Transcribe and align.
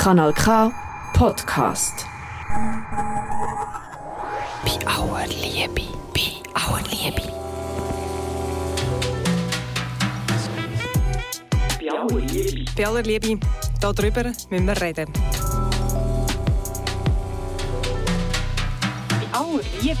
Kanal 0.00 0.32
K 0.32 0.72
Podcast. 1.12 2.06
Bei 4.64 4.78
aller 4.86 5.26
Liebe, 5.26 5.82
bei 6.14 6.40
aller 6.54 6.80
Liebe. 6.88 7.20
Bei 11.78 11.90
aller 11.92 12.20
Liebe. 12.32 12.64
Bei 12.74 12.86
aller 12.86 13.02
Liebe, 13.02 13.38
darüber 13.78 14.24
müssen 14.24 14.66
wir 14.66 14.80
reden. 14.80 15.12
Bei 19.10 19.38
aller 19.38 19.60
Liebe. 19.82 19.98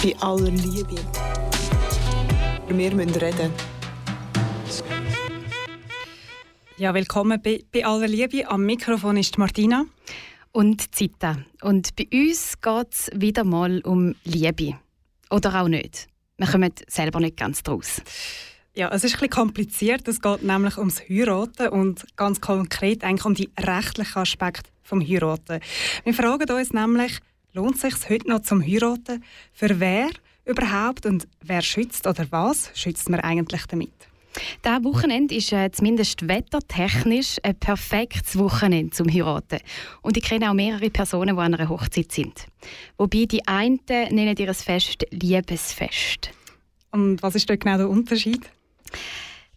Bei 0.00 0.14
aller 0.20 0.50
Liebe. 0.50 0.94
Wir 2.68 2.94
müssen 2.94 3.14
reden. 3.16 3.52
Ja, 6.78 6.94
willkommen 6.94 7.42
bei, 7.42 7.64
bei 7.72 7.84
aller 7.84 8.06
Liebe. 8.06 8.48
Am 8.48 8.64
Mikrofon 8.64 9.16
ist 9.16 9.36
Martina. 9.36 9.84
Und 10.52 10.94
Zita. 10.94 11.38
Und 11.60 11.96
bei 11.96 12.06
uns 12.12 12.60
geht 12.60 12.92
es 12.92 13.10
wieder 13.12 13.42
mal 13.42 13.80
um 13.80 14.14
Liebe. 14.22 14.78
Oder 15.28 15.60
auch 15.60 15.66
nicht. 15.66 16.06
Wir 16.36 16.46
kommen 16.46 16.72
selber 16.86 17.18
nicht 17.18 17.36
ganz 17.36 17.64
draus. 17.64 18.00
Ja, 18.76 18.90
es 18.90 19.02
ist 19.02 19.14
ein 19.14 19.18
bisschen 19.22 19.30
kompliziert. 19.30 20.06
Es 20.06 20.20
geht 20.20 20.44
nämlich 20.44 20.78
ums 20.78 21.00
Heiraten 21.00 21.70
und 21.70 22.06
ganz 22.14 22.40
konkret 22.40 23.02
eigentlich 23.02 23.24
um 23.24 23.34
die 23.34 23.50
rechtlichen 23.58 24.18
Aspekte 24.18 24.70
vom 24.84 25.00
Heiraten. 25.00 25.58
Wir 26.04 26.14
fragen 26.14 26.48
uns 26.48 26.72
nämlich, 26.72 27.18
lohnt 27.54 27.74
es 27.74 27.80
sich 27.80 28.08
heute 28.08 28.28
noch 28.28 28.42
zum 28.42 28.62
Heiraten? 28.62 29.24
Für 29.52 29.80
wer 29.80 30.10
überhaupt 30.44 31.06
und 31.06 31.26
wer 31.42 31.60
schützt 31.60 32.06
oder 32.06 32.24
was 32.30 32.70
schützt 32.74 33.08
man 33.08 33.18
eigentlich 33.18 33.66
damit? 33.66 34.07
Dieses 34.64 34.84
Wochenende 34.84 35.34
ist 35.34 35.52
äh, 35.52 35.70
zumindest 35.70 36.26
wettertechnisch 36.28 37.36
ein 37.42 37.54
perfektes 37.56 38.38
Wochenende 38.38 38.90
zum 38.90 39.08
Heiraten. 39.12 39.58
Und 40.02 40.16
ich 40.16 40.22
kenne 40.22 40.50
auch 40.50 40.54
mehrere 40.54 40.90
Personen, 40.90 41.36
die 41.36 41.42
an 41.42 41.54
einer 41.54 41.68
Hochzeit 41.68 42.12
sind. 42.12 42.46
Wobei 42.96 43.24
die 43.24 43.46
einen 43.46 43.80
nennen 43.88 44.36
ihr 44.36 44.54
Fest 44.54 45.06
Liebesfest. 45.10 46.30
Und 46.90 47.22
was 47.22 47.34
ist 47.34 47.48
dort 47.48 47.60
genau 47.60 47.76
der 47.76 47.88
Unterschied? 47.88 48.40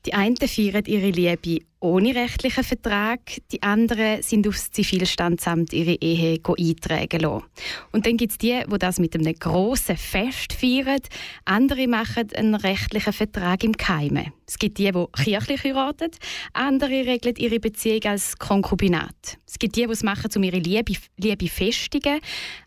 Die 0.05 0.13
einen 0.13 0.35
feiern 0.35 0.83
ihre 0.85 1.09
Liebe 1.09 1.59
ohne 1.81 2.13
rechtlichen 2.13 2.63
Vertrag, 2.63 3.19
die 3.51 3.61
anderen 3.63 4.21
sind 4.21 4.47
aufs 4.47 4.71
Zivilstandsamt 4.71 5.73
ihre 5.73 5.95
Ehe 5.95 6.39
eintragen 6.39 7.19
lassen. 7.19 7.43
Und 7.91 8.05
dann 8.05 8.17
gibt 8.17 8.33
es 8.33 8.37
die, 8.37 8.61
die 8.71 8.77
das 8.77 8.99
mit 8.99 9.15
einem 9.15 9.33
grossen 9.33 9.97
Fest 9.97 10.53
feiern. 10.53 11.01
Andere 11.43 11.87
machen 11.87 12.29
einen 12.35 12.53
rechtlichen 12.53 13.13
Vertrag 13.13 13.63
im 13.63 13.75
Keime. 13.75 14.31
Es 14.45 14.59
gibt 14.59 14.77
die, 14.77 14.91
die 14.91 15.05
kirchlich 15.23 15.63
heiraten, 15.63 16.11
andere 16.53 17.05
regeln 17.05 17.35
ihre 17.37 17.59
Beziehung 17.59 18.03
als 18.03 18.37
Konkubinat. 18.37 19.39
Es 19.47 19.57
gibt 19.57 19.75
die, 19.75 19.87
die 19.87 19.91
es 19.91 20.03
machen, 20.03 20.29
um 20.35 20.43
ihre 20.43 20.59
Liebe, 20.59 20.93
Liebe 21.17 21.47
festigen, 21.47 22.19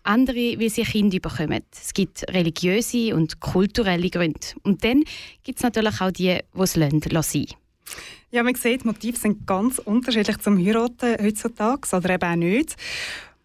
andere, 0.03 0.59
weil 0.59 0.71
sie 0.71 0.83
ein 0.83 0.89
Kind 0.89 1.23
bekommen. 1.23 1.63
Es 1.71 1.95
gibt 1.95 2.27
religiöse 2.31 3.15
und 3.15 3.39
kulturelle 3.39 4.11
Gründe. 4.11 4.41
Und 4.65 4.83
dann 4.83 5.05
gibt 5.45 5.59
es 5.59 5.63
natürlich 5.63 6.01
auch 6.01 6.11
die, 6.11 6.39
die 6.57 6.61
es 6.61 6.75
lassen, 6.75 7.01
lassen. 7.11 7.47
Ja, 8.35 8.43
man 8.43 8.57
sieht, 8.57 8.85
Motive 8.85 9.17
sind 9.17 9.47
ganz 9.47 9.79
unterschiedlich 9.79 10.39
zum 10.39 10.59
Heiraten 10.59 11.25
heutzutage 11.25 11.97
oder 11.97 12.11
eben 12.15 12.33
auch 12.33 12.35
nicht. 12.35 12.75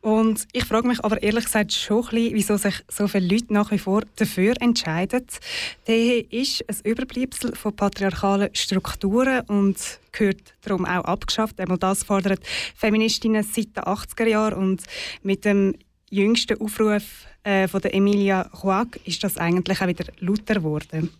Und 0.01 0.47
ich 0.51 0.65
frage 0.65 0.87
mich 0.87 1.05
aber 1.05 1.21
ehrlich 1.21 1.45
gesagt 1.45 1.73
schon 1.73 1.97
ein 2.05 2.09
bisschen, 2.09 2.33
wieso 2.33 2.57
sich 2.57 2.73
so 2.87 3.07
viele 3.07 3.27
Leute 3.27 3.53
nach 3.53 3.69
wie 3.69 3.77
vor 3.77 4.01
dafür 4.15 4.55
entscheiden. 4.59 5.27
Die 5.87 5.91
Ehe 5.91 6.25
ist 6.31 6.65
ein 6.67 6.89
Überbleibsel 6.89 7.55
von 7.55 7.75
patriarchalen 7.75 8.49
Strukturen 8.53 9.41
und 9.41 9.77
gehört 10.11 10.55
darum 10.63 10.85
auch 10.85 11.05
abgeschafft. 11.05 11.59
Einmal 11.59 11.77
das 11.77 12.03
fordern 12.03 12.39
Feministinnen 12.75 13.43
seit 13.43 13.77
den 13.77 13.83
80er 13.83 14.25
Jahren 14.25 14.55
und 14.55 14.81
mit 15.21 15.45
dem 15.45 15.75
jüngsten 16.09 16.59
Aufruf 16.59 17.27
äh, 17.43 17.67
von 17.67 17.81
der 17.81 17.93
Emilia 17.93 18.49
Huag 18.63 18.87
ist 19.05 19.23
das 19.23 19.37
eigentlich 19.37 19.83
auch 19.83 19.87
wieder 19.87 20.05
lauter 20.19 20.55
geworden. 20.55 21.11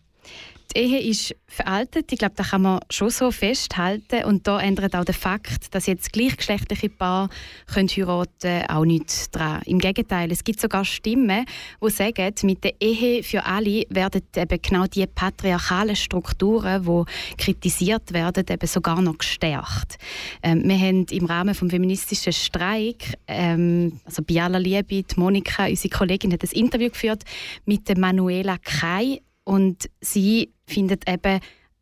Die 0.76 0.80
Ehe 0.80 1.00
ist 1.00 1.36
veraltet, 1.48 2.12
ich 2.12 2.20
glaube, 2.20 2.36
das 2.36 2.52
kann 2.52 2.62
man 2.62 2.80
schon 2.92 3.10
so 3.10 3.32
festhalten. 3.32 4.24
Und 4.26 4.46
da 4.48 4.60
ändert 4.60 4.96
auch 4.96 5.04
der 5.04 5.16
Fakt, 5.16 5.74
dass 5.74 5.88
jetzt 5.88 6.14
gleichgeschlechtliche 6.14 6.90
Paare 6.90 7.30
können 7.74 7.90
heiraten 7.90 8.70
auch 8.70 8.86
nichts 8.86 9.32
daran. 9.32 9.64
Im 9.66 9.80
Gegenteil, 9.80 10.32
es 10.32 10.44
gibt 10.44 10.62
sogar 10.62 10.86
Stimmen, 10.86 11.46
die 11.84 11.90
sagen, 11.90 12.34
mit 12.44 12.64
der 12.64 12.80
Ehe 12.80 13.24
für 13.24 13.46
alle 13.46 13.84
werden 13.90 14.22
eben 14.36 14.62
genau 14.62 14.86
die 14.86 15.08
patriarchalen 15.08 15.96
Strukturen, 15.96 16.84
die 16.86 17.36
kritisiert 17.38 18.14
werden, 18.14 18.46
eben 18.48 18.68
sogar 18.68 19.02
noch 19.02 19.18
gestärkt. 19.18 19.98
Ähm, 20.44 20.64
wir 20.68 20.78
haben 20.78 21.06
im 21.10 21.26
Rahmen 21.26 21.56
des 21.56 21.72
feministischen 21.72 22.34
Streik, 22.34 23.16
ähm, 23.28 24.00
also 24.06 24.22
bei 24.22 24.42
aller 24.42 24.60
Liebe, 24.60 25.04
die 25.04 25.06
Monika, 25.16 25.66
unsere 25.66 25.90
Kollegin, 25.90 26.32
hat 26.32 26.44
ein 26.44 26.52
Interview 26.52 26.90
geführt 26.90 27.24
mit 27.66 27.90
der 27.90 27.98
Manuela 27.98 28.58
Kai, 28.58 29.22
und 29.50 29.90
sie 30.00 30.54
findet 30.68 31.10
eben, 31.10 31.40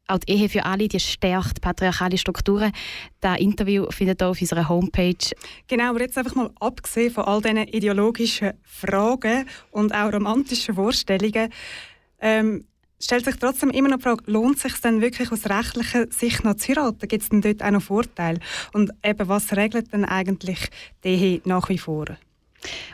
auch 0.07 0.19
die 0.19 0.31
Ehe 0.31 0.47
für 0.47 0.63
alle, 0.63 0.87
die 0.87 1.01
stärkt 1.01 1.59
patriarchale 1.59 2.17
Strukturen. 2.17 2.71
Das 3.19 3.39
Interview 3.39 3.91
findet 3.91 4.21
ihr 4.21 4.29
auf 4.29 4.39
unserer 4.39 4.69
Homepage. 4.69 5.35
Genau, 5.67 5.89
aber 5.89 5.99
jetzt 5.99 6.17
einfach 6.17 6.35
mal 6.35 6.49
abgesehen 6.61 7.11
von 7.11 7.25
all 7.25 7.41
diesen 7.41 7.67
ideologischen 7.67 8.53
Fragen 8.63 9.45
und 9.71 9.93
auch 9.93 10.13
romantischen 10.13 10.75
Vorstellungen, 10.75 11.51
ähm, 12.21 12.63
stellt 13.01 13.25
sich 13.25 13.35
trotzdem 13.35 13.69
immer 13.71 13.89
noch 13.89 13.97
die 13.97 14.03
Frage, 14.03 14.31
lohnt 14.31 14.55
es 14.55 14.61
sich 14.61 14.79
denn 14.79 15.01
wirklich 15.01 15.29
aus 15.29 15.45
rechtlicher 15.45 16.05
Sicht 16.09 16.45
noch 16.45 16.55
zu 16.55 16.69
heiraten? 16.69 17.05
Gibt 17.05 17.23
es 17.23 17.29
denn 17.29 17.41
dort 17.41 17.61
auch 17.61 17.71
noch 17.71 17.81
Vorteile? 17.81 18.39
Und 18.71 18.91
eben, 19.03 19.27
was 19.27 19.51
regelt 19.57 19.91
denn 19.91 20.05
eigentlich 20.05 20.69
die 21.03 21.09
Ehe 21.09 21.41
nach 21.43 21.67
wie 21.67 21.77
vor? 21.77 22.05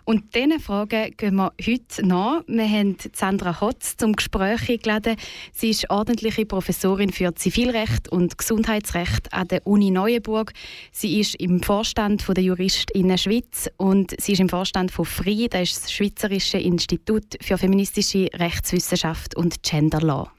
Und 0.05 0.35
diesen 0.35 0.59
Fragen 0.59 1.15
gehen 1.15 1.35
wir 1.35 1.53
heute 1.65 2.05
nach. 2.05 2.43
Wir 2.47 2.69
haben 2.69 2.97
Sandra 3.13 3.61
Hotz 3.61 3.95
zum 3.97 4.13
Gespräch 4.13 4.69
eingeladen. 4.69 5.15
Sie 5.53 5.69
ist 5.69 5.89
ordentliche 5.89 6.45
Professorin 6.45 7.11
für 7.11 7.33
Zivilrecht 7.35 8.09
und 8.09 8.37
Gesundheitsrecht 8.37 9.33
an 9.33 9.47
der 9.47 9.65
Uni 9.65 9.91
Neuenburg. 9.91 10.53
Sie 10.91 11.19
ist 11.19 11.35
im 11.35 11.63
Vorstand 11.63 12.25
der 12.27 12.43
JuristInnen 12.43 13.17
Schweiz 13.17 13.69
und 13.77 14.13
sie 14.19 14.33
ist 14.33 14.39
im 14.39 14.49
Vorstand 14.49 14.91
von 14.91 15.05
FRI, 15.05 15.47
das 15.49 15.71
ist 15.71 15.83
das 15.83 15.91
Schweizerische 15.91 16.57
Institut 16.57 17.37
für 17.41 17.57
feministische 17.57 18.27
Rechtswissenschaft 18.33 19.35
und 19.35 19.63
Gender 19.63 20.01
Law. 20.01 20.31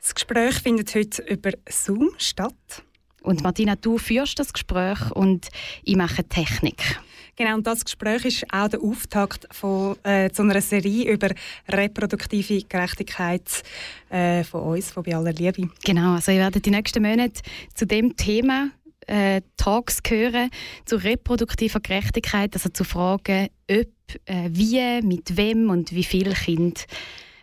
Das 0.00 0.14
Gespräch 0.14 0.54
findet 0.56 0.94
heute 0.94 1.22
über 1.22 1.50
Zoom 1.68 2.10
statt. 2.18 2.82
Und 3.22 3.42
Martina, 3.42 3.74
du 3.74 3.98
führst 3.98 4.38
das 4.38 4.52
Gespräch 4.52 5.10
und 5.10 5.48
ich 5.82 5.96
mache 5.96 6.22
Technik. 6.24 7.00
Genau, 7.36 7.54
und 7.56 7.66
das 7.66 7.84
Gespräch 7.84 8.24
ist 8.24 8.46
auch 8.50 8.68
der 8.68 8.80
Auftakt 8.80 9.46
von, 9.54 9.94
äh, 10.04 10.30
zu 10.30 10.42
einer 10.42 10.62
Serie 10.62 11.12
über 11.12 11.28
reproduktive 11.68 12.62
Gerechtigkeit 12.62 13.62
äh, 14.08 14.42
von 14.42 14.62
uns, 14.62 14.90
von 14.90 15.02
«Bei 15.02 15.14
aller 15.14 15.34
Liebe». 15.34 15.68
Genau, 15.84 16.14
also 16.14 16.32
ihr 16.32 16.38
werdet 16.38 16.64
die 16.64 16.70
nächsten 16.70 17.02
Monate 17.02 17.42
zu 17.74 17.86
dem 17.86 18.16
Thema 18.16 18.70
äh, 19.06 19.42
Talks 19.58 20.00
hören, 20.08 20.50
zu 20.86 20.96
reproduktiver 20.96 21.80
Gerechtigkeit, 21.80 22.54
also 22.54 22.70
zu 22.70 22.84
Fragen, 22.84 23.48
ob, 23.70 23.86
äh, 24.24 24.48
wie, 24.50 25.02
mit 25.02 25.36
wem 25.36 25.68
und 25.68 25.92
wie 25.92 26.04
viele 26.04 26.32
Kinder 26.32 26.80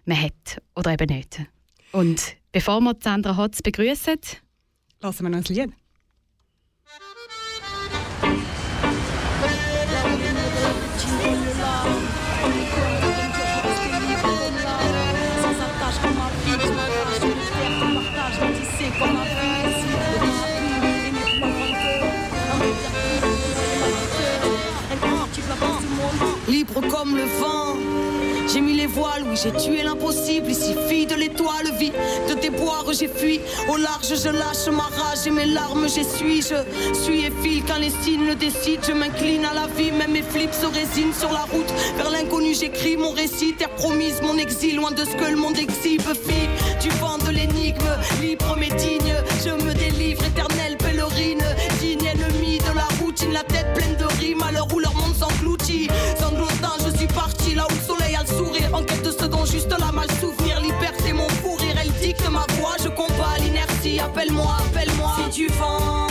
man 0.06 0.22
hat 0.22 0.62
oder 0.76 0.94
eben 0.94 1.16
nicht. 1.16 1.40
Und 1.92 2.36
bevor 2.52 2.82
wir 2.82 2.96
Sandra 3.00 3.38
Hotz 3.38 3.62
begrüßen, 3.62 4.18
lassen 5.02 5.24
wir 5.24 5.30
noch 5.30 5.38
ein 5.38 5.56
Lied. 5.56 5.72
Libre 26.48 26.82
comme 26.90 27.16
le 27.16 27.24
vent. 27.24 28.23
J'ai 28.54 28.62
mis 28.62 28.74
les 28.74 28.86
voiles, 28.86 29.24
oui, 29.28 29.36
j'ai 29.36 29.52
tué 29.52 29.82
l'impossible. 29.82 30.52
Ici, 30.52 30.76
fille 30.88 31.08
de 31.08 31.16
l'étoile, 31.16 31.72
vie 31.80 31.92
de 32.30 32.36
tes 32.36 32.52
boires, 32.52 32.86
j'ai 32.92 33.08
fui. 33.08 33.40
Au 33.68 33.78
large, 33.78 34.10
je 34.10 34.30
lâche 34.30 34.68
ma 34.72 34.84
rage 34.84 35.26
et 35.26 35.32
mes 35.32 35.48
larmes, 35.48 35.88
j'essuie. 35.90 36.44
Je 36.44 36.94
suis 36.94 37.26
et 37.26 37.32
file 37.42 37.64
quand 37.68 37.80
les 37.80 37.90
signes 37.90 38.28
le 38.28 38.36
décident. 38.36 38.84
Je 38.88 38.92
m'incline 38.92 39.44
à 39.44 39.56
la 39.56 39.66
vie, 39.76 39.92
même 39.92 40.12
mes 40.12 40.22
flips 40.22 40.54
se 40.54 40.68
résinent 40.68 41.16
sur 41.20 41.32
la 41.32 41.46
route. 41.52 41.74
Vers 41.98 42.12
l'inconnu, 42.12 42.54
j'écris 42.54 42.96
mon 42.96 43.10
récit. 43.10 43.56
Terre 43.56 43.72
promise, 43.72 44.22
mon 44.22 44.38
exil, 44.38 44.76
loin 44.76 44.92
de 44.92 45.04
ce 45.04 45.16
que 45.16 45.32
le 45.32 45.36
monde 45.36 45.58
exhibe. 45.58 46.04
Fille 46.04 46.50
du 46.80 46.90
vent 47.00 47.18
de 47.18 47.32
l'énigme, 47.32 47.90
libre 48.22 48.56
mais 48.60 48.70
digne. 48.70 49.16
Je 49.44 49.50
me 49.66 49.74
délivre, 49.74 50.24
éternelle 50.26 50.78
pèlerine. 50.78 51.44
Digne 51.80 52.06
ennemi 52.06 52.60
de 52.60 52.76
la 52.76 52.88
routine, 53.02 53.34
la 53.34 53.44
tête 53.44 53.74
pleine 53.74 53.96
de 53.98 54.06
rimes. 54.20 54.44
À 54.44 54.52
l'heure 54.52 54.68
où 54.76 54.78
leur 54.78 54.94
monde 54.94 55.16
s'engloutit. 55.16 55.88
Juste 59.46 59.74
la 59.80 59.92
mal 59.92 60.10
souffrir. 60.22 60.60
Liberté, 60.62 61.14
mon 61.14 61.30
fou 61.30 61.58
elle 61.80 61.92
dicte 61.94 62.28
ma 62.30 62.46
voix. 62.58 62.76
Je 62.84 62.90
combats 62.90 63.38
l'inertie. 63.40 64.00
Appelle-moi, 64.00 64.56
appelle-moi. 64.66 65.16
Si 65.18 65.30
tu 65.32 65.48
vent 65.54 66.08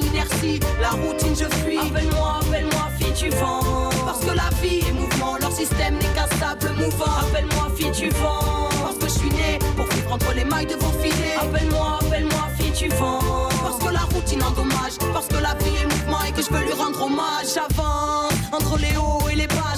l'inertie, 0.00 0.60
la 0.80 0.90
routine 0.90 1.34
je 1.34 1.48
fuis. 1.58 1.78
Appelle-moi, 1.78 2.40
appelle-moi 2.40 2.88
fille 2.98 3.12
tu 3.14 3.30
vends. 3.36 3.90
Parce 4.04 4.20
que 4.20 4.34
la 4.34 4.50
vie 4.62 4.80
est 4.88 4.92
mouvement, 4.92 5.36
leur 5.40 5.52
système 5.52 5.94
n'est 5.94 6.12
qu'un 6.14 6.26
stable 6.36 6.72
mouvant. 6.76 7.12
Appelle-moi 7.20 7.68
fille 7.76 7.92
tu 7.92 8.08
vends. 8.10 8.68
Parce 8.82 8.96
que 8.96 9.06
je 9.06 9.18
suis 9.20 9.30
né 9.30 9.58
pour 9.76 9.86
vivre 9.86 10.12
entre 10.12 10.32
les 10.34 10.44
mailles 10.44 10.66
de 10.66 10.74
vos 10.74 10.92
filets. 11.02 11.36
Appelle-moi, 11.40 11.98
appelle-moi 12.00 12.48
fille 12.58 12.72
tu 12.72 12.88
vends. 12.96 13.20
Parce 13.62 13.78
que 13.78 13.92
la 13.92 14.04
routine 14.14 14.42
endommage, 14.42 14.98
parce 15.12 15.26
que 15.26 15.36
la 15.36 15.54
vie 15.54 15.76
est 15.82 15.86
mouvement 15.86 16.22
et 16.28 16.32
que 16.32 16.42
je 16.42 16.50
veux 16.50 16.64
lui 16.64 16.72
rendre 16.72 17.02
hommage. 17.02 17.46
J'avance 17.54 18.32
entre 18.52 18.78
les 18.78 18.96
hauts 18.96 19.28
et 19.30 19.34
les 19.34 19.46
bas, 19.46 19.74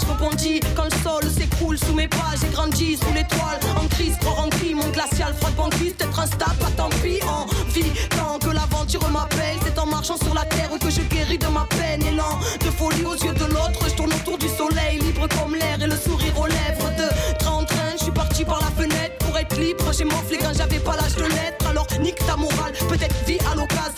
quand 0.77 0.85
le 0.85 1.03
sol 1.03 1.23
s'écroule 1.31 1.79
sous 1.79 1.95
mes 1.95 2.09
pas. 2.09 2.35
J'ai 2.41 2.49
grandi 2.49 2.97
sous 2.97 3.13
l'étoile, 3.13 3.59
en 3.77 3.87
crise, 3.89 4.17
trop 4.21 4.35
rempli, 4.35 4.75
mon 4.75 4.89
glacial, 4.91 5.35
froid 5.35 5.51
banquise, 5.57 5.95
peut-être 5.95 6.19
instable, 6.19 6.57
pas 6.61 6.71
tant 6.77 6.89
pis, 7.03 7.21
en 7.27 7.47
vie, 7.73 7.91
tant 8.11 8.39
que 8.39 8.55
l'aventure 8.55 9.09
m'appelle. 9.11 9.57
C'est 9.65 9.79
en 9.79 9.87
marchant 9.87 10.17
sur 10.17 10.35
la 10.35 10.45
terre 10.45 10.71
que 10.81 10.91
je 10.91 11.01
guéris 11.03 11.39
de 11.39 11.47
ma 11.49 11.67
peine. 11.67 12.03
Élan 12.07 12.39
de 12.65 12.71
folie 12.71 13.05
aux 13.05 13.17
yeux 13.17 13.35
de 13.35 13.47
l'autre, 13.47 13.81
je 13.89 13.95
tourne 13.95 14.13
autour 14.13 14.39
du 14.39 14.49
soleil, 14.49 15.01
libre 15.01 15.27
comme 15.29 15.55
l'air 15.55 15.83
et 15.83 15.87
le 15.87 15.97
sourire 15.97 16.39
aux 16.39 16.47
lèvres. 16.47 16.91
De 16.97 17.39
train 17.39 17.53
en 17.53 17.65
train, 17.65 17.93
je 17.97 18.05
suis 18.05 18.13
parti 18.13 18.45
par 18.45 18.61
la 18.61 18.71
fenêtre 18.71 19.17
pour 19.19 19.37
être 19.37 19.59
libre. 19.59 19.93
J'ai 19.93 20.05
morflé 20.05 20.39
quand 20.39 20.55
j'avais 20.57 20.79
pas 20.79 20.97
l'âge 20.97 21.17
de 21.17 21.25
l'être. 21.25 21.67
Alors 21.69 21.87
nique 22.01 22.25
ta 22.27 22.37
morale, 22.37 22.75
peut-être 22.89 23.17
vie 23.27 23.39
à 23.51 23.57
l'occasion, 23.57 23.98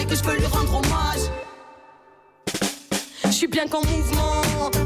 et 0.00 0.04
que 0.06 0.14
je 0.14 0.22
veux 0.22 0.36
lui 0.36 0.46
rendre 0.46 0.74
hommage. 0.76 1.30
Je 3.24 3.30
suis 3.30 3.46
bien 3.46 3.66
qu'en 3.66 3.80
mouvement, 3.80 4.42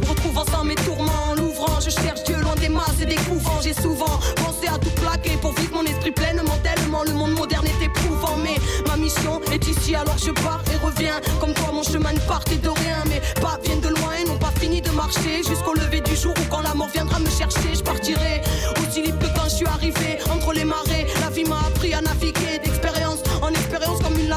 retrouvant 0.09 0.45
sans 0.47 0.65
mes 0.65 0.75
tourments, 0.77 1.35
l'ouvrant, 1.37 1.81
je 1.81 1.91
cherche 1.91 2.23
Dieu 2.25 2.37
loin 2.37 2.55
des 2.57 2.69
masses 2.69 3.01
et 3.03 3.07
des 3.07 3.17
couvents. 3.17 3.61
J'ai 3.63 3.75
souvent 3.75 4.19
pensé 4.37 4.69
à 4.73 4.79
tout 4.79 4.91
plaquer 5.01 5.37
pour 5.41 5.53
vivre 5.55 5.75
mon 5.75 5.85
esprit 5.85 6.13
pleinement, 6.13 6.57
tellement 6.63 7.03
le 7.05 7.13
monde 7.13 7.33
moderne 7.33 7.67
est 7.67 7.85
éprouvant. 7.85 8.37
Mais 8.43 8.57
ma 8.87 8.97
mission 8.97 9.41
est 9.53 9.67
ici, 9.67 9.95
alors 9.95 10.19
je 10.19 10.31
pars 10.31 10.63
et 10.73 10.85
reviens. 10.85 11.21
Comme 11.41 11.55
quoi 11.55 11.73
mon 11.73 11.83
chemin 11.83 12.13
ne 12.13 12.21
partait 12.21 12.57
de 12.57 12.69
rien, 12.69 13.05
mes 13.07 13.21
pas 13.41 13.59
viennent 13.63 13.81
de 13.81 13.89
loin 13.89 14.13
et 14.21 14.25
n'ont 14.25 14.39
pas 14.39 14.53
fini 14.59 14.81
de 14.81 14.91
marcher 14.91 15.43
jusqu'au 15.47 15.75
lever 15.75 16.01
du 16.01 16.17
jour 16.17 16.33
où 16.39 16.45
quand 16.51 16.63
la 16.63 16.75
mort 16.75 16.89
viendra 16.93 17.19
me 17.19 17.31
chercher, 17.31 17.75
je 17.75 17.83
partirai 17.83 18.43
aussi 18.81 19.03
libre 19.03 19.19
que 19.19 19.35
quand 19.37 19.45
je 19.45 19.57
suis 19.57 19.67
arrivé 19.67 20.19
entre 20.33 20.53
les 20.53 20.65
marées. 20.65 21.07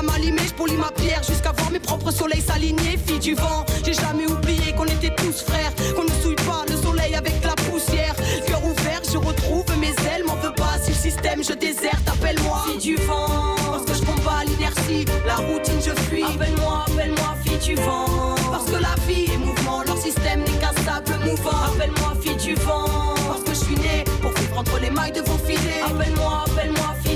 Lame 0.01 0.15
allumée. 0.15 0.48
Je 0.48 0.53
polis 0.53 0.77
ma 0.77 0.92
pierre 0.92 1.21
jusqu'à 1.24 1.51
voir 1.51 1.71
mes 1.71 1.80
propres 1.80 2.12
soleils 2.12 2.42
s'aligner. 2.42 2.98
Fille 3.06 3.19
du 3.19 3.36
vent, 3.36 3.65
j'ai 3.86 3.94
jamais 3.94 4.27
oublié 4.27 4.74
qu'on 4.74 4.86
était 4.86 5.13
tous 5.15 5.44
frères, 5.44 5.74
qu'on 5.95 6.03
ne 6.03 6.21
souille 6.21 6.36
pas 6.36 6.63
le 6.68 6.75
soleil 6.75 7.15
avec 7.15 7.44
la 7.44 7.56
poussière. 7.56 8.15
Cœur 8.48 8.63
ouvert, 8.63 9.01
je 9.12 9.18
retrouve 9.18 9.65
mes 9.80 9.95
ailes, 10.12 10.24
m'en 10.25 10.36
veux 10.36 10.53
pas 10.53 10.77
si 10.81 10.92
le 10.92 10.98
système 10.98 11.44
je 11.44 11.53
déserte. 11.53 12.07
Appelle-moi 12.07 12.65
fille 12.68 12.95
du 12.95 12.95
vent, 13.03 13.56
parce 13.71 13.86
que 13.86 13.94
je 13.94 14.01
combats 14.01 14.44
l'inertie, 14.45 15.06
la 15.25 15.36
routine 15.36 15.81
je 15.86 15.94
fuis. 16.04 16.24
Appelle-moi, 16.24 16.86
appelle-moi 16.88 17.36
fille 17.44 17.75
du 17.75 17.75
vent, 17.81 18.36
parce 18.51 18.65
que 18.65 18.81
la 18.81 18.95
vie 19.07 19.25
est 19.33 19.38
mouvement, 19.38 19.83
leur 19.83 19.97
système 19.97 20.39
n'est 20.42 20.59
qu'un 20.59 20.74
stable 20.81 21.15
mouvant. 21.25 21.59
Appelle-moi 21.74 22.13
fille 22.21 22.36
du 22.36 22.56
vent, 22.56 23.15
parce 23.27 23.44
que 23.44 23.54
je 23.54 23.65
suis 23.65 23.75
né 23.75 24.04
pour 24.21 24.31
vivre 24.31 24.57
entre 24.57 24.80
les 24.80 24.89
mailles 24.89 25.12
de 25.12 25.21
vos 25.21 25.38
filets. 25.38 25.81
Appelle-moi, 25.86 26.45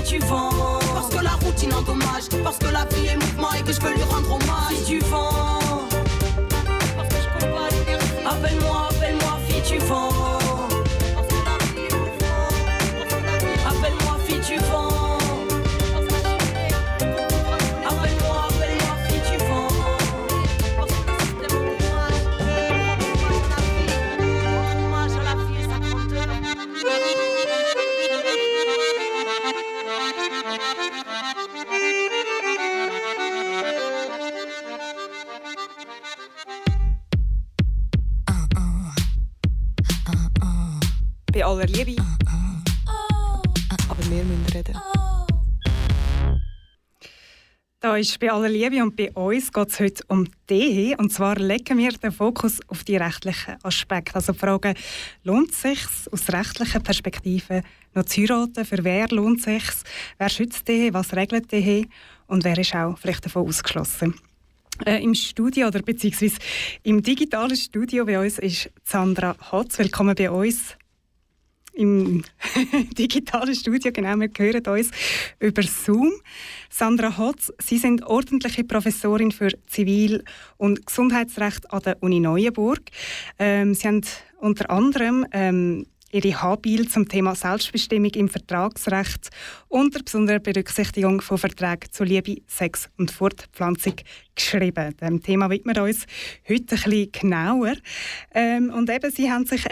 du 0.06 0.18
vent, 0.20 0.50
parce 0.94 1.08
que 1.08 1.22
la 1.22 1.32
routine 1.32 1.74
endommage, 1.74 2.28
parce 2.44 2.58
que 2.58 2.66
la 2.66 2.84
vie 2.84 3.06
est 3.08 3.16
mouvement 3.16 3.52
et 3.52 3.62
que 3.62 3.72
je 3.72 3.80
veux 3.80 3.94
lui 3.94 4.02
rendre 4.04 4.34
hommage. 4.34 4.84
Du 4.86 4.98
vent. 5.00 5.45
Bei 41.66 41.72
aller 41.72 41.84
Liebe. 41.84 42.02
Aber 43.88 44.10
wir 44.10 44.24
müssen 44.24 44.46
reden. 44.54 44.76
Da 47.80 47.96
ist 47.96 48.18
bei 48.20 48.30
aller 48.30 48.48
Liebe 48.48 48.82
und 48.82 48.96
bei 48.96 49.10
uns 49.12 49.52
geht 49.52 49.68
es 49.68 49.80
heute 49.80 50.04
um 50.08 50.26
die. 50.48 50.94
Und 50.96 51.12
zwar 51.12 51.36
legen 51.36 51.78
wir 51.78 51.92
den 51.92 52.12
Fokus 52.12 52.60
auf 52.68 52.84
die 52.84 52.96
rechtlichen 52.96 53.56
Aspekte. 53.62 54.14
Also 54.14 54.32
die 54.32 54.38
Frage, 54.38 54.74
lohnt 55.24 55.50
es 55.50 55.62
sich 55.62 55.80
aus 56.10 56.28
rechtlicher 56.30 56.80
Perspektive 56.80 57.62
noch 57.94 58.04
zu 58.04 58.20
heiraten? 58.20 58.64
Für 58.64 58.84
wer 58.84 59.08
lohnt 59.08 59.38
es 59.38 59.44
sich? 59.44 59.64
Wer 60.18 60.28
schützt 60.28 60.68
die? 60.68 60.92
Was 60.94 61.14
regelt 61.14 61.50
die? 61.50 61.88
Und 62.28 62.44
wer 62.44 62.58
ist 62.58 62.74
auch 62.74 62.96
vielleicht 62.98 63.24
davon 63.24 63.46
ausgeschlossen? 63.48 64.14
Äh, 64.84 65.02
Im 65.02 65.14
Studio 65.14 65.68
oder 65.68 65.82
beziehungsweise 65.82 66.36
im 66.82 67.02
digitalen 67.02 67.56
Studio 67.56 68.04
bei 68.04 68.20
uns 68.20 68.38
ist 68.38 68.70
Sandra 68.84 69.34
Hotz. 69.50 69.78
Willkommen 69.78 70.14
bei 70.14 70.30
uns 70.30 70.76
im 71.76 72.24
digitalen 72.98 73.54
Studio. 73.54 73.92
Genau, 73.92 74.16
wir 74.16 74.30
hören 74.36 74.66
uns 74.66 74.90
über 75.38 75.62
Zoom. 75.62 76.12
Sandra 76.70 77.16
Hotz, 77.16 77.52
Sie 77.62 77.78
sind 77.78 78.04
ordentliche 78.04 78.64
Professorin 78.64 79.30
für 79.30 79.50
Zivil- 79.68 80.24
und 80.56 80.86
Gesundheitsrecht 80.86 81.70
an 81.70 81.82
der 81.82 82.02
Uni 82.02 82.20
Neuenburg. 82.20 82.82
Ähm, 83.38 83.74
Sie 83.74 83.86
haben 83.86 84.00
unter 84.38 84.70
anderem 84.70 85.26
ähm, 85.32 85.86
Ihre 86.12 86.40
Habil 86.40 86.88
zum 86.88 87.08
Thema 87.08 87.34
Selbstbestimmung 87.34 88.10
im 88.14 88.28
Vertragsrecht 88.28 89.28
unter 89.68 90.02
besonderer 90.02 90.38
Berücksichtigung 90.38 91.20
von 91.20 91.36
Verträgen 91.36 91.90
zu 91.90 92.04
Liebe, 92.04 92.36
Sex 92.46 92.88
und 92.96 93.10
Fortpflanzung 93.10 93.96
geschrieben. 94.34 94.96
Dem 94.98 95.22
Thema 95.22 95.50
widmen 95.50 95.74
wir 95.74 95.82
uns 95.82 96.06
heute 96.48 96.76
ein 96.76 96.82
bisschen 96.82 97.12
genauer. 97.12 97.74
Ähm, 98.32 98.70
und 98.70 98.88
eben, 98.88 99.10
Sie 99.10 99.30
haben 99.30 99.46
sich 99.46 99.64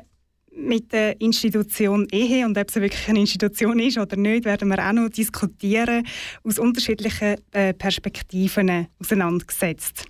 mit 0.57 0.93
der 0.93 1.21
Institution 1.21 2.07
Ehe 2.13 2.45
und 2.47 2.57
ob 2.57 2.71
sie 2.71 2.81
wirklich 2.81 3.09
eine 3.09 3.21
Institution 3.21 3.79
ist 3.79 3.99
oder 3.99 4.17
nicht, 4.17 4.45
werden 4.45 4.69
wir 4.69 4.79
auch 4.79 4.93
noch 4.93 5.09
diskutieren, 5.09 6.07
aus 6.43 6.59
unterschiedlichen 6.59 7.37
äh, 7.53 7.75
Perspektiven 7.75 8.89
auseinandergesetzt. 9.01 10.07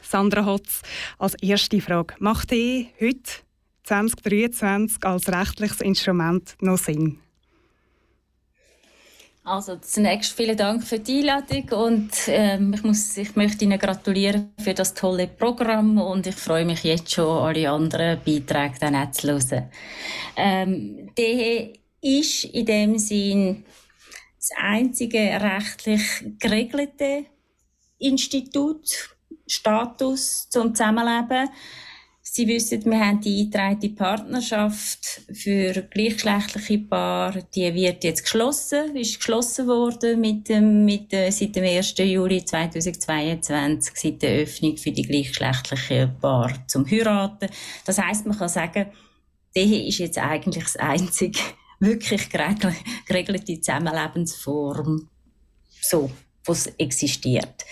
Sandra 0.00 0.44
Hotz 0.44 0.82
als 1.18 1.34
erste 1.42 1.80
Frage. 1.80 2.14
Macht 2.18 2.52
Ehe 2.52 2.88
heute 3.00 3.30
2023 3.84 5.04
als 5.04 5.28
rechtliches 5.28 5.80
Instrument 5.80 6.56
noch 6.60 6.78
Sinn? 6.78 7.18
Also 9.46 9.76
zunächst 9.76 10.32
vielen 10.32 10.56
Dank 10.56 10.82
für 10.82 10.98
die 10.98 11.18
Einladung 11.18 11.70
und 11.86 12.12
ähm, 12.28 12.72
ich, 12.72 12.82
muss, 12.82 13.14
ich 13.18 13.36
möchte 13.36 13.66
Ihnen 13.66 13.78
gratulieren 13.78 14.54
für 14.58 14.72
das 14.72 14.94
tolle 14.94 15.26
Programm 15.26 15.98
und 15.98 16.26
ich 16.26 16.34
freue 16.34 16.64
mich 16.64 16.82
jetzt 16.82 17.12
schon, 17.12 17.44
alle 17.44 17.68
anderen 17.68 18.20
Beiträge 18.24 18.76
dann 18.80 18.96
auch 18.96 19.10
zu 19.10 19.28
hören. 19.28 19.70
Ähm, 20.34 21.10
Ehe 21.18 21.74
ist 22.00 22.44
in 22.44 22.64
dem 22.64 22.98
Sinn 22.98 23.64
das 24.38 24.48
einzige 24.56 25.18
rechtlich 25.18 26.02
geregelte 26.38 27.26
Institut, 27.98 29.10
Status 29.46 30.48
zum 30.48 30.74
Zusammenleben. 30.74 31.50
Sie 32.36 32.48
wissen, 32.48 32.84
wir 32.86 32.98
haben 32.98 33.20
die 33.20 33.42
eingetragene 33.42 33.94
Partnerschaft 33.94 35.22
für 35.32 35.72
gleichgeschlechtliche 35.82 36.78
Paare, 36.80 37.46
die 37.54 37.72
wird 37.72 38.02
jetzt 38.02 38.24
geschlossen, 38.24 38.96
ist 38.96 39.18
geschlossen 39.18 39.68
worden 39.68 40.20
mit 40.20 40.48
dem, 40.48 40.84
mit, 40.84 41.12
seit 41.12 41.54
dem 41.54 41.62
1. 41.62 41.94
Juli 41.96 42.44
2022, 42.44 43.94
seit 43.94 44.22
der 44.22 44.42
Öffnung 44.42 44.76
für 44.76 44.90
die 44.90 45.02
gleichgeschlechtlichen 45.02 46.18
Paare 46.20 46.56
zum 46.66 46.90
Heiraten. 46.90 47.50
Das 47.84 47.98
heißt, 47.98 48.26
man 48.26 48.36
kann 48.36 48.48
sagen, 48.48 48.86
die 49.54 49.86
ist 49.86 49.98
jetzt 49.98 50.18
eigentlich 50.18 50.64
das 50.64 50.76
einzige 50.76 51.38
wirklich 51.78 52.22
geregel- 52.30 52.74
geregelte 53.06 53.60
Zusammenlebensform, 53.60 55.08
so, 55.80 56.10
was 56.46 56.66
existiert. 56.78 57.64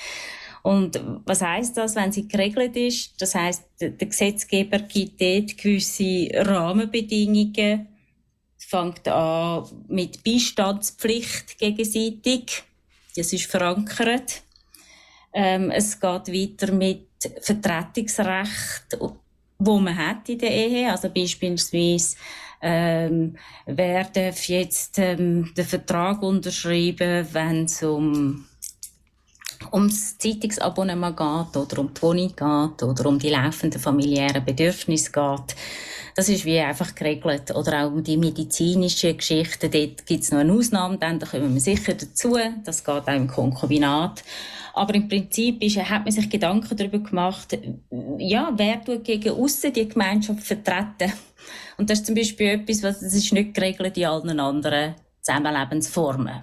Und 0.62 1.00
was 1.24 1.42
heißt 1.42 1.76
das, 1.76 1.96
wenn 1.96 2.12
sie 2.12 2.28
geregelt 2.28 2.76
ist? 2.76 3.20
Das 3.20 3.34
heißt, 3.34 3.64
der 3.80 3.90
Gesetzgeber 3.90 4.78
gibt 4.78 5.20
dort 5.20 5.58
gewisse 5.58 6.28
Rahmenbedingungen. 6.34 7.88
Fängt 8.58 9.06
an 9.08 9.64
mit 9.88 10.22
Beistandspflicht 10.22 11.58
gegenseitig. 11.58 12.62
Das 13.16 13.32
ist 13.32 13.46
verankert. 13.46 14.42
Ähm, 15.34 15.70
es 15.70 15.98
geht 15.98 16.28
weiter 16.28 16.72
mit 16.72 17.08
Vertretungsrecht, 17.40 18.98
wo 19.58 19.78
man 19.78 19.96
hat 19.96 20.28
in 20.28 20.38
der 20.38 20.50
Ehe. 20.50 20.90
Also 20.90 21.10
beispielsweise 21.10 22.16
ähm, 22.64 23.36
wer 23.66 24.04
darf 24.04 24.48
jetzt 24.48 24.98
ähm, 25.00 25.52
den 25.56 25.64
Vertrag 25.64 26.22
unterschreiben, 26.22 27.26
wenn 27.32 27.64
es 27.64 27.82
um 27.82 28.46
ums 29.72 30.18
Zeitungsabonnement 30.18 31.16
geht 31.16 31.56
oder 31.56 31.78
um 31.80 31.92
die 31.94 32.02
Wohnung 32.02 32.28
geht 32.28 32.82
oder 32.82 33.06
um 33.06 33.18
die 33.18 33.30
laufenden 33.30 33.80
familiären 33.80 34.44
Bedürfnisse 34.44 35.12
geht. 35.12 35.56
Das 36.14 36.28
ist 36.28 36.44
wie 36.44 36.58
einfach 36.58 36.94
geregelt. 36.94 37.54
Oder 37.54 37.84
auch 37.84 37.92
um 37.92 38.02
die 38.02 38.16
medizinischen 38.16 39.16
Geschichten. 39.16 39.70
Dort 39.70 40.06
gibt 40.06 40.24
es 40.24 40.30
noch 40.30 40.40
eine 40.40 40.52
Ausnahme, 40.52 40.98
dann, 40.98 41.18
da 41.18 41.26
kommen 41.26 41.54
wir 41.54 41.60
sicher 41.60 41.94
dazu. 41.94 42.36
Das 42.64 42.84
geht 42.84 43.08
auch 43.08 43.08
im 43.08 43.28
Konkubinat. 43.28 44.22
Aber 44.74 44.94
im 44.94 45.08
Prinzip 45.08 45.62
ist, 45.62 45.76
hat 45.78 46.04
man 46.04 46.12
sich 46.12 46.28
Gedanken 46.30 46.76
darüber 46.76 46.98
gemacht, 46.98 47.58
ja, 48.18 48.52
wer 48.56 48.82
tut 48.82 49.04
gegen 49.04 49.30
aussen 49.30 49.72
die 49.72 49.88
Gemeinschaft 49.88 50.40
vertreten. 50.40 51.12
Und 51.76 51.90
das 51.90 52.00
ist 52.00 52.06
zum 52.06 52.14
Beispiel 52.14 52.48
etwas, 52.48 52.82
was 52.82 53.00
das 53.00 53.14
ist 53.14 53.32
nicht 53.32 53.54
geregelt 53.54 53.96
in 53.96 54.06
allen 54.06 54.40
anderen 54.40 54.94
Zusammenlebensformen. 55.20 56.42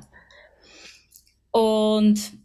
Und 1.52 2.39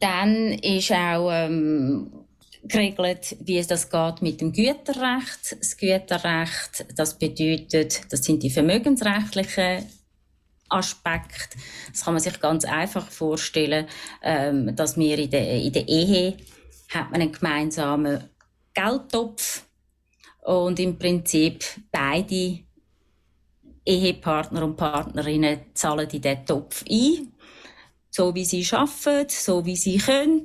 dann 0.00 0.52
ist 0.52 0.92
auch 0.92 1.30
ähm, 1.30 2.24
geregelt, 2.62 3.36
wie 3.40 3.58
es 3.58 3.66
das 3.66 3.90
geht 3.90 4.22
mit 4.22 4.40
dem 4.40 4.52
Güterrecht. 4.52 5.56
Das 5.58 5.76
Güterrecht, 5.76 6.86
das 6.96 7.18
bedeutet, 7.18 8.12
das 8.12 8.24
sind 8.24 8.42
die 8.42 8.50
vermögensrechtlichen 8.50 9.86
Aspekte. 10.68 11.58
Das 11.90 12.04
kann 12.04 12.14
man 12.14 12.22
sich 12.22 12.40
ganz 12.40 12.64
einfach 12.64 13.08
vorstellen, 13.10 13.86
ähm, 14.22 14.74
dass 14.74 14.96
wir 14.96 15.18
in 15.18 15.30
der, 15.30 15.62
in 15.62 15.72
der 15.72 15.88
Ehe 15.88 16.36
hat 16.88 17.10
man 17.10 17.20
einen 17.20 17.32
gemeinsamen 17.32 18.30
Geldtopf 18.72 19.64
und 20.42 20.78
im 20.80 20.98
Prinzip 20.98 21.64
beide 21.90 22.60
Ehepartner 23.84 24.64
und 24.64 24.76
Partnerinnen 24.76 25.60
zahlen 25.74 26.08
in 26.10 26.20
diesen 26.20 26.46
Topf 26.46 26.84
ein 26.90 27.33
so 28.14 28.32
wie 28.34 28.44
sie 28.44 28.66
arbeiten, 28.70 29.28
so 29.28 29.64
wie 29.66 29.76
sie 29.76 29.98
können. 29.98 30.44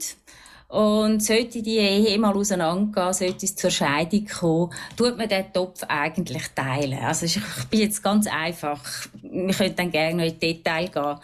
Und 0.69 1.23
sollte 1.23 1.61
die 1.61 1.77
Ehe 1.77 2.17
mal 2.19 2.35
auseinandergehen, 2.35 3.13
sollte 3.13 3.45
es 3.45 3.55
zur 3.55 3.71
Scheidung 3.71 4.25
kommen, 4.25 4.73
tut 4.95 5.17
man 5.17 5.27
den 5.27 5.51
Topf 5.51 5.83
eigentlich 5.87 6.47
teilen. 6.55 6.99
Also 6.99 7.25
ich 7.25 7.39
bin 7.69 7.79
jetzt 7.81 8.03
ganz 8.03 8.27
einfach. 8.27 8.83
Wir 9.21 9.53
können 9.53 9.75
dann 9.75 9.91
gerne 9.91 10.15
noch 10.15 10.31
in 10.31 10.39
Detail 10.39 10.87
gehen. 10.87 11.15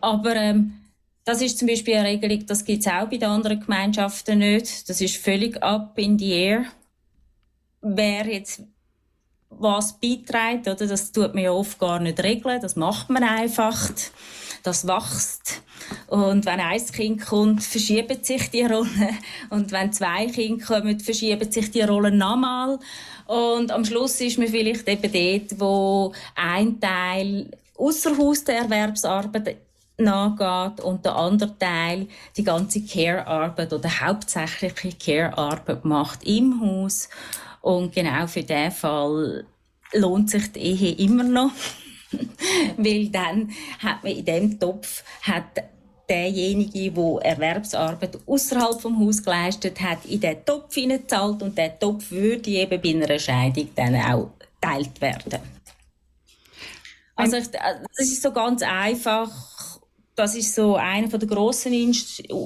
Aber 0.00 0.36
ähm, 0.36 0.74
das 1.24 1.42
ist 1.42 1.58
zum 1.58 1.68
Beispiel 1.68 1.94
eine 1.94 2.08
Regelung, 2.08 2.46
das 2.46 2.64
gibt 2.64 2.80
es 2.80 2.86
auch 2.86 3.08
bei 3.08 3.16
den 3.16 3.28
anderen 3.28 3.60
Gemeinschaften 3.60 4.38
nicht. 4.38 4.88
Das 4.88 5.00
ist 5.00 5.16
völlig 5.16 5.60
up 5.62 5.98
in 5.98 6.18
the 6.18 6.30
air. 6.30 6.64
Wer 7.80 8.26
jetzt 8.26 8.62
was 9.50 9.98
beiträgt, 9.98 10.68
oder? 10.68 10.86
das 10.86 11.12
tut 11.12 11.34
man 11.34 11.44
ja 11.44 11.52
oft 11.52 11.78
gar 11.78 12.00
nicht 12.00 12.22
regeln, 12.22 12.60
das 12.60 12.76
macht 12.76 13.10
man 13.10 13.22
einfach. 13.22 13.90
Das 14.64 14.86
wächst. 14.86 15.62
Und 16.08 16.46
wenn 16.46 16.58
ein 16.58 16.86
Kind 16.86 17.20
kommt, 17.20 17.62
verschieben 17.62 18.24
sich 18.24 18.50
die 18.50 18.64
Rollen. 18.64 19.18
Und 19.50 19.70
wenn 19.72 19.92
zwei 19.92 20.26
Kinder 20.26 20.64
kommen, 20.64 20.98
verschieben 20.98 21.52
sich 21.52 21.70
die 21.70 21.82
Rollen 21.82 22.16
nochmal. 22.16 22.78
Und 23.26 23.70
am 23.70 23.84
Schluss 23.84 24.20
ist 24.22 24.38
man 24.38 24.48
vielleicht 24.48 24.88
eben 24.88 25.12
dort, 25.12 25.60
wo 25.60 26.12
ein 26.34 26.80
Teil 26.80 27.50
außer 27.76 28.16
Haus 28.16 28.42
der 28.44 28.60
Erwerbsarbeit 28.60 29.58
nachgeht 29.98 30.82
und 30.82 31.04
der 31.04 31.14
andere 31.14 31.58
Teil 31.58 32.08
die 32.36 32.44
ganze 32.44 32.82
Care-Arbeit 32.82 33.72
oder 33.72 34.00
hauptsächliche 34.00 34.96
Care-Arbeit 34.98 35.84
macht 35.84 36.24
im 36.24 36.60
Haus. 36.60 37.10
Und 37.60 37.94
genau 37.94 38.26
für 38.26 38.42
diesen 38.42 38.70
Fall 38.70 39.44
lohnt 39.92 40.30
sich 40.30 40.50
die 40.52 40.60
Ehe 40.60 40.94
immer 40.94 41.24
noch. 41.24 41.52
Weil 42.76 43.08
dann 43.08 43.50
hat 43.78 44.02
man 44.02 44.12
in 44.12 44.24
dem 44.24 44.60
Topf 44.60 45.02
hat 45.22 45.62
derjenige, 46.08 46.90
der 46.90 47.18
Erwerbsarbeit 47.22 48.18
außerhalb 48.26 48.80
vom 48.80 49.00
Haus 49.00 49.22
geleistet 49.22 49.80
hat, 49.80 50.04
in 50.06 50.20
den 50.20 50.44
Topf 50.44 50.74
hineingezahlt 50.74 51.42
und 51.42 51.56
der 51.56 51.78
Topf 51.78 52.10
würde 52.10 52.50
eben 52.50 52.80
bei 52.80 52.90
einer 52.90 53.18
Scheidung 53.18 53.68
dann 53.74 53.96
auch 53.96 54.30
geteilt 54.60 55.00
werden. 55.00 55.40
Also 57.16 57.36
ich, 57.36 57.48
das 57.48 58.06
ist 58.06 58.22
so 58.22 58.32
ganz 58.32 58.62
einfach. 58.62 59.30
Das 60.16 60.34
ist 60.34 60.54
so 60.54 60.76
einer 60.76 61.08
der 61.08 61.28
grossen 61.28 61.92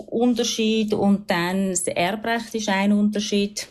Unterschiede 0.06 0.96
und 0.96 1.30
dann 1.30 1.70
das 1.70 1.86
Erbrecht 1.86 2.54
ist 2.54 2.68
ein 2.68 2.92
Unterschied. 2.92 3.68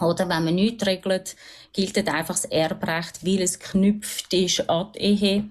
Oder 0.00 0.28
wenn 0.28 0.44
man 0.44 0.54
nichts 0.54 0.86
regelt, 0.86 1.36
gilt 1.72 1.96
einfach 2.08 2.34
das 2.34 2.44
Erbrecht, 2.46 3.24
weil 3.24 3.42
es 3.42 3.58
geknüpft 3.58 4.32
ist 4.34 4.68
an 4.68 4.88
die 4.94 5.00
Ehe. 5.00 5.44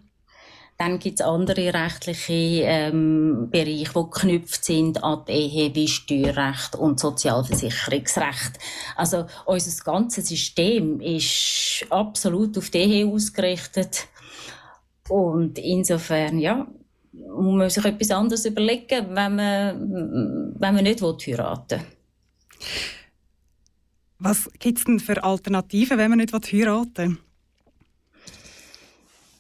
Dann 0.78 0.98
gibt 0.98 1.20
es 1.20 1.26
andere 1.26 1.74
rechtliche 1.74 2.64
ähm, 2.64 3.50
Bereiche, 3.52 3.92
die 3.94 4.10
geknüpft 4.12 4.64
sind 4.64 5.04
an 5.04 5.26
die 5.28 5.34
Ehe, 5.34 5.76
wie 5.76 5.90
Steuerrecht 5.90 6.76
und 6.76 7.02
Sozialversicherungsrecht. 7.02 8.58
Also 8.96 9.26
unser 9.46 9.84
ganzes 9.84 10.30
System 10.30 11.02
ist 11.02 11.86
absolut 11.90 12.58
auf 12.58 12.70
die 12.70 12.78
Ehe 12.78 13.08
ausgerichtet. 13.08 14.08
Und 15.10 15.60
insofern, 15.60 16.40
ja, 16.40 16.66
muss 17.12 17.56
man 17.56 17.70
sich 17.70 17.84
etwas 17.84 18.12
anderes 18.12 18.46
überlegen, 18.46 19.08
wenn 19.10 19.36
man, 19.36 20.56
wenn 20.60 20.76
man 20.76 20.84
nicht 20.84 21.02
heiraten 21.02 21.80
will. 21.80 21.88
Was 24.20 24.50
gibt 24.60 24.80
es 24.80 24.84
denn 24.84 25.00
für 25.00 25.24
Alternativen, 25.24 25.98
wenn 25.98 26.10
man 26.10 26.20
nicht 26.20 26.34
heiraten 26.34 27.12
will? 27.12 27.18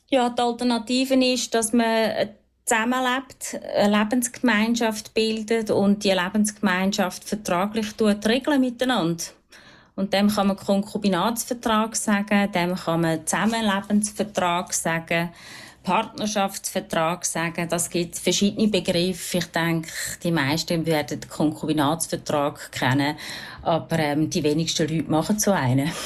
Ja, 0.07 0.29
die 0.29 0.41
Alternative 0.41 1.13
ist, 1.33 1.53
dass 1.53 1.71
man 1.73 2.29
zusammenlebt, 2.65 3.59
eine 3.75 3.99
Lebensgemeinschaft 3.99 5.13
bildet 5.13 5.69
und 5.69 6.03
die 6.03 6.11
Lebensgemeinschaft 6.11 7.23
vertraglich 7.23 7.87
regeln 7.99 8.61
miteinander. 8.61 9.23
Und 9.95 10.13
dem 10.13 10.29
kann 10.29 10.47
man 10.47 10.55
Konkubinatsvertrag 10.55 11.95
sagen, 11.95 12.51
dem 12.53 12.75
kann 12.75 13.01
man 13.01 13.27
Zusammenlebensvertrag 13.27 14.73
sagen, 14.73 15.29
Partnerschaftsvertrag 15.89 17.25
sagen. 17.25 17.67
Das 17.67 17.89
gibt 17.89 18.19
verschiedene 18.19 18.67
Begriffe. 18.67 19.39
Ich 19.39 19.45
denke, 19.45 19.89
die 20.23 20.31
meisten 20.31 20.85
werden 20.85 21.19
den 21.19 21.29
Konkubinatsvertrag 21.29 22.71
kennen, 22.71 23.15
aber 23.63 23.97
ähm, 23.97 24.29
die 24.29 24.43
wenigsten 24.43 24.87
Leute 24.87 25.09
machen 25.09 25.39
so 25.39 25.51
einen. 25.51 25.91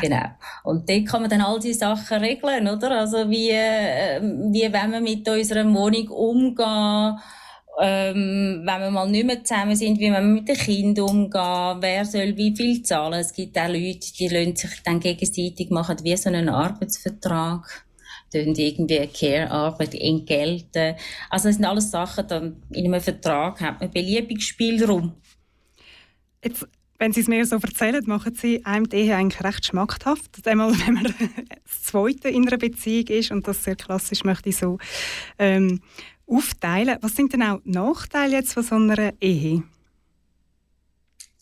Genau. 0.00 0.24
Und 0.64 0.88
dort 0.88 1.06
kann 1.06 1.20
man 1.20 1.28
dann 1.28 1.42
all 1.42 1.60
diese 1.60 1.80
Sachen 1.80 2.16
regeln, 2.18 2.66
oder? 2.66 3.00
Also 3.00 3.28
wie, 3.28 3.50
äh, 3.50 4.18
wie 4.22 4.72
wenn 4.72 4.92
wir 4.92 5.00
mit 5.02 5.28
unserer 5.28 5.64
Wohnung 5.64 6.08
umgehen, 6.08 7.18
ähm, 7.78 8.62
wenn 8.64 8.80
wir 8.80 8.90
mal 8.90 9.10
nicht 9.10 9.26
mehr 9.26 9.44
zusammen 9.44 9.76
sind, 9.76 9.98
wie 9.98 10.10
wir 10.10 10.20
mit 10.22 10.48
den 10.48 10.56
Kindern 10.56 11.10
umgehen, 11.10 11.76
wer 11.80 12.04
soll 12.06 12.34
wie 12.38 12.56
viel 12.56 12.82
zahlen. 12.82 13.20
Es 13.20 13.34
gibt 13.34 13.58
auch 13.58 13.68
Leute, 13.68 14.12
die 14.18 14.28
sich 14.56 14.82
dann 14.82 14.98
gegenseitig 14.98 15.68
machen, 15.68 15.98
wie 16.02 16.16
so 16.16 16.30
einen 16.30 16.48
Arbeitsvertrag 16.48 17.84
tun 18.32 18.54
irgendwie 18.54 19.06
Care-Arbeit 19.06 19.94
entgelten. 19.94 20.96
Also 21.28 21.48
das 21.48 21.56
sind 21.56 21.64
alles 21.64 21.90
Sachen, 21.90 22.26
dann 22.28 22.62
in 22.70 22.86
einem 22.86 23.00
Vertrag 23.00 23.60
hat 23.60 23.80
man 23.80 23.90
beliebig 23.90 24.42
Spielraum. 24.42 25.14
Jetzt 26.44 26.66
wenn 27.00 27.14
Sie 27.14 27.20
es 27.20 27.28
mir 27.28 27.46
so 27.46 27.56
erzählen, 27.56 28.04
machen 28.06 28.34
Sie 28.34 28.62
einem 28.66 28.86
die 28.86 28.96
Ehe 28.96 29.16
eigentlich 29.16 29.42
recht 29.42 29.64
schmackhaft. 29.64 30.46
Einmal, 30.46 30.70
wenn 30.86 30.94
man 30.94 31.04
das 31.64 31.82
Zweite 31.82 32.28
in 32.28 32.46
einer 32.46 32.58
Beziehung 32.58 33.06
ist 33.06 33.30
und 33.30 33.48
das 33.48 33.64
sehr 33.64 33.74
klassisch 33.74 34.22
möchte 34.22 34.50
ich 34.50 34.58
so 34.58 34.76
ähm, 35.38 35.80
aufteilen. 36.26 36.98
Was 37.00 37.16
sind 37.16 37.32
denn 37.32 37.42
auch 37.42 37.60
Nachteile 37.64 38.36
jetzt 38.36 38.52
von 38.52 38.62
so 38.62 38.74
einer 38.74 39.14
Ehe? 39.18 39.62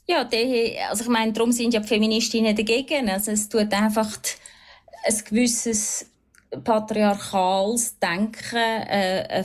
Ja, 0.07 0.23
die 0.25 0.37
Ehe, 0.37 0.89
also 0.89 1.03
ich 1.03 1.11
meine, 1.11 1.33
darum 1.33 1.51
sind 1.51 1.75
ja 1.75 1.81
die 1.81 1.89
Feministinnen 1.89 2.55
dagegen. 2.55 3.11
Also 3.11 3.33
es 3.33 3.49
tut 3.49 3.73
einfach 3.73 4.17
ein 5.05 5.25
gewisses 5.29 6.08
patriarchales 6.65 7.99
Denken, 7.99 8.57
äh, 8.57 9.45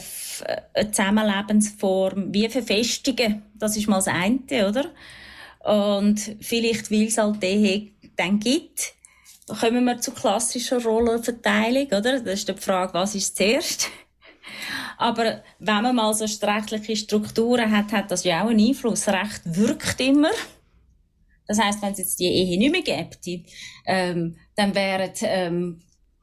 eine 0.75 0.91
Zusammenlebensform 0.91 2.33
wie 2.33 2.50
verfestigen. 2.50 3.43
Das 3.55 3.75
ist 3.75 3.88
mal 3.88 3.98
das 3.98 4.07
eine, 4.07 4.67
oder? 4.67 4.86
Und 5.63 6.19
vielleicht, 6.41 6.91
weil 6.91 7.07
es 7.07 7.17
halt 7.17 7.41
die 7.41 7.93
dann 8.15 8.39
gibt, 8.39 8.93
kommen 9.60 9.86
wir 9.86 10.00
zur 10.00 10.13
klassischen 10.13 10.81
Rollenverteilung, 10.81 11.88
oder? 11.88 12.19
Das 12.19 12.39
ist 12.39 12.50
die 12.50 12.53
Frage, 12.53 12.93
was 12.93 13.15
ist 13.15 13.36
zuerst? 13.36 13.89
Aber 14.98 15.41
wenn 15.60 15.83
man 15.83 15.95
mal 15.95 16.13
so 16.13 16.25
rechtliche 16.45 16.95
Strukturen 16.95 17.72
hat, 17.72 17.91
hat 17.91 18.12
das 18.12 18.24
ja 18.24 18.43
auch 18.43 18.50
einen 18.50 18.67
Einfluss. 18.67 19.07
Recht 19.07 19.41
wirkt 19.45 20.00
immer. 20.00 20.31
Das 21.48 21.60
heißt, 21.60 21.81
wenn 21.81 21.91
es 21.91 21.98
jetzt 21.98 22.19
die 22.19 22.27
Ehe 22.27 22.57
nicht 22.57 22.72
mehr 22.72 22.81
gäbe, 22.81 23.43
ähm, 23.86 24.38
dann 24.55 24.75
wären 24.75 25.12
ähm, 25.22 25.81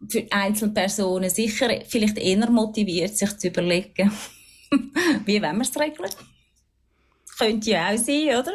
für 0.08 0.26
Einzelpersonen 0.30 1.30
sicher 1.30 1.68
vielleicht 1.86 2.18
eher 2.18 2.50
motiviert, 2.50 3.16
sich 3.16 3.36
zu 3.38 3.48
überlegen, 3.48 4.10
wie 5.24 5.42
wollen 5.42 5.56
wir 5.56 5.62
es 5.62 5.78
regeln. 5.78 6.10
Könnte 7.38 7.70
ja 7.70 7.90
auch 7.90 7.98
sein, 7.98 8.28
oder? 8.28 8.52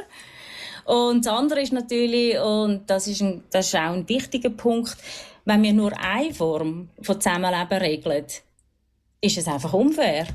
Und 0.86 1.25
das 1.25 1.34
andere 1.34 1.62
ist 1.62 1.74
natürlich, 1.74 2.38
und 2.40 2.84
das 2.88 3.08
ist, 3.08 3.22
ein, 3.22 3.44
das 3.50 3.68
ist 3.68 3.75
auch 3.75 3.94
ein 3.94 4.08
wichtiger 4.08 4.52
Punkt, 4.52 4.98
wenn 5.46 5.64
wir 5.64 5.74
nur 5.74 5.98
eine 5.98 6.34
Form 6.34 6.90
von 7.02 7.22
Zusammenleben 7.22 7.78
regeln, 7.78 8.25
ist 9.22 9.38
es 9.38 9.48
einfach 9.48 9.74
unfair. 9.74 10.28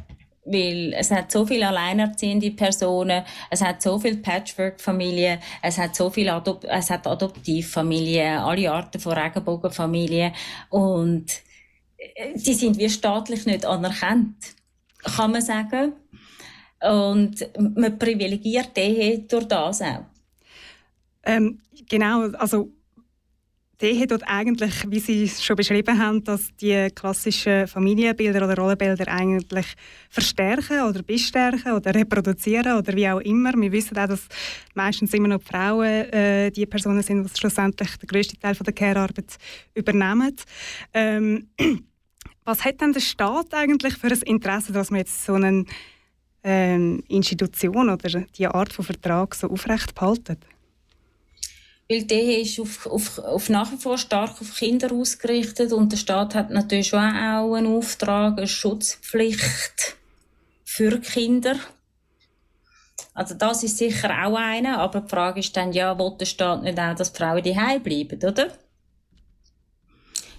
Weil 0.45 0.95
es 0.97 1.11
hat 1.11 1.31
so 1.31 1.45
viele 1.45 1.69
alleinerziehende 1.69 2.51
Personen, 2.53 3.25
es 3.51 3.61
hat 3.61 3.83
so 3.83 3.99
viele 3.99 4.17
Patchwork-Familien, 4.17 5.39
es 5.63 5.77
hat 5.77 5.95
so 5.95 6.09
viele 6.09 6.33
Adop 6.33 6.65
es 6.65 6.91
hat 6.91 7.07
Adoptivfamilien, 7.07 8.39
alle 8.39 8.71
Arten 8.73 9.01
von 9.01 9.13
Regenbogenfamilien. 9.13 10.33
Und 10.71 11.31
äh, 11.99 12.33
die 12.35 12.55
sind 12.55 12.79
wie 12.79 12.89
staatlich 12.89 13.45
nicht 13.45 13.67
anerkannt, 13.67 14.37
kann 15.05 15.33
man 15.33 15.43
sagen. 15.43 15.93
Und 16.83 17.47
man 17.59 17.99
privilegiert 17.99 18.75
die 18.77 19.27
durch 19.29 19.47
das 19.47 19.83
auch. 19.83 20.07
Ähm, 21.23 21.61
genau, 21.89 22.31
also 22.33 22.71
die 23.81 23.87
Ehe 23.87 24.07
dort 24.07 24.23
eigentlich, 24.27 24.75
wie 24.89 24.99
Sie 24.99 25.25
es 25.25 25.43
schon 25.43 25.57
beschrieben 25.57 25.99
haben, 25.99 26.23
dass 26.23 26.55
die 26.61 26.89
klassischen 26.95 27.67
Familienbilder 27.67 28.45
oder 28.45 28.57
Rollenbilder 28.57 29.09
eigentlich 29.09 29.67
verstärken 30.11 30.83
oder 30.83 31.03
bestärken 31.03 31.73
oder 31.73 31.95
reproduzieren 31.95 32.77
oder 32.77 32.95
wie 32.95 33.09
auch 33.09 33.21
immer. 33.21 33.53
Wir 33.55 33.73
wissen 33.73 33.97
auch, 33.97 34.09
dass 34.09 34.27
meistens 34.75 35.15
immer 35.15 35.29
noch 35.29 35.39
die 35.39 35.47
Frauen 35.47 36.13
äh, 36.13 36.51
die 36.51 36.67
Personen 36.67 37.03
sind, 37.03 37.25
die 37.25 37.39
schlussendlich 37.39 37.97
den 37.97 38.07
grössten 38.07 38.39
Teil 38.39 38.55
von 38.55 38.65
der 38.65 38.75
Care-Arbeit 38.75 39.37
übernehmen. 39.75 40.37
Ähm, 40.93 41.49
was 42.45 42.65
hat 42.65 42.81
denn 42.81 42.93
der 42.93 43.01
Staat 43.01 43.55
eigentlich 43.55 43.95
für 43.95 44.09
ein 44.09 44.23
Interesse, 44.27 44.73
dass 44.73 44.91
man 44.91 44.99
jetzt 44.99 45.25
so 45.25 45.35
eine 45.35 45.65
ähm, 46.45 47.03
Institution 47.09 47.89
oder 47.89 48.25
die 48.37 48.47
Art 48.47 48.73
von 48.73 48.85
Vertrag 48.85 49.35
so 49.35 49.49
aufrecht 49.49 49.95
behalten? 49.95 50.37
Weil 51.91 52.05
die 52.05 52.43
ist 52.43 52.61
auf, 52.61 52.87
auf, 52.87 53.19
auf 53.19 53.49
nach 53.49 53.73
wie 53.73 53.77
vor 53.77 53.99
stark 53.99 54.41
auf 54.41 54.55
Kinder 54.55 54.93
ausgerichtet 54.93 55.73
und 55.73 55.91
der 55.91 55.97
Staat 55.97 56.37
hat 56.37 56.49
natürlich 56.51 56.95
auch 56.95 56.99
einen 56.99 57.67
Auftrag, 57.67 58.39
eine 58.39 58.47
Schutzpflicht 58.47 59.97
für 60.65 61.01
Kinder. 61.01 61.57
Also 63.13 63.35
das 63.35 63.65
ist 63.65 63.79
sicher 63.79 64.09
auch 64.25 64.37
eine, 64.37 64.79
aber 64.79 65.01
die 65.01 65.09
Frage 65.09 65.41
ist 65.41 65.57
dann, 65.57 65.73
ja, 65.73 65.99
will 65.99 66.17
der 66.17 66.27
Staat 66.27 66.63
nicht 66.63 66.79
auch, 66.79 66.95
dass 66.95 67.13
die 67.13 67.19
Frauen 67.19 67.43
daheim 67.43 67.83
bleiben, 67.83 68.23
oder? 68.23 68.53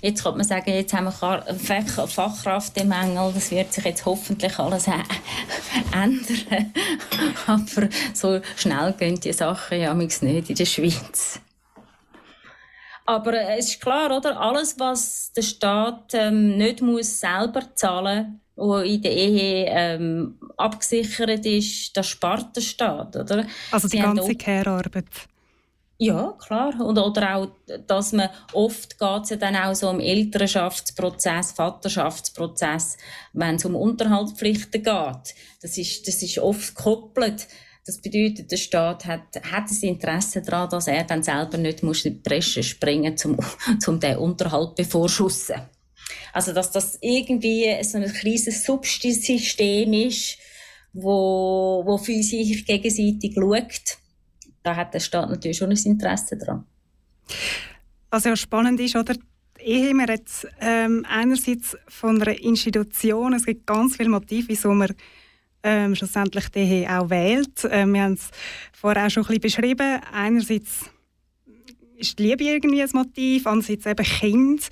Jetzt 0.01 0.23
könnte 0.23 0.39
man 0.39 0.47
sagen, 0.47 0.73
jetzt 0.73 0.93
haben 0.93 1.05
wir 1.05 2.07
Fachkräftemangel, 2.07 3.33
das 3.33 3.51
wird 3.51 3.71
sich 3.71 3.85
jetzt 3.85 4.05
hoffentlich 4.05 4.57
alles 4.57 4.87
ändern. 5.93 6.73
Aber 7.45 7.89
so 8.13 8.41
schnell 8.55 8.93
gehen 8.93 9.19
die 9.19 9.31
Sachen 9.31 9.79
ja 9.79 9.93
nicht 9.93 10.23
in 10.23 10.55
der 10.55 10.65
Schweiz. 10.65 11.39
Aber 13.05 13.33
äh, 13.33 13.59
es 13.59 13.69
ist 13.69 13.81
klar, 13.81 14.15
oder? 14.15 14.39
Alles, 14.39 14.79
was 14.79 15.31
der 15.33 15.41
Staat 15.41 16.13
ähm, 16.13 16.57
nicht 16.57 16.81
muss 16.81 17.19
selber 17.19 17.75
zahlen 17.75 18.41
muss, 18.55 18.85
in 18.85 19.01
der 19.01 19.11
Ehe 19.11 19.65
ähm, 19.67 20.39
abgesichert 20.57 21.45
ist, 21.45 21.95
das 21.95 22.07
spart 22.07 22.55
der 22.55 22.61
Staat, 22.61 23.15
oder? 23.15 23.45
Also 23.71 23.87
die 23.87 23.97
Sie 23.97 24.03
ganze 24.03 24.35
Care-Arbeit. 24.35 25.05
Ja, 26.03 26.35
klar. 26.43 26.81
Und, 26.81 26.97
oder 26.97 27.35
auch, 27.35 27.47
dass 27.85 28.11
man 28.11 28.31
oft 28.53 28.97
geht 28.97 29.29
ja 29.29 29.35
dann 29.35 29.55
auch 29.55 29.75
so 29.75 29.87
um 29.87 29.99
Elternschaftsprozess, 29.99 31.51
Vaterschaftsprozess, 31.51 32.97
wenn 33.33 33.57
es 33.57 33.65
um 33.65 33.75
Unterhaltspflichten 33.75 34.81
geht. 34.81 35.35
Das 35.61 35.77
ist, 35.77 36.07
das 36.07 36.23
ist 36.23 36.39
oft 36.39 36.75
gekoppelt. 36.75 37.47
Das 37.85 38.01
bedeutet, 38.01 38.51
der 38.51 38.57
Staat 38.57 39.05
hat, 39.05 39.43
hat 39.43 39.69
das 39.69 39.83
Interesse 39.83 40.41
daran, 40.41 40.71
dass 40.71 40.87
er 40.87 41.03
dann 41.03 41.21
selber 41.21 41.59
nicht 41.59 41.83
muss 41.83 42.03
in 42.03 42.15
die 42.15 42.19
Bresche 42.19 42.63
springen 42.63 43.13
muss, 43.13 43.25
um, 43.25 43.37
um 43.85 43.99
den 43.99 44.17
Unterhalt 44.17 44.73
bevorschussen. 44.73 45.61
Also, 46.33 46.51
dass 46.51 46.71
das 46.71 46.97
irgendwie 47.01 47.77
so 47.83 47.99
ein 47.99 48.11
kleines 48.11 48.63
Subsystem 48.63 49.93
ist, 49.93 50.39
wo, 50.93 51.83
wo 51.85 51.99
für 51.99 52.23
sich 52.23 52.65
gegenseitig 52.65 53.35
schaut 53.35 54.00
da 54.63 54.75
hat 54.75 54.93
der 54.93 54.99
Staat 54.99 55.29
natürlich 55.29 55.57
schon 55.57 55.71
ein 55.71 55.77
Interesse 55.77 56.37
daran. 56.37 56.65
Was 58.09 58.25
ja 58.25 58.35
spannend 58.35 58.79
ist, 58.79 58.95
oder? 58.95 59.13
Die 59.13 59.63
Ehe, 59.63 59.93
man 59.93 60.09
hat 60.09 60.47
ähm, 60.59 61.05
einerseits 61.07 61.77
von 61.87 62.21
einer 62.21 62.37
Institution, 62.39 63.33
es 63.33 63.45
gibt 63.45 63.67
ganz 63.67 63.95
viele 63.95 64.09
Motive, 64.09 64.49
wieso 64.49 64.73
man 64.73 64.93
ähm, 65.63 65.95
schlussendlich 65.95 66.49
die 66.49 66.87
auch 66.87 67.09
wählt. 67.09 67.67
Ähm, 67.69 67.93
wir 67.93 68.03
haben 68.03 68.13
es 68.13 68.29
vorher 68.73 69.05
auch 69.05 69.09
schon 69.09 69.25
ein 69.25 69.39
bisschen 69.39 69.61
beschrieben. 69.61 70.01
Einerseits 70.11 70.89
ist 71.95 72.17
die 72.17 72.23
Liebe 72.23 72.43
irgendwie 72.43 72.81
ein 72.81 72.89
Motiv, 72.93 73.45
andererseits 73.45 73.85
eben 73.85 74.03
Kind. 74.03 74.67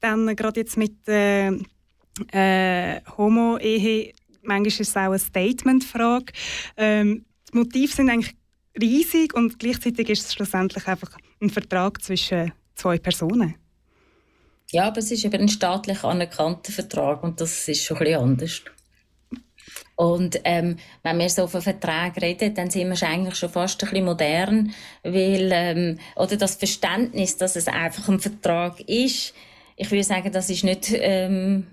Dann 0.00 0.34
gerade 0.34 0.60
jetzt 0.60 0.76
mit 0.76 1.06
äh, 1.08 1.52
äh, 2.32 3.00
Homo-Ehe, 3.16 4.12
manchmal 4.42 4.66
ist 4.66 4.80
es 4.80 4.96
auch 4.96 5.02
eine 5.02 5.18
Statement-Frage. 5.18 6.32
Ähm, 6.76 7.24
die 7.52 7.58
Motive 7.58 7.94
sind 7.94 8.10
eigentlich 8.10 8.34
riesig 8.80 9.34
und 9.34 9.58
gleichzeitig 9.58 10.10
ist 10.10 10.26
es 10.26 10.34
schlussendlich 10.34 10.86
einfach 10.86 11.16
ein 11.40 11.50
Vertrag 11.50 12.02
zwischen 12.02 12.52
zwei 12.74 12.98
Personen. 12.98 13.54
Ja, 14.70 14.86
aber 14.86 14.98
es 14.98 15.10
ist 15.10 15.24
eben 15.24 15.40
ein 15.40 15.48
staatlich 15.48 16.04
anerkannter 16.04 16.72
Vertrag 16.72 17.24
und 17.24 17.40
das 17.40 17.66
ist 17.66 17.82
schon 17.82 17.96
ein 17.96 18.04
bisschen 18.04 18.20
anders. 18.20 18.62
Und 19.96 20.40
ähm, 20.44 20.76
wenn 21.02 21.18
wir 21.18 21.28
so 21.28 21.46
von 21.46 21.60
Verträgen 21.60 22.22
reden, 22.22 22.54
dann 22.54 22.70
sind 22.70 22.88
wir 22.88 23.08
eigentlich 23.08 23.34
schon 23.34 23.50
fast 23.50 23.82
ein 23.82 23.90
bisschen 23.90 24.06
modern, 24.06 24.74
weil 25.02 25.50
ähm, 25.52 25.98
oder 26.16 26.36
das 26.36 26.54
Verständnis, 26.54 27.36
dass 27.36 27.56
es 27.56 27.68
einfach 27.68 28.08
ein 28.08 28.20
Vertrag 28.20 28.80
ist, 28.88 29.34
ich 29.76 29.90
würde 29.90 30.04
sagen, 30.04 30.32
das 30.32 30.50
ist 30.50 30.64
nicht 30.64 30.92
ähm, 30.92 31.66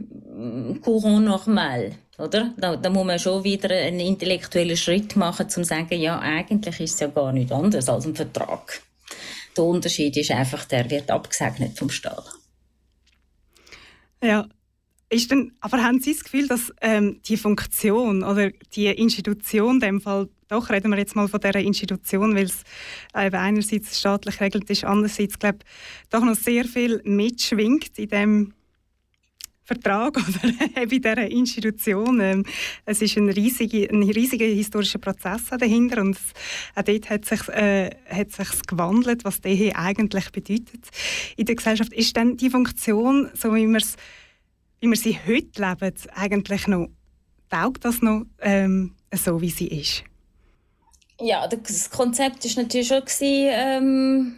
courant 0.84 1.26
normal. 1.26 1.92
Oder? 2.18 2.54
Da, 2.58 2.76
da 2.76 2.90
muss 2.90 3.06
man 3.06 3.20
schon 3.20 3.44
wieder 3.44 3.70
einen 3.70 4.00
intellektuellen 4.00 4.78
Schritt 4.78 5.16
machen, 5.16 5.46
um 5.46 5.50
zu 5.50 5.64
sagen, 5.64 6.00
ja, 6.00 6.20
eigentlich 6.20 6.80
ist 6.80 6.96
es 6.96 7.00
ja 7.00 7.08
gar 7.08 7.32
nicht 7.32 7.52
anders 7.52 7.90
als 7.90 8.06
ein 8.06 8.16
Vertrag. 8.16 8.82
Der 9.56 9.64
Unterschied 9.64 10.18
ist 10.18 10.32
einfach, 10.32 10.66
der 10.66 10.90
wird 10.90 11.12
abgesegnet 11.12 11.78
vom 11.78 11.90
Staat. 11.90 12.26
Ja, 14.24 14.48
ist 15.10 15.32
denn, 15.32 15.54
aber 15.62 15.84
haben 15.84 16.02
Sie 16.02 16.14
das 16.14 16.24
Gefühl, 16.24 16.48
dass 16.48 16.74
ähm, 16.82 17.22
die 17.26 17.38
Funktion 17.38 18.24
oder 18.24 18.52
die 18.74 18.88
Institution, 18.88 19.76
in 19.76 19.80
dem 19.80 20.02
Fall, 20.02 20.28
doch 20.50 20.70
reden 20.70 20.92
wir 20.92 20.98
jetzt 20.98 21.16
mal 21.16 21.28
von 21.28 21.40
dieser 21.40 21.60
Institution, 21.60 22.36
weil 22.36 22.46
es 22.46 22.64
äh, 23.14 23.32
einerseits 23.32 24.00
staatlich 24.00 24.42
regelt 24.42 24.70
ist, 24.70 24.84
andererseits 24.84 25.40
glaube 25.40 25.60
doch 26.10 26.24
noch 26.24 26.36
sehr 26.36 26.66
viel 26.66 27.02
mitschwingt 27.06 27.98
in 27.98 28.10
dem 28.10 28.54
Vertrag 29.68 30.18
oder 30.18 30.82
eben 30.82 31.02
dieser 31.02 31.30
Institution. 31.30 32.20
Ähm, 32.22 32.46
es 32.86 33.02
ist 33.02 33.18
ein 33.18 33.30
riesiger, 33.30 33.92
ein 33.94 34.04
riesiger 34.04 34.46
historischer 34.46 35.00
Prozess 35.00 35.44
dahinter 35.60 36.02
und 36.02 36.18
auch 36.76 36.84
dort 36.84 37.10
hat 37.10 37.26
sich 37.26 37.48
äh, 37.50 37.92
hat 38.10 38.32
sich's 38.32 38.62
gewandelt, 38.64 39.26
was 39.26 39.42
die 39.42 39.76
eigentlich 39.76 40.32
bedeutet 40.32 40.88
in 41.36 41.46
der 41.46 41.56
Gesellschaft. 41.56 41.94
Ist 41.94 42.16
denn 42.16 42.38
die 42.38 42.50
Funktion, 42.50 43.30
so 43.34 43.54
wie 43.54 43.68
wie 44.80 44.88
wir 44.88 44.96
sie 44.96 45.18
heute 45.28 45.62
leben, 45.62 45.94
eigentlich 46.16 46.68
noch 46.68 46.90
taugt 47.50 47.84
das 47.84 48.02
noch 48.02 48.26
ähm, 48.42 48.94
so, 49.14 49.42
wie 49.42 49.50
sie 49.50 49.68
ist? 49.68 50.04
Ja, 51.20 51.48
das 51.48 51.90
Konzept 51.90 52.46
ist 52.46 52.58
natürlich 52.58 52.88
schon 52.90 53.02
ähm, 53.20 54.36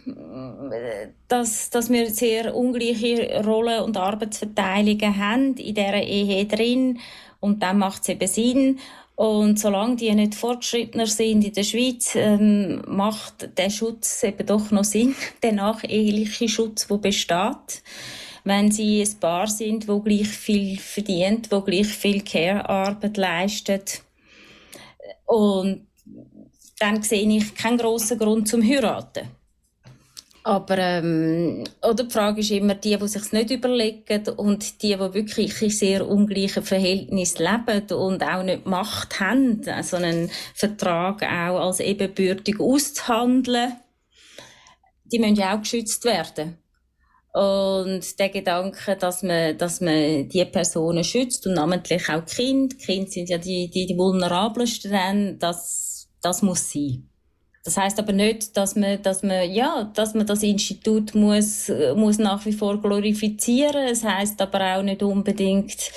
dass, 1.28 1.68
dass 1.68 1.90
wir 1.90 2.10
sehr 2.10 2.54
ungleiche 2.56 3.44
Rollen 3.44 3.82
und 3.82 3.98
Arbeitsverteilungen 3.98 5.16
haben 5.18 5.56
in 5.56 5.74
dieser 5.74 6.02
Ehe 6.02 6.46
drin 6.46 6.98
und 7.38 7.62
dann 7.62 7.78
macht 7.78 8.02
es 8.02 8.08
eben 8.08 8.26
Sinn. 8.26 8.78
Und 9.14 9.58
solange 9.58 9.96
die 9.96 10.14
nicht 10.14 10.34
fortgeschrittener 10.34 11.06
sind 11.06 11.44
in 11.44 11.52
der 11.52 11.64
Schweiz, 11.64 12.14
ähm, 12.14 12.80
macht 12.86 13.58
der 13.58 13.68
Schutz 13.68 14.22
eben 14.22 14.46
doch 14.46 14.70
noch 14.70 14.84
Sinn, 14.84 15.14
der 15.42 15.52
nacheheliche 15.52 16.48
Schutz, 16.48 16.86
der 16.86 16.96
besteht. 16.96 17.82
Wenn 18.44 18.70
sie 18.72 19.02
ein 19.02 19.20
Paar 19.20 19.46
sind, 19.46 19.86
wo 19.86 20.00
gleich 20.00 20.28
viel 20.28 20.78
verdient, 20.78 21.52
wo 21.52 21.60
gleich 21.60 21.88
viel 21.88 22.22
Care-Arbeit 22.22 23.18
leistet. 23.18 24.00
Und 25.26 25.86
dann 26.80 27.02
sehe 27.02 27.28
ich 27.28 27.54
keinen 27.54 27.78
grossen 27.78 28.18
Grund 28.18 28.48
zum 28.48 28.62
heiraten. 28.62 29.28
Aber 30.42 30.78
ähm, 30.78 31.64
oder 31.82 32.04
die 32.04 32.10
Frage 32.10 32.40
ist 32.40 32.50
immer 32.50 32.74
die, 32.74 32.96
die 32.96 33.08
sich 33.08 33.30
nicht 33.30 33.50
überlegen 33.50 34.26
und 34.36 34.82
die, 34.82 34.88
die 34.88 34.98
wirklich 34.98 35.60
in 35.60 35.70
sehr 35.70 36.08
ungleichen 36.08 36.62
Verhältnissen 36.62 37.44
leben 37.44 37.92
und 37.92 38.22
auch 38.22 38.42
nicht 38.42 38.64
Macht 38.64 39.20
haben, 39.20 39.62
so 39.82 39.96
einen 39.96 40.30
Vertrag 40.54 41.22
auch 41.22 41.60
als 41.60 41.80
ebenbürtig 41.80 42.58
auszuhandeln, 42.58 43.76
die 45.04 45.18
müssen 45.18 45.36
ja 45.36 45.54
auch 45.54 45.60
geschützt 45.60 46.06
werden. 46.06 46.56
Und 47.34 48.18
der 48.18 48.30
Gedanke, 48.30 48.96
dass 48.96 49.22
man, 49.22 49.56
dass 49.58 49.82
man 49.82 50.28
die 50.28 50.44
Personen 50.46 51.04
schützt 51.04 51.46
und 51.46 51.54
namentlich 51.54 52.08
auch 52.08 52.24
die 52.24 52.34
Kinder, 52.34 52.74
die 52.74 52.84
Kinder 52.84 53.10
sind 53.10 53.28
ja 53.28 53.38
die, 53.38 53.70
die, 53.70 53.86
die 53.86 53.96
vulnerabelsten, 53.96 54.90
dann, 54.90 55.38
das, 55.38 55.99
das 56.22 56.42
muss 56.42 56.70
sein. 56.70 57.06
Das 57.62 57.76
heißt 57.76 57.98
aber 57.98 58.12
nicht, 58.12 58.56
dass 58.56 58.74
man, 58.74 59.02
dass 59.02 59.22
man, 59.22 59.50
ja, 59.50 59.90
dass 59.94 60.14
man 60.14 60.26
das 60.26 60.42
Institut 60.42 61.14
muss, 61.14 61.70
muss 61.94 62.18
nach 62.18 62.44
wie 62.46 62.52
vor 62.52 62.80
glorifizieren. 62.80 63.88
Es 63.88 64.02
heißt 64.02 64.40
aber 64.40 64.76
auch 64.76 64.82
nicht 64.82 65.02
unbedingt, 65.02 65.90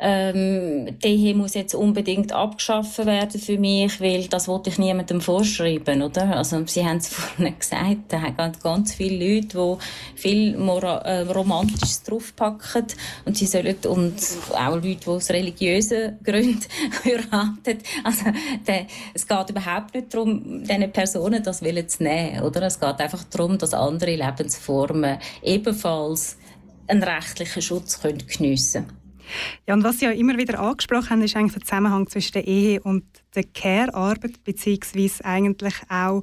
ähm, 0.00 0.96
Ehe 1.02 1.34
muss 1.34 1.54
jetzt 1.54 1.74
unbedingt 1.74 2.32
abgeschafft 2.32 3.04
werden 3.04 3.40
für 3.40 3.58
mich, 3.58 4.00
weil 4.00 4.28
das 4.28 4.46
wollte 4.46 4.70
ich 4.70 4.78
niemandem 4.78 5.20
vorschreiben, 5.20 6.02
oder? 6.02 6.36
Also, 6.36 6.64
Sie 6.66 6.84
haben 6.84 6.98
es 6.98 7.08
vorhin 7.14 7.58
gesagt, 7.58 7.96
da 8.08 8.22
haben 8.22 8.52
ganz 8.62 8.94
viele 8.94 9.34
Leute, 9.34 9.48
die 9.58 10.20
viel 10.20 10.56
Mora 10.56 10.98
äh, 10.98 11.22
Romantisches 11.22 12.04
draufpacken 12.04 12.86
und 13.24 13.36
sie 13.36 13.46
sollen, 13.46 13.74
und 13.88 14.14
auch 14.52 14.74
Leute, 14.76 14.96
die 15.04 15.06
aus 15.08 15.30
religiösen 15.30 16.18
Gründen 16.22 16.62
heiraten. 17.04 17.78
Also, 18.04 18.26
der, 18.68 18.86
es 19.14 19.26
geht 19.26 19.50
überhaupt 19.50 19.94
nicht 19.94 20.14
darum, 20.14 20.62
diesen 20.62 20.92
Personen 20.92 21.42
das 21.42 21.58
zu 21.58 22.02
nehmen, 22.02 22.42
oder? 22.42 22.62
Es 22.62 22.78
geht 22.78 23.00
einfach 23.00 23.24
darum, 23.24 23.58
dass 23.58 23.74
andere 23.74 24.14
Lebensformen 24.14 25.18
ebenfalls 25.42 26.36
einen 26.86 27.02
rechtlichen 27.02 27.62
Schutz 27.62 28.00
geniessen 28.00 28.86
können. 28.86 29.07
Ja, 29.66 29.74
und 29.74 29.84
was 29.84 29.98
Sie 29.98 30.06
ja 30.06 30.10
immer 30.12 30.36
wieder 30.36 30.58
angesprochen 30.60 31.10
haben, 31.10 31.22
ist 31.22 31.36
eigentlich 31.36 31.54
der 31.54 31.62
Zusammenhang 31.62 32.08
zwischen 32.08 32.32
der 32.32 32.46
Ehe 32.46 32.80
und 32.80 33.04
der 33.34 33.44
Care-Arbeit, 33.44 34.42
beziehungsweise 34.44 35.24
eigentlich 35.24 35.74
auch 35.88 36.22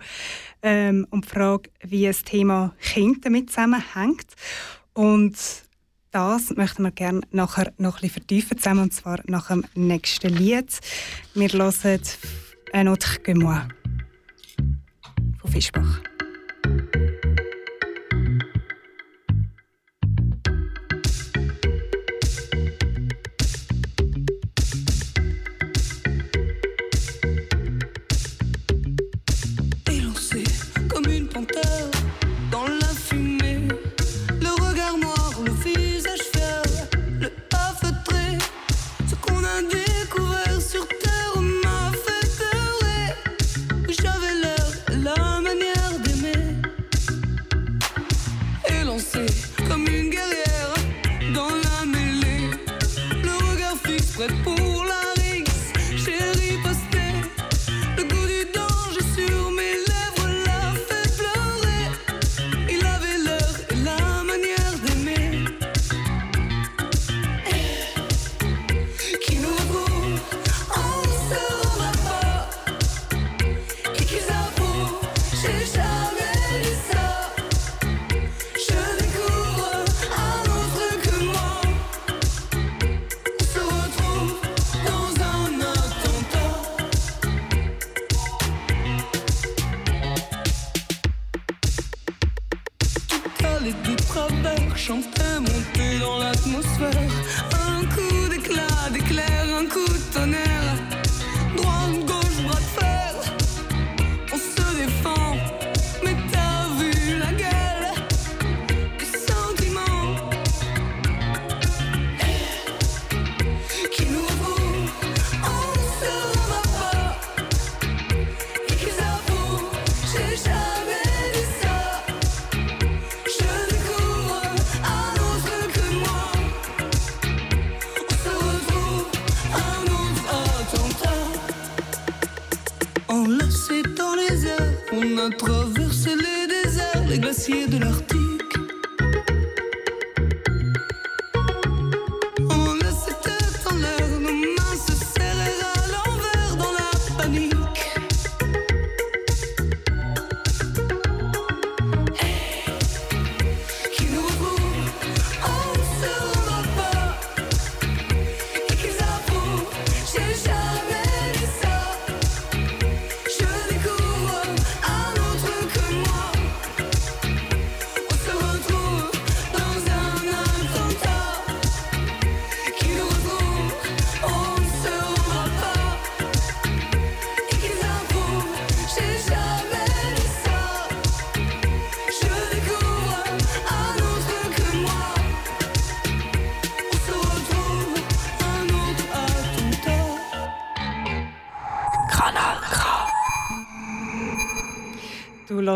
ähm, 0.61 1.07
um 1.09 1.21
die 1.21 1.27
Frage, 1.27 1.69
wie 1.83 2.05
das 2.05 2.23
Thema 2.23 2.73
Kind 2.79 3.25
damit 3.25 3.49
zusammenhängt. 3.49 4.27
Und 4.93 5.35
das 6.11 6.55
möchten 6.55 6.83
wir 6.83 6.91
gerne 6.91 7.21
nachher 7.31 7.73
noch 7.77 8.01
ein 8.01 8.09
vertiefen 8.09 8.57
zusammen, 8.57 8.83
und 8.83 8.93
zwar 8.93 9.19
nach 9.25 9.47
dem 9.47 9.65
nächsten 9.75 10.33
Lied. 10.33 10.79
Wir 11.33 11.49
hören 11.49 12.01
«Un 12.73 12.87
autre 12.87 13.19
que 13.19 13.35
moi» 13.35 13.61
von 15.41 15.51
Fischbach. 15.51 16.01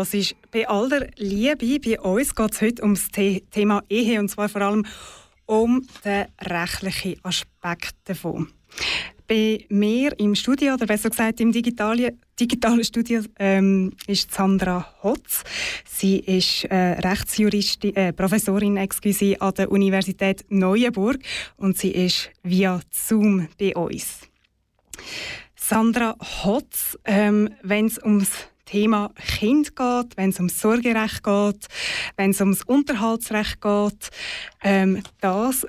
Hörst 0.00 0.34
bei 0.50 0.66
aller 0.66 1.08
Liebe, 1.16 1.78
bei 1.80 2.00
uns 2.00 2.34
geht 2.34 2.52
es 2.52 2.60
heute 2.60 2.82
um 2.82 2.94
das 2.94 3.08
Thema 3.50 3.82
Ehe 3.88 4.18
und 4.18 4.28
zwar 4.28 4.48
vor 4.48 4.62
allem 4.62 4.86
um 5.46 5.86
den 6.04 6.26
rechtlichen 6.40 7.16
Aspekt 7.22 7.96
davon. 8.04 8.48
Bei 9.26 9.64
mir 9.68 10.18
im 10.18 10.34
Studio, 10.34 10.74
oder 10.74 10.86
besser 10.86 11.10
gesagt 11.10 11.40
im 11.40 11.52
digitalen, 11.52 12.18
digitalen 12.38 12.82
Studio, 12.82 13.22
ähm, 13.38 13.92
ist 14.06 14.32
Sandra 14.32 14.86
Hotz. 15.02 15.44
Sie 15.84 16.18
ist 16.18 16.64
äh, 16.64 16.74
Rechtsjuristin, 16.74 17.94
äh, 17.94 18.12
Professorin 18.12 18.76
excuse, 18.76 19.40
an 19.40 19.54
der 19.54 19.70
Universität 19.70 20.44
Neuenburg 20.48 21.18
und 21.56 21.76
sie 21.78 21.90
ist 21.90 22.30
via 22.42 22.80
Zoom 22.90 23.48
bei 23.58 23.76
uns. 23.76 24.20
Sandra 25.54 26.16
Hotz, 26.42 26.98
ähm, 27.04 27.50
wenn 27.62 27.86
es 27.86 28.02
ums 28.02 28.30
Thema 28.70 29.10
Kind 29.38 29.74
geht, 29.74 30.16
wenn 30.16 30.30
es 30.30 30.36
ums 30.36 30.60
Sorgerecht 30.60 31.24
geht, 31.24 31.66
wenn 32.16 32.30
es 32.30 32.40
ums 32.40 32.62
Unterhaltsrecht 32.62 33.60
geht. 33.60 34.10
Ähm, 34.62 35.02
das 35.20 35.66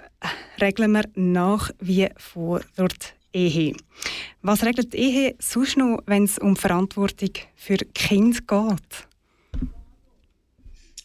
regeln 0.61 0.91
wir 0.91 1.05
nach 1.15 1.71
wie 1.79 2.09
vor 2.17 2.61
dort 2.75 3.15
Ehe. 3.33 3.75
Was 4.43 4.63
regelt 4.63 4.93
die 4.93 4.97
Ehe 4.97 5.35
sonst 5.39 5.77
noch, 5.77 6.03
wenn 6.05 6.25
es 6.25 6.37
um 6.37 6.55
Verantwortung 6.55 7.31
für 7.55 7.77
Kind 7.77 8.47
geht? 8.47 9.07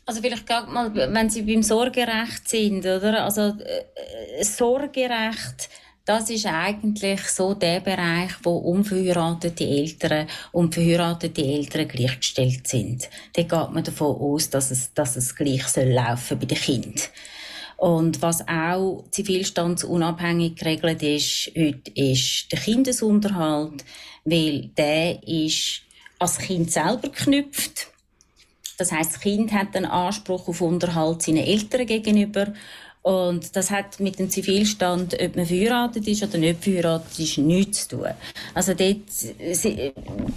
Also 0.04 0.20
vielleicht 0.20 0.46
gerade 0.46 0.70
mal, 0.70 0.94
wenn 0.94 1.30
Sie 1.30 1.42
beim 1.42 1.62
Sorgerecht 1.62 2.48
sind, 2.48 2.84
oder? 2.84 3.24
Also 3.24 3.56
äh, 3.58 4.44
Sorgerecht, 4.44 5.68
das 6.06 6.30
ist 6.30 6.46
eigentlich 6.46 7.20
so 7.22 7.54
der 7.54 7.80
Bereich, 7.80 8.30
wo 8.44 8.56
unverheiratete 8.58 9.64
Eltern 9.64 10.28
und 10.52 10.72
verheiratete 10.72 11.44
Eltern 11.44 11.88
gleichgestellt 11.88 12.68
sind. 12.68 13.10
Da 13.32 13.42
geht 13.42 13.72
man 13.72 13.82
davon 13.82 14.16
aus, 14.16 14.48
dass 14.48 14.70
es, 14.70 14.94
dass 14.94 15.16
es 15.16 15.34
gleich 15.34 15.66
soll 15.66 15.90
laufen 15.90 16.38
bei 16.38 16.46
den 16.46 16.58
Kindern. 16.58 17.02
Und 17.76 18.22
was 18.22 18.46
auch 18.48 19.04
zivilstandsunabhängig 19.10 20.54
geregelt 20.56 21.02
ist, 21.02 21.50
heute 21.58 21.90
ist 21.94 22.52
der 22.52 22.60
Kindesunterhalt, 22.60 23.84
weil 24.24 24.70
der 24.78 25.20
ist 25.26 25.82
als 26.18 26.38
Kind 26.38 26.70
selber 26.70 27.08
geknüpft 27.08 27.88
das 28.78 28.92
heißt, 28.92 29.14
das 29.14 29.20
Kind 29.20 29.52
hat 29.52 29.74
einen 29.74 29.86
Anspruch 29.86 30.48
auf 30.48 30.60
Unterhalt 30.60 31.22
seinen 31.22 31.44
Eltern 31.44 31.86
gegenüber. 31.86 32.52
Und 33.06 33.54
das 33.54 33.70
hat 33.70 34.00
mit 34.00 34.18
dem 34.18 34.28
Zivilstand, 34.28 35.14
ob 35.22 35.36
man 35.36 35.46
verheiratet 35.46 36.08
ist 36.08 36.24
oder 36.24 36.38
nicht 36.38 36.64
verheiratet 36.64 37.16
ist, 37.20 37.38
nichts 37.38 37.86
zu 37.86 37.98
tun. 37.98 38.08
Also 38.52 38.74
dort, 38.74 38.98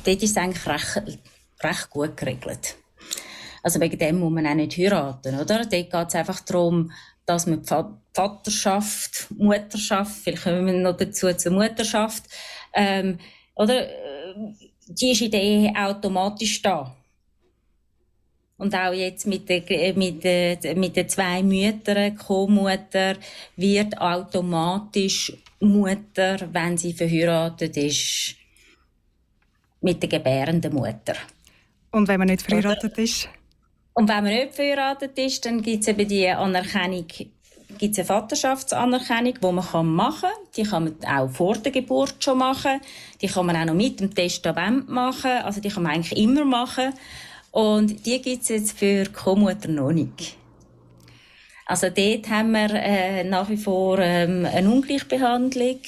dort 0.06 0.22
ist 0.22 0.30
es 0.30 0.38
eigentlich 0.38 0.68
recht, 0.68 1.20
recht 1.64 1.90
gut 1.90 2.16
geregelt. 2.16 2.76
Also 3.64 3.80
wegen 3.80 3.98
dem 3.98 4.20
muss 4.20 4.32
man 4.32 4.46
auch 4.46 4.54
nicht 4.54 4.78
heiraten, 4.78 5.34
oder? 5.40 5.66
Dort 5.66 5.72
geht 5.72 5.96
es 6.10 6.14
einfach 6.14 6.42
darum, 6.42 6.92
dass 7.26 7.48
man 7.48 7.64
Vaterschaft, 8.14 9.26
Mutterschaft, 9.36 10.22
vielleicht 10.24 10.44
kommen 10.44 10.68
wir 10.68 10.74
noch 10.74 10.96
dazu 10.96 11.34
zur 11.34 11.54
Mutterschaft, 11.54 12.26
ähm, 12.74 13.18
oder? 13.56 13.88
Die 14.86 15.10
ist 15.10 15.22
in 15.22 15.32
der 15.32 15.42
Ehe 15.42 15.74
automatisch 15.76 16.62
da. 16.62 16.96
Und 18.60 18.76
auch 18.76 18.94
jetzt 18.94 19.26
mit 19.26 19.48
den, 19.48 19.64
mit 19.98 20.24
den, 20.24 20.80
mit 20.80 20.96
den 20.96 21.10
zwei 21.10 21.42
Müttern, 21.42 22.16
Co-Mutter, 22.18 23.16
wird 23.56 23.98
automatisch 23.98 25.34
Mutter, 25.62 26.38
wenn 26.52 26.78
sie 26.78 26.94
verheiratet 26.94 27.78
ist, 27.78 28.36
mit 29.82 30.02
der 30.04 30.10
gebärenden 30.10 30.74
Mutter. 30.74 31.14
Und 31.92 32.08
wenn 32.10 32.20
man 32.20 32.28
nicht 32.28 32.42
verheiratet 32.42 32.98
ist? 32.98 33.30
Und 33.94 34.10
wenn 34.10 34.24
man 34.24 34.34
nicht 34.34 34.54
verheiratet 34.54 35.18
ist, 35.18 35.46
dann 35.46 35.62
gibt 35.62 35.84
es 35.84 35.88
eben 35.88 36.08
die 36.08 36.28
Anerkennung, 36.28 37.08
gibt 37.78 37.94
es 37.94 38.00
eine 38.00 38.06
Vaterschaftsanerkennung, 38.06 39.36
die 39.36 39.52
man 39.52 39.88
machen 39.88 40.30
kann. 40.30 40.32
Die 40.58 40.64
kann 40.64 40.84
man 40.84 41.06
auch 41.06 41.30
vor 41.30 41.56
der 41.56 41.72
Geburt 41.72 42.22
schon 42.24 42.38
machen. 42.40 42.82
Die 43.22 43.28
kann 43.28 43.46
man 43.46 43.56
auch 43.56 43.66
noch 43.66 43.74
mit 43.74 44.02
dem 44.02 44.14
Testament 44.14 44.90
machen. 44.90 45.32
Also 45.32 45.62
die 45.62 45.70
kann 45.70 45.84
man 45.84 45.94
eigentlich 45.94 46.18
immer 46.22 46.44
machen. 46.44 46.94
Und 47.52 48.06
die 48.06 48.22
gibt 48.22 48.44
es 48.44 48.50
jetzt 48.50 48.78
für 48.78 49.06
Co-Mutter 49.06 49.70
noch 49.70 49.92
nicht. 49.92 50.38
Also 51.66 51.90
dort 51.90 52.30
haben 52.30 52.52
wir 52.52 52.74
äh, 52.74 53.24
nach 53.24 53.50
wie 53.50 53.58
vor 53.58 54.00
ähm, 54.00 54.46
eine 54.46 54.70
Ungleichbehandlung. 54.70 55.82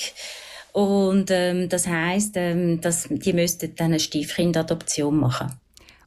Und 0.73 1.31
ähm, 1.31 1.69
das 1.69 1.87
heisst, 1.87 2.37
ähm, 2.37 2.79
dass 2.81 3.07
die 3.09 3.33
müssten 3.33 3.75
dann 3.75 3.87
eine 3.87 3.99
Stiefkindadoption 3.99 5.17
machen. 5.17 5.60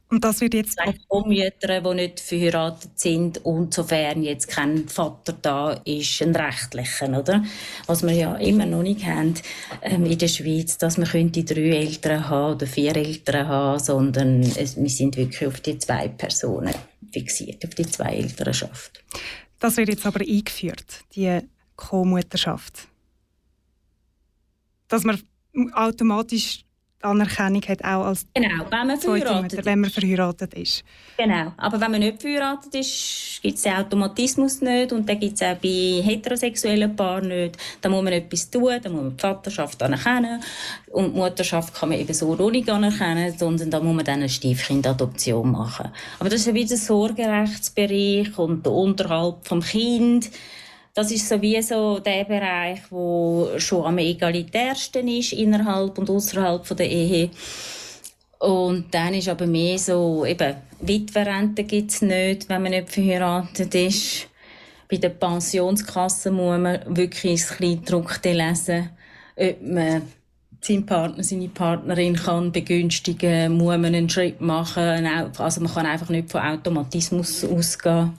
Und 0.09 0.23
das 0.23 0.39
wird 0.39 0.53
jetzt 0.53 0.79
auch 1.09 1.25
Mütter, 1.25 1.81
die 1.81 1.93
nicht 1.95 2.19
verheiratet 2.19 2.99
sind 2.99 3.43
und 3.43 3.73
sofern 3.73 4.21
jetzt 4.21 4.47
kein 4.47 4.87
Vater 4.87 5.33
da 5.41 5.71
ist, 5.83 6.21
ein 6.21 6.35
rechtlicher, 6.35 7.09
oder? 7.19 7.43
Was 7.87 8.03
wir 8.03 8.13
ja 8.13 8.35
immer 8.35 8.67
noch 8.67 8.83
nicht 8.83 9.03
haben 9.03 9.33
ähm, 9.81 10.05
in 10.05 10.17
der 10.17 10.27
Schweiz, 10.27 10.77
dass 10.77 10.97
man 10.97 11.07
könnte 11.07 11.43
drei 11.43 11.69
Eltern 11.69 12.29
haben 12.29 12.55
oder 12.55 12.67
vier 12.67 12.95
Eltern 12.95 13.47
haben, 13.47 13.79
sondern 13.79 14.41
es, 14.41 14.77
wir 14.77 14.89
sind 14.89 15.17
wirklich 15.17 15.47
auf 15.47 15.59
die 15.61 15.79
zwei 15.79 16.07
Personen 16.07 16.75
fixiert, 17.11 17.65
auf 17.65 17.73
die 17.73 17.87
zwei 17.87 18.15
Elternschaft. 18.15 19.03
Das 19.59 19.77
wird 19.77 19.89
jetzt 19.89 20.05
aber 20.05 20.21
eingeführt, 20.21 21.03
die 21.15 21.39
Co-Mutterschaft. 21.75 22.87
Dass 24.87 25.03
man 25.03 25.19
automatisch 25.73 26.64
Anerkennung 27.01 27.61
hat, 27.67 27.83
auch 27.83 28.05
als 28.05 28.25
genau, 28.33 28.65
wenn 28.69 28.87
man 28.87 28.99
verheiratet 28.99 29.41
Mutter, 29.41 29.65
wenn 29.65 29.79
man 29.79 29.89
verheiratet 29.89 30.53
ist. 30.55 30.83
Genau, 31.17 31.53
aber 31.57 31.79
wenn 31.79 31.91
man 31.91 31.99
nicht 31.99 32.21
verheiratet 32.21 32.73
ist, 32.75 33.39
gibt 33.41 33.57
es 33.57 33.61
den 33.63 33.73
Automatismus 33.73 34.61
nicht 34.61 34.91
und 34.91 35.07
den 35.07 35.19
gibt 35.19 35.35
es 35.35 35.41
auch 35.41 35.55
bei 35.55 36.01
heterosexuellen 36.03 36.95
Paaren 36.95 37.27
nicht. 37.27 37.57
Da 37.81 37.89
muss 37.89 38.03
man 38.03 38.13
etwas 38.13 38.49
tun, 38.49 38.73
da 38.81 38.89
muss 38.89 39.01
man 39.01 39.15
die 39.15 39.21
Vaterschaft 39.21 39.81
anerkennen 39.83 40.41
und 40.91 41.13
die 41.13 41.19
Mutterschaft 41.19 41.73
kann 41.73 41.89
man 41.89 41.99
eben 41.99 42.13
so 42.13 42.35
nicht 42.49 42.69
anerkennen, 42.69 43.37
sondern 43.37 43.69
da 43.69 43.79
muss 43.79 43.95
man 43.95 44.05
dann 44.05 44.19
eine 44.19 44.29
Stiefkindadoption 44.29 45.51
machen. 45.51 45.91
Aber 46.19 46.29
das 46.29 46.41
ist 46.41 46.53
wieder 46.53 46.69
der 46.69 46.77
Sorgerechtsbereich 46.77 48.37
und 48.37 48.65
der 48.65 48.71
Unterhalt 48.71 49.35
vom 49.43 49.61
Kind 49.61 50.29
das 50.95 51.11
ist 51.11 51.27
sowieso 51.27 51.99
der 51.99 52.23
Bereich, 52.23 52.79
wo 52.89 53.49
schon 53.57 53.85
am 53.85 53.97
egalitärsten 53.97 55.07
ist 55.09 55.33
innerhalb 55.33 55.97
und 55.97 56.09
außerhalb 56.09 56.65
der 56.77 56.89
Ehe. 56.89 57.29
Und 58.39 58.85
dann 58.93 59.13
ist 59.13 59.27
aber 59.27 59.45
mehr 59.45 59.77
so, 59.77 60.25
eben, 60.25 60.55
Witwerrente 60.79 61.65
gibt 61.65 61.91
es 61.91 62.01
nicht, 62.01 62.47
wenn 62.47 62.63
man 62.63 62.71
nicht 62.71 62.89
verheiratet 62.89 63.75
ist. 63.75 64.27
Bei 64.89 64.95
der 64.95 65.09
Pensionskasse 65.09 66.31
muss 66.31 66.59
man 66.59 66.79
wirklich 66.95 67.31
ins 67.31 67.49
Kleindruck 67.49 68.21
lesen, 68.23 68.89
ob 69.35 69.61
man 69.61 70.01
seinen 70.61 70.85
Partner, 70.85 71.23
seine 71.23 71.49
Partnerin 71.49 72.15
kann 72.15 72.53
begünstigen, 72.53 73.57
muss 73.57 73.77
man 73.77 73.93
einen 73.93 74.09
Schritt 74.09 74.39
machen. 74.39 75.05
Also 75.37 75.59
man 75.59 75.73
kann 75.73 75.87
einfach 75.87 76.09
nicht 76.09 76.31
von 76.31 76.41
Automatismus 76.41 77.43
ausgehen. 77.43 78.13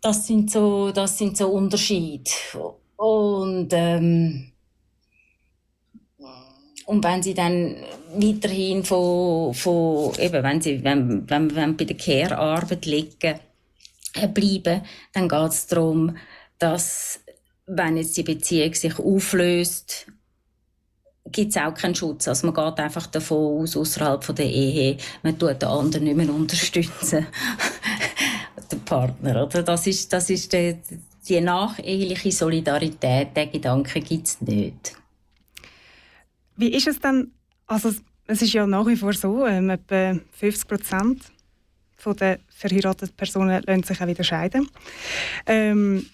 Das 0.00 0.26
sind 0.26 0.50
so, 0.50 0.92
das 0.92 1.18
sind 1.18 1.36
so 1.36 1.48
Unterschiede. 1.48 2.30
Und, 2.96 3.68
ähm, 3.72 4.52
und 6.86 7.04
wenn 7.04 7.22
sie 7.22 7.34
dann 7.34 7.76
weiterhin 8.14 8.82
von, 8.82 9.52
von 9.54 10.14
eben, 10.18 10.42
wenn 10.42 10.60
sie, 10.60 10.82
wenn, 10.82 11.28
wenn, 11.28 11.54
wenn 11.54 11.76
bei 11.76 11.84
der 11.84 11.96
Care-Arbeit 11.96 12.86
liegen, 12.86 13.40
äh, 14.14 14.28
bleiben, 14.28 14.82
dann 15.12 15.28
geht 15.28 15.50
es 15.50 15.66
darum, 15.66 16.16
dass, 16.58 17.20
wenn 17.66 17.96
jetzt 17.96 18.16
die 18.16 18.22
Beziehung 18.22 18.74
sich 18.74 18.98
auflöst, 18.98 20.06
gibt 21.26 21.50
es 21.50 21.62
auch 21.62 21.74
keinen 21.74 21.94
Schutz. 21.94 22.26
Also 22.26 22.50
man 22.50 22.54
geht 22.54 22.82
einfach 22.82 23.06
davon 23.06 23.62
aus, 23.62 23.76
außerhalb 23.76 24.34
der 24.34 24.46
Ehe, 24.50 24.96
man 25.22 25.38
tut 25.38 25.62
den 25.62 25.68
anderen 25.68 26.04
nicht 26.04 26.16
mehr 26.16 26.34
unterstützen 26.34 27.26
der 28.72 28.78
Partner. 28.78 29.44
Oder? 29.44 29.62
Das 29.62 29.86
ist, 29.86 30.12
das 30.12 30.30
ist 30.30 30.52
die, 30.52 30.76
die 31.28 31.40
nacheheliche 31.40 32.32
Solidarität, 32.32 33.36
der 33.36 33.46
Gedanke 33.46 34.00
gibt 34.00 34.28
es 34.28 34.40
nicht. 34.40 34.96
Wie 36.56 36.72
ist 36.74 36.88
es 36.88 36.98
dann, 36.98 37.32
also 37.66 37.92
es 38.26 38.42
ist 38.42 38.52
ja 38.52 38.66
nach 38.66 38.86
wie 38.86 38.96
vor 38.96 39.12
so, 39.12 39.46
ähm, 39.46 39.70
etwa 39.70 40.18
50 40.32 40.68
Prozent 40.68 41.32
der 42.18 42.38
verheirateten 42.48 43.14
Personen 43.14 43.62
lassen 43.66 43.82
sich 43.82 44.00
auch 44.00 44.06
wieder 44.06 44.24
scheiden. 44.24 44.66
Ähm, 45.44 46.06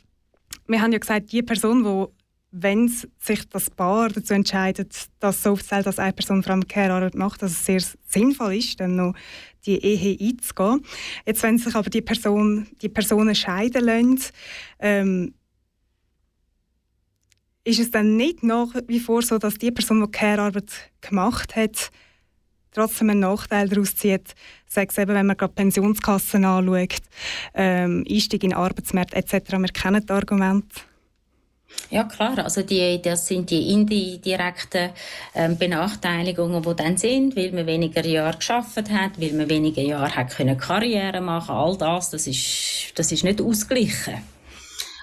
wir 0.66 0.82
haben 0.82 0.90
ja 0.90 0.98
gesagt, 0.98 1.30
die 1.30 1.42
Person, 1.42 1.84
die 1.84 2.12
wenn 2.58 2.88
sich 2.88 3.48
das 3.50 3.70
Paar 3.70 4.08
dazu 4.08 4.32
entscheidet, 4.32 4.94
das 5.20 5.42
so 5.42 5.52
aufzählt, 5.52 5.86
dass 5.86 5.98
eine 5.98 6.12
Person 6.12 6.42
vor 6.42 6.52
allem 6.52 6.66
Care-Arbeit 6.66 7.14
macht, 7.14 7.42
dass 7.42 7.52
es 7.52 7.66
sehr 7.66 7.82
sinnvoll 8.08 8.54
ist, 8.54 8.80
dann 8.80 8.96
noch 8.96 9.14
die 9.66 9.82
Ehe 9.82 10.16
einzugehen. 10.20 10.82
Jetzt, 11.26 11.42
wenn 11.42 11.58
sich 11.58 11.74
aber 11.74 11.90
die, 11.90 12.02
Person, 12.02 12.66
die 12.80 12.88
Personen 12.88 13.34
scheiden 13.34 13.84
lassen, 13.84 14.32
ähm, 14.78 15.34
ist 17.64 17.80
es 17.80 17.90
dann 17.90 18.16
nicht 18.16 18.44
nach 18.44 18.68
wie 18.86 19.00
vor 19.00 19.22
so, 19.22 19.38
dass 19.38 19.58
die 19.58 19.72
Person, 19.72 20.00
die 20.00 20.10
Care-Arbeit 20.10 20.92
gemacht 21.00 21.56
hat, 21.56 21.90
trotzdem 22.70 23.10
einen 23.10 23.20
Nachteil 23.20 23.68
daraus 23.68 23.96
zieht, 23.96 24.34
sei 24.68 24.86
es 24.88 24.98
eben, 24.98 25.14
wenn 25.14 25.26
man 25.26 25.36
gerade 25.36 25.54
Pensionskassen 25.54 26.44
anschaut, 26.44 26.98
ähm, 27.54 28.04
Einstieg 28.08 28.44
in 28.44 28.50
den 28.50 28.58
Arbeitsmarkt 28.58 29.14
etc. 29.14 29.52
Wir 29.52 29.68
kennen 29.68 30.04
die 30.06 30.12
Argumente. 30.12 30.82
Ja 31.90 32.04
klar, 32.04 32.38
also 32.38 32.62
die, 32.62 33.00
das 33.00 33.28
sind 33.28 33.50
die 33.50 33.72
indirekten 33.72 34.90
ähm, 35.34 35.56
Benachteiligungen, 35.56 36.62
die 36.62 36.74
dann 36.74 36.96
sind, 36.96 37.36
weil 37.36 37.52
man 37.52 37.66
weniger 37.66 38.04
Jahre 38.04 38.36
geschafft 38.36 38.90
hat, 38.90 39.20
weil 39.20 39.32
man 39.34 39.48
weniger 39.48 39.82
Jahre 39.82 40.12
hat 40.14 40.30
können 40.30 40.58
Karriere 40.58 41.20
machen. 41.20 41.54
All 41.54 41.76
das, 41.76 42.10
das 42.10 42.26
ist, 42.26 42.92
das 42.96 43.12
ist 43.12 43.22
nicht 43.22 43.40
ausgeglichen. 43.40 44.16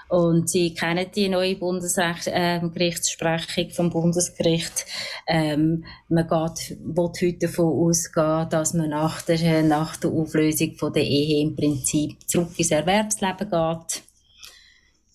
Und 0.08 0.50
Sie 0.50 0.74
kennen 0.74 1.06
die 1.14 1.30
neue 1.30 1.56
Bundesgerichtssprechung 1.56 3.64
ähm, 3.64 3.70
vom 3.70 3.88
Bundesgericht. 3.90 4.84
Ähm, 5.26 5.86
man 6.08 6.28
geht, 6.28 6.76
will 6.84 7.08
heute 7.08 7.46
davon 7.46 7.88
ausgehen, 7.88 8.48
dass 8.50 8.74
man 8.74 8.90
nach 8.90 9.22
der, 9.22 9.62
nach 9.62 9.96
der 9.96 10.10
Auflösung 10.10 10.76
von 10.76 10.92
der 10.92 11.04
Ehe 11.04 11.40
im 11.42 11.56
Prinzip 11.56 12.18
zurück 12.28 12.50
ins 12.58 12.70
Erwerbsleben 12.70 13.50
geht. 13.50 14.02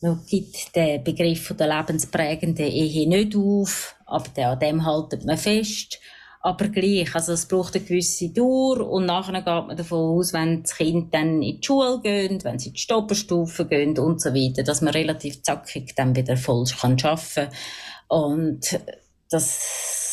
Man 0.01 0.21
gibt 0.25 0.75
den 0.75 1.03
Begriff 1.03 1.53
der 1.59 1.67
lebensprägenden 1.67 2.67
Ehe 2.67 3.07
nicht 3.07 3.35
auf, 3.35 3.95
aber 4.05 4.45
an 4.45 4.59
dem 4.59 4.85
haltet 4.85 5.25
man 5.25 5.37
fest. 5.37 5.99
Aber 6.41 6.69
gleich, 6.69 7.13
also 7.13 7.33
es 7.33 7.45
braucht 7.45 7.75
eine 7.75 7.83
gewisse 7.83 8.29
Dauer 8.29 8.89
und 8.89 9.05
nachher 9.05 9.33
geht 9.33 9.45
man 9.45 9.75
davon 9.75 10.17
aus, 10.17 10.31
wenn 10.31 10.63
das 10.63 10.77
Kind 10.77 11.13
dann 11.13 11.41
in 11.41 11.59
die 11.59 11.61
Schule 11.61 11.99
geht, 12.01 12.45
wenn 12.45 12.57
sie 12.57 12.69
in 12.69 12.75
die 12.75 12.79
Stopperstufe 12.79 13.65
gehen 13.65 13.99
und 13.99 14.21
so 14.21 14.33
weiter, 14.33 14.63
dass 14.63 14.81
man 14.81 14.93
relativ 14.93 15.43
zackig 15.43 15.95
dann 15.97 16.15
wieder 16.15 16.37
voll 16.37 16.63
arbeiten 16.81 16.97
kann. 16.97 17.49
Und 18.07 18.79
das 19.29 20.08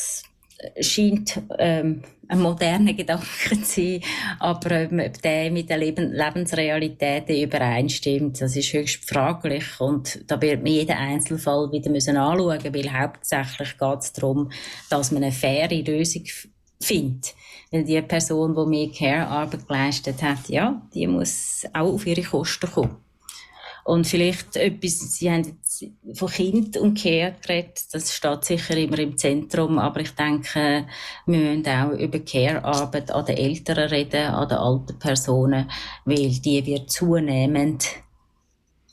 scheint 0.80 1.40
ähm, 1.58 2.02
ein 2.28 2.40
moderner 2.40 2.94
Gedanke 2.94 3.26
zu 3.62 3.64
sein, 3.64 4.00
aber 4.38 4.88
ob 4.90 5.22
der 5.22 5.50
mit 5.50 5.70
den 5.70 5.80
Leben 5.80 6.12
Lebensrealitäten 6.12 7.36
übereinstimmt, 7.36 8.40
das 8.40 8.56
ist 8.56 8.72
höchst 8.72 9.08
fraglich 9.08 9.80
und 9.80 10.20
da 10.26 10.40
wird 10.40 10.62
man 10.62 10.72
jeden 10.72 10.96
Einzelfall 10.96 11.70
wieder 11.72 11.90
müssen 11.90 12.16
anschauen 12.16 12.74
weil 12.74 12.92
hauptsächlich 12.92 13.78
geht 13.78 13.98
es 13.98 14.12
darum, 14.12 14.50
dass 14.90 15.12
man 15.12 15.22
eine 15.22 15.32
faire 15.32 15.68
Lösung 15.82 16.24
findet. 16.80 17.34
Weil 17.70 17.84
die 17.84 18.00
Person, 18.02 18.54
die 18.54 18.66
mir 18.66 18.92
Care-Arbeit 18.92 19.66
geleistet 19.66 20.22
hat, 20.22 20.48
ja, 20.48 20.82
die 20.94 21.06
muss 21.06 21.64
auch 21.72 21.94
auf 21.94 22.06
ihre 22.06 22.22
Kosten 22.22 22.70
kommen. 22.70 22.96
Und 23.84 24.06
vielleicht 24.06 24.56
etwas, 24.56 25.16
Sie 25.16 25.30
haben 25.30 25.58
von 26.14 26.28
Kind 26.28 26.76
und 26.76 27.00
Care 27.00 27.34
geredet, 27.40 27.84
das 27.92 28.14
steht 28.14 28.44
sicher 28.44 28.76
immer 28.76 28.98
im 28.98 29.16
Zentrum, 29.16 29.78
aber 29.78 30.00
ich 30.00 30.10
denke, 30.12 30.86
wir 31.26 31.38
müssen 31.38 31.66
auch 31.68 31.90
über 31.92 32.18
Care-Arbeit 32.20 33.10
an 33.10 33.26
den 33.26 33.36
Eltern 33.36 33.88
reden, 33.88 34.26
an 34.26 34.48
den 34.48 34.58
alten 34.58 34.98
Personen, 34.98 35.70
weil 36.04 36.30
die 36.30 36.64
wird 36.66 36.90
zunehmend 36.90 37.86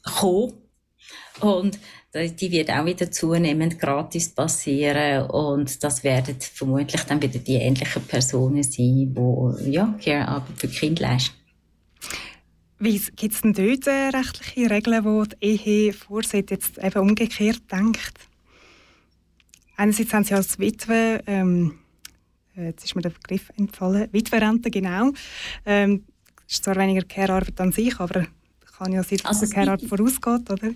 kommen. 0.03 0.53
Und 1.41 1.79
die 2.13 2.51
wird 2.51 2.69
auch 2.69 2.85
wieder 2.85 3.11
zunehmend 3.11 3.79
gratis 3.79 4.29
passieren 4.29 5.29
und 5.29 5.83
das 5.83 6.03
werden 6.03 6.35
vermutlich 6.39 7.01
dann 7.03 7.21
wieder 7.21 7.39
die 7.39 7.55
ähnlichen 7.55 8.03
Personen 8.03 8.61
sein, 8.61 9.13
die 9.15 9.71
ja, 9.71 9.97
Care-Arbeit 10.03 10.57
für 10.57 10.67
Kinder 10.67 11.03
leisten. 11.03 11.42
Gibt 12.83 13.33
es 13.33 13.41
denn 13.41 13.53
dort 13.53 13.87
äh, 13.87 14.09
rechtliche 14.09 14.69
Regeln, 14.69 15.03
die 15.03 15.37
die 15.37 15.69
Ehe 15.69 15.93
vorsieht, 15.93 16.51
jetzt 16.51 16.77
eben 16.77 16.99
umgekehrt 16.99 17.61
denkt? 17.71 18.13
Einerseits 19.77 20.13
haben 20.13 20.23
sie 20.23 20.33
als 20.33 20.59
Witwe, 20.59 21.23
ähm, 21.25 21.79
äh, 22.55 22.65
jetzt 22.67 22.83
ist 22.83 22.95
mir 22.95 23.01
der 23.01 23.09
Begriff 23.09 23.49
entfallen, 23.57 24.09
Witwerrente, 24.11 24.69
genau. 24.69 25.11
Ähm, 25.65 26.03
ist 26.47 26.63
zwar 26.63 26.75
weniger 26.75 27.03
Care-Arbeit 27.03 27.59
an 27.61 27.71
sich, 27.71 27.99
aber 27.99 28.27
kann 28.77 28.91
ja 28.91 29.03
sein, 29.03 29.19
dass 29.19 29.41
also 29.41 29.53
Care-Arbeit 29.53 29.87
vorausgeht, 29.87 30.49
oder? 30.51 30.73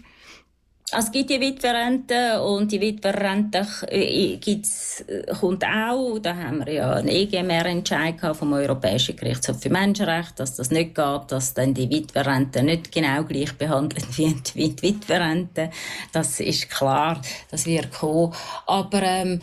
Also 0.89 1.07
es 1.07 1.11
gibt 1.11 1.29
die 1.29 1.41
Witwerrente 1.41 2.41
und 2.41 2.71
die 2.71 2.79
Witwerrente 2.79 3.67
äh, 3.89 4.37
gibt's, 4.37 5.01
äh, 5.01 5.33
kommt 5.37 5.65
auch, 5.65 6.17
da 6.19 6.33
haben 6.33 6.65
wir 6.65 6.73
ja 6.75 6.93
einen 6.93 7.09
EGMR-Entscheid 7.09 8.15
vom 8.33 8.53
Europäischen 8.53 9.17
Gerichtshof 9.17 9.61
für 9.61 9.69
Menschenrechte, 9.69 10.35
dass 10.37 10.55
das 10.55 10.71
nicht 10.71 10.95
geht, 10.95 11.21
dass 11.27 11.53
dann 11.53 11.73
die 11.73 11.89
Witwerrente 11.89 12.63
nicht 12.63 12.93
genau 12.93 13.25
gleich 13.25 13.51
behandelt 13.57 14.17
wird 14.17 14.55
wie 14.55 14.69
die 14.69 14.81
Witwerrente. 14.81 15.71
Das 16.13 16.39
ist 16.39 16.69
klar, 16.69 17.21
das 17.51 17.65
wird 17.65 17.91
kommen. 17.91 18.33
Aber 18.65 19.03
ähm, 19.03 19.41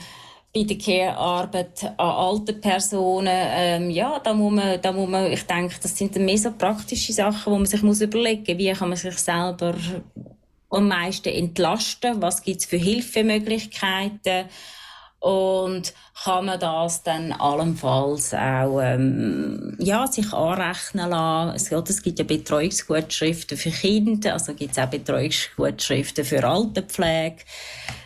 bei 0.54 0.62
der 0.62 0.78
Care-Arbeit 0.78 1.92
an 1.98 2.08
alten 2.08 2.58
Personen, 2.58 3.28
ähm, 3.30 3.90
ja, 3.90 4.18
da 4.18 4.32
muss 4.32 4.52
man, 4.52 4.80
da 4.80 4.92
muss 4.92 5.10
man, 5.10 5.30
ich 5.30 5.44
denke, 5.44 5.74
das 5.82 5.94
sind 5.94 6.16
mehr 6.16 6.38
so 6.38 6.52
praktische 6.52 7.12
Sachen, 7.12 7.52
wo 7.52 7.56
man 7.58 7.66
sich 7.66 7.82
muss 7.82 8.00
überlegen 8.00 8.44
muss, 8.48 8.58
wie 8.58 8.72
kann 8.72 8.88
man 8.88 8.96
sich 8.96 9.18
selber 9.18 9.74
am 10.74 10.88
meisten 10.88 11.28
entlasten? 11.28 12.20
Was 12.20 12.42
gibt 12.42 12.60
es 12.60 12.66
für 12.66 12.76
Hilfemöglichkeiten? 12.76 14.48
Und 15.24 15.94
kann 16.22 16.44
man 16.44 16.60
das 16.60 17.02
dann 17.02 17.32
allenfalls 17.32 18.34
auch 18.34 18.78
ähm, 18.82 19.74
ja, 19.78 20.06
sich 20.06 20.30
anrechnen 20.34 21.08
lassen? 21.08 21.82
Es, 21.88 22.02
gibt 22.02 22.18
ja 22.18 22.26
Betreuungsgutschriften 22.26 23.56
für 23.56 23.70
Kinder, 23.70 24.34
also 24.34 24.52
gibt 24.52 24.72
es 24.72 24.78
auch 24.78 24.90
Betreuungsgutschriften 24.90 26.26
für 26.26 26.44
Altenpflege. 26.44 27.38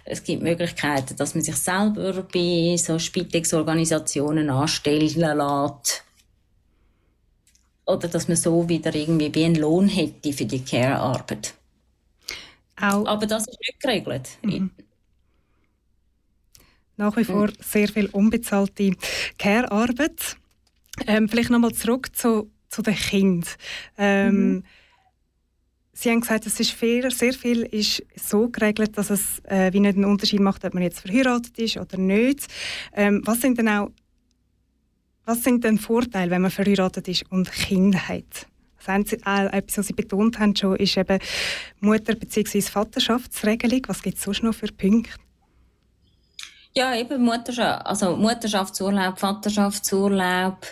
Es 0.04 0.22
gibt 0.22 0.44
Möglichkeiten, 0.44 1.16
dass 1.16 1.34
man 1.34 1.42
sich 1.42 1.56
selber 1.56 2.22
bei 2.32 2.76
so 2.76 3.00
Spitex-Organisationen 3.00 4.48
anstellen 4.48 5.08
lässt. 5.08 6.04
Oder 7.84 8.06
dass 8.06 8.28
man 8.28 8.36
so 8.36 8.68
wieder 8.68 8.94
irgendwie 8.94 9.34
wie 9.34 9.44
einen 9.44 9.56
Lohn 9.56 9.88
hätte 9.88 10.32
für 10.32 10.44
die 10.44 10.64
Care-Arbeit. 10.64 11.57
Auch 12.80 13.06
Aber 13.06 13.26
das 13.26 13.46
ist 13.46 13.58
nicht 13.60 13.80
geregelt. 13.80 14.28
Mhm. 14.42 14.70
Nach 16.96 17.16
wie 17.16 17.24
vor 17.24 17.48
sehr 17.60 17.88
viel 17.88 18.06
unbezahlte 18.06 18.92
Care-Arbeit. 19.38 20.36
Ähm, 21.06 21.28
vielleicht 21.28 21.50
nochmal 21.50 21.72
zurück 21.72 22.14
zu, 22.14 22.50
zu 22.68 22.82
den 22.82 22.94
Kindern. 22.94 23.48
Ähm, 23.96 24.34
mhm. 24.34 24.64
Sie 25.92 26.10
haben 26.10 26.20
gesagt, 26.20 26.46
es 26.46 26.60
ist 26.60 26.72
viel, 26.72 27.10
sehr 27.10 27.32
viel 27.32 27.62
ist 27.62 28.04
so 28.14 28.48
geregelt, 28.48 28.96
dass 28.96 29.10
es 29.10 29.40
äh, 29.44 29.72
wie 29.72 29.80
nicht 29.80 29.96
einen 29.96 30.04
Unterschied 30.04 30.40
macht, 30.40 30.64
ob 30.64 30.74
man 30.74 30.82
jetzt 30.82 31.00
verheiratet 31.00 31.58
ist 31.58 31.76
oder 31.76 31.98
nicht. 31.98 32.46
Ähm, 32.92 33.22
was 33.24 33.40
sind 33.40 33.58
denn 33.58 33.68
auch 33.68 33.90
was 35.24 35.42
sind 35.42 35.62
denn 35.62 35.76
Vorteile, 35.76 36.30
wenn 36.30 36.40
man 36.40 36.50
verheiratet 36.50 37.06
ist 37.06 37.30
und 37.30 37.52
Kinder 37.52 38.08
hat? 38.08 38.46
Das 38.88 39.12
etwas, 39.12 39.78
was 39.78 39.86
Sie 39.86 39.92
betont 39.92 40.38
haben, 40.38 40.56
schon, 40.56 40.76
ist 40.76 40.96
eben 40.96 41.18
Mutter- 41.80 42.14
bzw. 42.14 42.62
Vaterschaftsregelung. 42.62 43.82
Was 43.86 44.02
gibt 44.02 44.16
es 44.16 44.24
sonst 44.24 44.42
noch 44.42 44.54
für 44.54 44.68
Punkte? 44.68 45.10
Ja, 46.74 46.94
eben 46.94 47.22
Mutterschaft, 47.22 47.86
also 47.86 48.16
Mutterschaftsurlaub, 48.16 49.18
Vaterschaftsurlaub. 49.18 50.66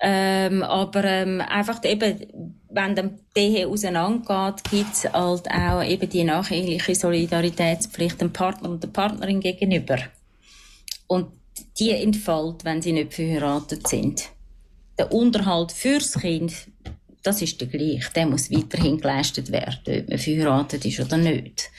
Ähm, 0.00 0.62
aber 0.62 1.04
ähm, 1.04 1.40
einfach 1.40 1.82
eben, 1.84 2.54
wenn 2.68 2.94
dann 2.94 3.18
Ehe 3.34 3.66
auseinandergeht, 3.66 4.64
gibt 4.70 4.92
es 4.92 5.04
halt 5.10 5.50
auch 5.50 5.82
eben 5.82 6.10
die 6.10 6.24
nacheheliche 6.24 6.94
Solidaritätspflicht 6.94 8.20
dem 8.20 8.32
Partner 8.32 8.68
und 8.68 8.82
der 8.82 8.88
Partnerin 8.88 9.40
gegenüber. 9.40 9.96
Und 11.06 11.28
die 11.78 11.92
entfällt, 11.92 12.64
wenn 12.64 12.82
sie 12.82 12.92
nicht 12.92 13.14
verheiratet 13.14 13.86
sind. 13.88 14.28
Der 14.98 15.12
Unterhalt 15.12 15.72
fürs 15.72 16.14
Kind 16.14 16.52
das 17.26 17.42
ist 17.42 17.60
der 17.60 17.68
gleiche. 17.68 18.12
Der 18.14 18.26
muss 18.26 18.50
weiterhin 18.50 18.98
geleistet 18.98 19.50
werden, 19.50 20.02
ob 20.02 20.08
man 20.08 20.18
verheiratet 20.18 20.84
ist 20.84 21.00
oder 21.00 21.16
nicht. 21.16 21.70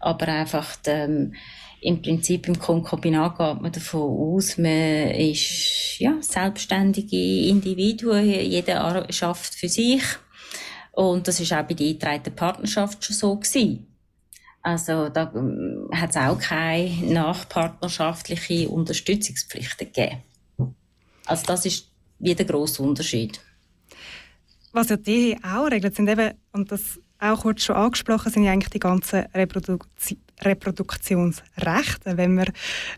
Aber 0.00 0.28
einfach 0.28 0.76
ähm, 0.86 1.34
im 1.80 2.02
Prinzip 2.02 2.48
im 2.48 2.58
Konkubinat 2.58 3.38
geht 3.38 3.62
man 3.62 3.72
davon 3.72 4.36
aus, 4.36 4.58
man 4.58 5.10
ist 5.10 5.98
ja, 5.98 6.16
selbstständige 6.20 7.48
Individuen, 7.48 8.24
jeder 8.28 9.06
schafft 9.10 9.54
für 9.54 9.68
sich. 9.68 10.02
Und 10.92 11.28
das 11.28 11.38
ist 11.38 11.52
auch 11.52 11.62
bei 11.62 11.74
der 11.74 11.86
eingetragenen 11.88 12.34
Partnerschaft 12.34 13.04
schon 13.04 13.14
so 13.14 13.36
gewesen. 13.36 13.86
Also 14.62 15.08
da 15.08 15.32
ähm, 15.34 15.88
hat 15.92 16.10
es 16.10 16.16
auch 16.16 16.38
keine 16.38 16.90
nachpartnerschaftliche 17.12 18.68
Unterstützungspflichten 18.68 19.92
gegeben. 19.92 20.22
Also 21.26 21.46
das 21.46 21.66
ist 21.66 21.88
wieder 22.18 22.44
der 22.44 22.46
grosse 22.46 22.82
Unterschied. 22.82 23.40
Was 24.72 24.88
ja 24.90 24.96
die 24.96 25.36
auch 25.42 25.70
regelt, 25.70 25.94
sind 25.96 26.08
eben, 26.08 26.32
und 26.52 26.70
das 26.70 27.00
auch 27.20 27.42
kurz 27.42 27.62
schon 27.62 27.76
angesprochen, 27.76 28.30
sind 28.30 28.44
ja 28.44 28.52
eigentlich 28.52 28.70
die 28.70 28.78
ganzen 28.78 29.24
Reprodu 29.34 29.78
Reproduktionsrechte, 30.40 32.16
wenn 32.16 32.34
man 32.34 32.46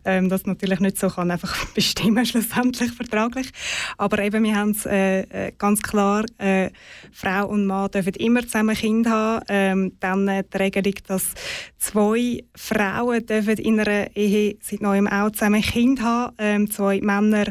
ähm, 0.05 0.29
das 0.29 0.45
natürlich 0.45 0.81
nicht 0.81 0.99
so 0.99 1.09
kann, 1.09 1.31
einfach 1.31 1.67
bestimmen, 1.75 2.27
schlussendlich 2.27 2.93
vertraglich. 2.93 3.51
Aber 3.97 4.19
eben, 4.19 4.45
wir 4.45 4.55
haben 4.55 4.71
es 4.73 4.87
äh, 4.87 5.21
äh, 5.21 5.53
ganz 5.57 5.83
klar, 5.83 6.25
äh, 6.39 6.71
Frau 7.13 7.49
und 7.49 7.67
Mann 7.67 7.91
dürfen 7.91 8.15
immer 8.15 8.43
zusammen 8.43 8.77
Kinder 8.77 9.11
haben. 9.11 9.45
Ähm, 9.49 9.93
dann 10.01 10.29
äh, 10.29 10.45
die 10.53 10.57
Regelung, 10.57 10.95
dass 11.07 11.33
zwei 11.79 12.45
Frauen 12.55 13.25
dürfen 13.25 13.57
in 13.57 13.81
einer 13.81 14.15
Ehe 14.15 14.57
seit 14.61 14.83
neuem 14.83 15.07
auch 15.07 15.31
zusammen 15.31 15.63
Kinder 15.63 16.03
haben, 16.03 16.35
ähm, 16.39 16.71
zwei 16.71 17.01
Männer 17.01 17.47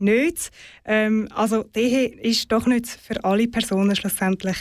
nicht. 0.00 0.50
Ähm, 0.84 1.28
also 1.34 1.62
die 1.62 1.80
Ehe 1.80 2.08
ist 2.20 2.50
doch 2.52 2.66
nicht 2.66 2.86
für 2.86 3.22
alle 3.24 3.48
Personen 3.48 3.94
schlussendlich 3.96 4.56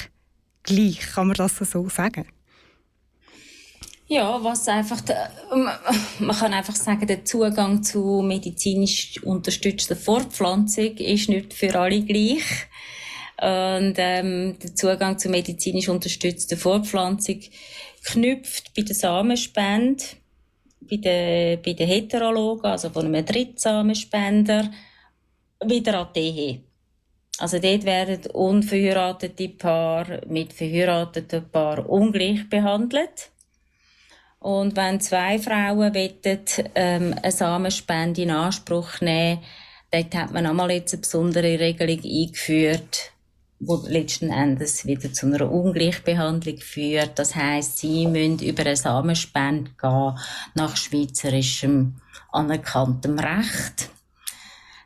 gleich, 0.64 1.00
kann 1.00 1.28
man 1.28 1.36
das 1.36 1.58
so 1.58 1.88
sagen? 1.90 2.28
Ja, 4.10 4.42
was 4.42 4.68
einfach, 4.70 5.02
der, 5.02 5.30
man 6.20 6.36
kann 6.36 6.54
einfach 6.54 6.76
sagen, 6.76 7.06
der 7.08 7.26
Zugang 7.26 7.84
zu 7.84 8.22
medizinisch 8.22 9.22
unterstützter 9.24 9.98
Fortpflanzung 9.98 10.96
ist 10.96 11.28
nicht 11.28 11.54
für 11.54 11.78
alle 11.78 12.02
gleich. 12.02 12.44
Und 13.40 13.96
ähm, 13.98 14.58
der 14.64 14.76
Zugang 14.76 15.20
zu 15.20 15.30
medizinisch 15.30 15.90
unterstützter 15.90 16.56
Fortpflanzung 16.56 17.42
knüpft 18.06 18.74
bei 18.74 18.84
der 18.84 18.96
Samenspende, 18.96 20.04
bei 20.90 20.96
den, 20.96 21.62
bei 21.62 21.74
den 21.74 21.88
Heterologen, 21.88 22.66
also 22.66 22.90
von 22.90 23.06
einem 23.06 23.26
Drittsamenspender, 23.26 24.72
wieder 25.66 26.00
an 26.00 26.08
die 26.16 26.20
Ehe. 26.20 26.64
Also 27.40 27.60
dort 27.60 27.86
werden 27.86 28.32
unverheiratete 28.32 29.50
Paar 29.50 30.06
mit 30.28 30.54
verheirateten 30.54 31.50
Paar 31.50 31.88
ungleich 31.88 32.50
behandelt. 32.50 33.32
Und 34.40 34.76
wenn 34.76 35.00
zwei 35.02 35.38
Frauen 35.40 35.94
wollen, 35.94 36.40
ähm, 36.76 37.16
eine 37.22 37.32
Samenspende 37.32 38.24
in 38.24 38.32
Anspruch 38.32 39.02
nehmen, 39.02 39.44
dort 39.92 40.16
hat 40.16 40.32
man 40.32 40.46
einmal 40.46 40.72
jetzt 40.72 40.94
eine 40.94 41.02
besondere 41.02 41.60
Regelung 41.60 42.00
eingeführt, 42.04 43.12
wo 43.60 43.84
letzten 43.88 44.32
Endes 44.32 44.86
wieder 44.86 45.12
zu 45.12 45.28
einer 45.28 45.52
Ungleichbehandlung 45.52 46.58
führt. 46.58 47.18
Das 47.20 47.36
heißt, 47.36 47.80
sie 47.80 48.08
müssen 48.08 48.40
über 48.40 48.62
eine 48.62 48.76
Samenspende 48.76 49.72
gehen 49.80 50.18
nach 50.56 50.78
schweizerischem 50.78 51.96
anerkanntem 52.32 53.18
Recht. 53.20 53.90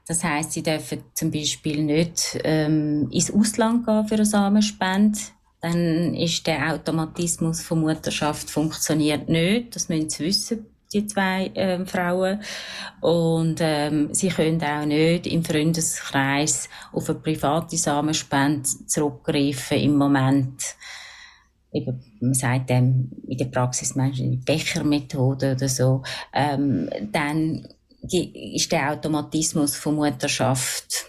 Das 0.08 0.24
heißt, 0.24 0.52
sie 0.52 0.64
dürfen 0.64 1.04
zum 1.14 1.32
Beispiel 1.32 1.84
nicht 1.84 2.40
ähm, 2.44 3.10
ins 3.12 3.32
Ausland 3.32 3.86
gehen 3.86 4.08
für 4.08 4.16
eine 4.16 4.26
Samenspende. 4.26 5.20
Dann 5.62 6.16
ist 6.16 6.48
der 6.48 6.74
Automatismus 6.74 7.62
von 7.62 7.82
Mutterschaft 7.82 8.50
funktioniert 8.50 9.30
nicht. 9.30 9.76
Das 9.76 9.90
müssen 9.90 10.10
sie 10.10 10.26
wissen, 10.26 10.66
die 10.92 11.06
zwei 11.06 11.52
ähm, 11.54 11.86
Frauen. 11.86 12.42
Und 13.00 13.60
ähm, 13.62 14.14
sie 14.14 14.30
können 14.30 14.62
auch 14.64 14.86
nicht 14.86 15.28
im 15.28 15.44
Freundeskreis 15.44 16.68
auf 16.92 17.10
eine 17.10 17.20
private 17.20 17.78
Samenspende 17.78 18.68
zurückgreifen 18.88 19.78
im 19.78 19.98
Moment. 19.98 20.76
Eben, 21.72 22.04
man 22.20 22.34
sagt 22.34 22.70
dem 22.70 23.12
in 23.28 23.38
der 23.38 23.46
Praxis 23.46 23.96
manchmal 23.96 24.38
Bechermethode 24.44 25.54
oder 25.54 25.70
so. 25.70 26.02
Ähm, 26.34 26.90
dann 27.12 27.68
ist 28.02 28.72
der 28.72 28.92
Automatismus 28.92 29.76
von 29.76 29.96
Mutterschaft 29.96 31.06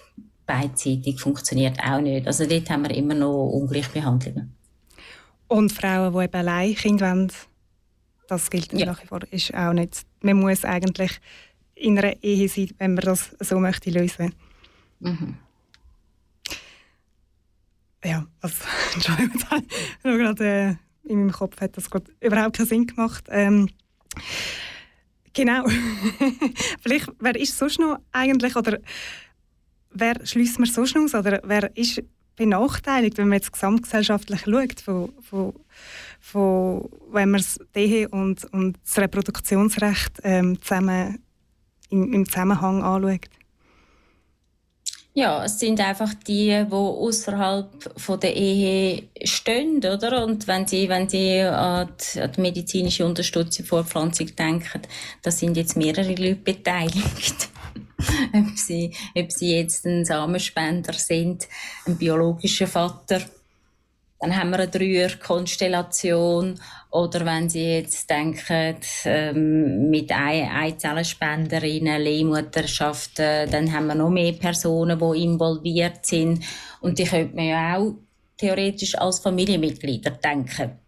beidseitig 0.47 1.21
funktioniert 1.21 1.79
auch 1.81 2.01
nicht. 2.01 2.27
Also 2.27 2.47
dort 2.47 2.69
haben 2.69 2.83
wir 2.83 2.95
immer 2.95 3.15
noch 3.15 3.49
Ungleichbehandlungen. 3.49 4.55
Und 5.49 5.73
Frauen, 5.73 6.13
die 6.13 6.25
eben 6.25 6.35
allein 6.35 6.75
Kinder 6.75 7.11
wollen, 7.11 7.33
das 8.29 8.51
gilt 8.51 8.73
ja. 8.73 8.87
nach 8.87 9.03
wie 9.03 9.07
vor, 9.07 9.21
ist 9.31 9.55
auch 9.55 9.73
nicht. 9.73 10.03
Man 10.21 10.41
muss 10.41 10.65
eigentlich 10.65 11.21
in 11.75 11.99
einer 11.99 12.23
Ehe 12.23 12.49
sein, 12.49 12.71
wenn 12.79 12.95
man 12.95 13.05
das 13.05 13.35
so 13.41 13.59
möchte 13.59 13.91
lösen. 13.91 14.35
Mhm. 15.01 15.37
Ja, 18.05 18.27
also, 18.41 18.65
Entschuldigung, 18.95 19.41
gerade 20.03 20.45
äh, 20.45 21.11
in 21.11 21.19
meinem 21.19 21.33
Kopf 21.33 21.61
hat 21.61 21.77
das 21.77 21.89
überhaupt 22.21 22.57
keinen 22.57 22.67
Sinn 22.67 22.87
gemacht. 22.87 23.25
Ähm, 23.29 23.69
Genau. 25.35 25.67
Vielleicht, 26.83 27.09
wer 27.19 27.37
ist 27.37 27.57
sonst 27.57 27.79
noch 27.79 27.99
eigentlich, 28.13 28.57
oder 28.57 28.79
wer 29.91 30.25
schließt 30.25 30.59
man 30.59 30.69
sonst 30.69 30.95
noch 30.95 31.03
aus, 31.05 31.15
oder 31.15 31.41
wer 31.45 31.75
ist 31.77 32.03
benachteiligt, 32.37 33.19
wenn 33.19 33.29
man 33.29 33.39
jetzt 33.39 33.53
gesamtgesellschaftlich 33.53 34.43
schaut, 34.43 34.81
von, 34.81 35.13
von, 35.23 35.55
von, 36.21 36.89
wenn 37.11 37.31
man 37.31 37.41
das 37.41 37.59
Ehe 37.75 38.09
und, 38.09 38.45
und 38.53 38.79
das 38.85 38.99
Reproduktionsrecht 38.99 40.21
ähm, 40.23 40.61
zusammen, 40.61 41.19
im, 41.91 42.13
im 42.13 42.27
Zusammenhang 42.27 42.83
anschaut? 42.83 43.29
Ja, 45.15 45.45
es 45.45 45.59
sind 45.59 45.79
einfach 45.79 46.15
die, 46.15 46.65
die 46.67 46.73
außerhalb 46.73 47.69
der 48.23 48.35
Ehe 48.35 49.03
stehen, 49.23 49.77
oder? 49.77 50.25
Und 50.25 50.47
wenn 50.47 50.67
sie, 50.67 50.89
wenn 50.89 51.07
sie 51.07 51.41
an 51.43 51.91
die, 52.15 52.21
an 52.21 52.33
die 52.33 52.41
medizinische 52.41 53.05
Unterstützung 53.05 53.67
vor 53.67 53.85
Pflanzung 53.85 54.35
denken, 54.35 54.81
da 55.21 55.31
sind 55.31 55.59
jetzt 55.59 55.77
mehrere 55.77 56.15
Leute 56.15 56.37
beteiligt. 56.37 57.51
ob 58.33 58.57
sie, 58.57 58.95
ob 59.15 59.31
sie 59.31 59.57
jetzt 59.57 59.85
ein 59.85 60.07
Samenspender 60.07 60.95
sind, 60.95 61.47
ein 61.87 61.97
biologischer 61.99 62.67
Vater, 62.67 63.21
dann 64.23 64.37
haben 64.37 64.51
wir 64.51 64.61
eine 64.61 64.69
Dreier-Konstellation. 64.69 66.55
Oder 66.91 67.27
wenn 67.27 67.49
Sie 67.49 67.79
jetzt 67.79 68.09
denken, 68.09 68.77
ähm, 69.05 69.91
mit 69.91 70.13
Eizellenspenderinnen, 70.13 72.01
Leihmutterschaften, 72.01 73.51
dann 73.51 73.73
haben 73.73 73.89
wir 73.89 73.97
noch 73.97 74.11
mehr 74.11 74.35
Personen, 74.35 74.97
die 74.97 75.25
involviert 75.25 76.07
sind. 76.07 76.45
Und 76.81 77.01
die 77.01 77.05
könnte 77.05 77.35
man 77.35 77.47
ja 77.47 77.77
auch 77.77 77.95
theoretisch 78.37 78.97
als 78.97 79.19
Familienmitglieder 79.19 80.13
denken. 80.13 80.79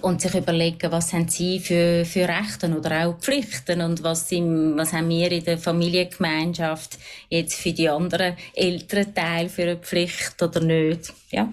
Und 0.00 0.20
sich 0.20 0.34
überlegen, 0.34 0.92
was 0.92 1.12
haben 1.12 1.26
sie 1.28 1.58
für, 1.58 2.04
für 2.04 2.28
Rechte 2.28 2.72
oder 2.72 3.08
auch 3.08 3.18
Pflichten 3.18 3.80
und 3.80 4.04
was, 4.04 4.28
sind, 4.28 4.76
was 4.76 4.92
haben 4.92 5.08
wir 5.08 5.32
in 5.32 5.42
der 5.44 5.58
Familiengemeinschaft 5.58 6.98
jetzt 7.28 7.54
für 7.56 7.72
die 7.72 7.88
anderen 7.88 8.36
älteren 8.54 9.12
Teile 9.12 9.48
für 9.48 9.62
eine 9.62 9.76
Pflicht 9.76 10.40
oder 10.40 10.60
nicht. 10.60 11.12
Ja. 11.32 11.52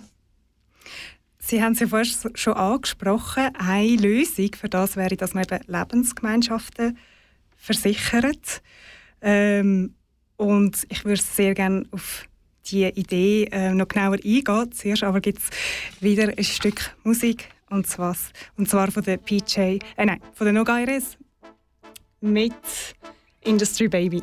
Sie 1.48 1.64
haben 1.64 1.72
es 1.72 1.80
ja 1.80 1.88
vorhin 1.88 2.12
schon 2.36 2.54
angesprochen. 2.56 3.56
Eine 3.58 3.96
Lösung 3.96 4.50
für 4.54 4.68
das 4.68 4.98
wäre, 4.98 5.16
dass 5.16 5.34
man 5.34 5.46
eben 5.46 5.64
Lebensgemeinschaften 5.68 6.98
versichert. 7.56 8.62
Ähm, 9.22 9.96
und 10.36 10.86
ich 10.90 11.06
würde 11.06 11.22
sehr 11.22 11.54
gerne 11.54 11.86
auf 11.92 12.26
diese 12.66 12.90
Idee 12.90 13.46
äh, 13.46 13.74
noch 13.74 13.88
genauer 13.88 14.16
eingehen. 14.16 14.72
Zuerst 14.74 15.04
aber 15.04 15.22
gibt 15.22 15.40
es 15.40 15.50
wieder 16.02 16.34
ein 16.38 16.44
Stück 16.44 16.94
Musik 17.06 17.48
und 17.70 17.88
zwar, 17.88 18.18
und 18.58 18.68
zwar 18.68 18.92
von 18.92 19.04
der 19.04 19.16
PJ, 19.16 19.80
äh, 19.96 20.06
nein, 20.06 20.20
von 20.34 20.48
der 20.48 20.54
Nogaires 20.54 21.18
mit 22.20 22.52
Industry 23.46 23.88
Baby. 23.88 24.22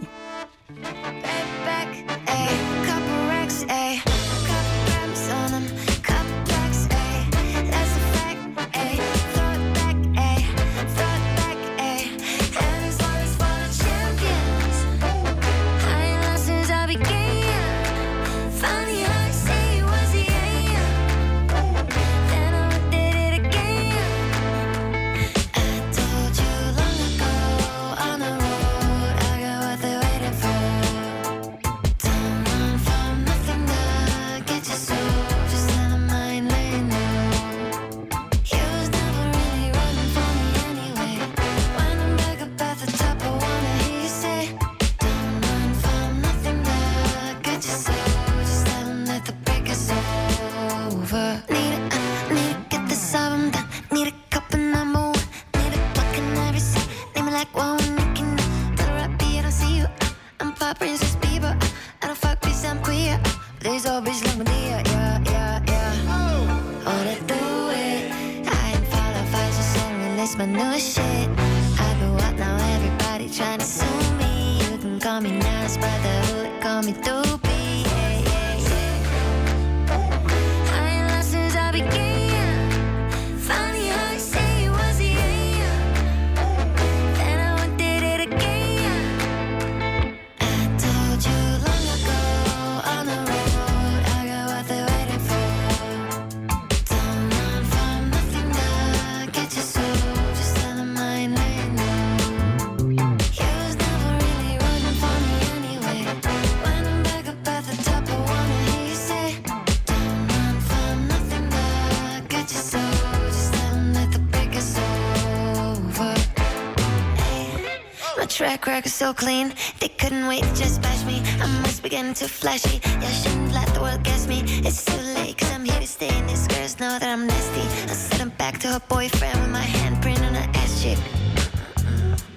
Track 118.85 118.93
so 118.93 119.15
clean. 119.15 119.53
They 119.81 119.89
couldn't 119.89 120.27
wait 120.27 120.43
to 120.43 120.55
just 120.55 120.83
bash 120.83 121.05
me. 121.05 121.23
I 121.41 121.47
must 121.63 121.83
be 121.83 121.89
getting 121.89 122.15
too 122.15 122.27
flashy. 122.27 122.81
Yeah, 122.85 123.09
I 123.09 123.13
shouldn't 123.13 123.53
let 123.53 123.69
the 123.75 123.81
world 123.81 124.03
guess 124.03 124.27
me. 124.27 124.43
It's 124.47 124.85
too 124.85 125.01
late, 125.15 125.39
cause 125.39 125.51
I'm 125.53 125.65
here 125.65 125.81
to 125.81 125.87
stay. 125.87 126.09
And 126.09 126.29
these 126.29 126.47
girls 126.49 126.79
know 126.81 126.99
that 126.99 127.09
I'm 127.09 127.27
nasty. 127.27 127.63
I 127.91 127.95
sent 127.95 128.21
them 128.21 128.33
back 128.39 128.59
to 128.61 128.69
her 128.69 128.81
boyfriend 128.89 129.41
with 129.41 129.51
my 129.51 129.65
handprint 129.65 130.23
on 130.27 130.35
her 130.35 130.49
ass 130.55 130.83
cheek. 130.83 130.99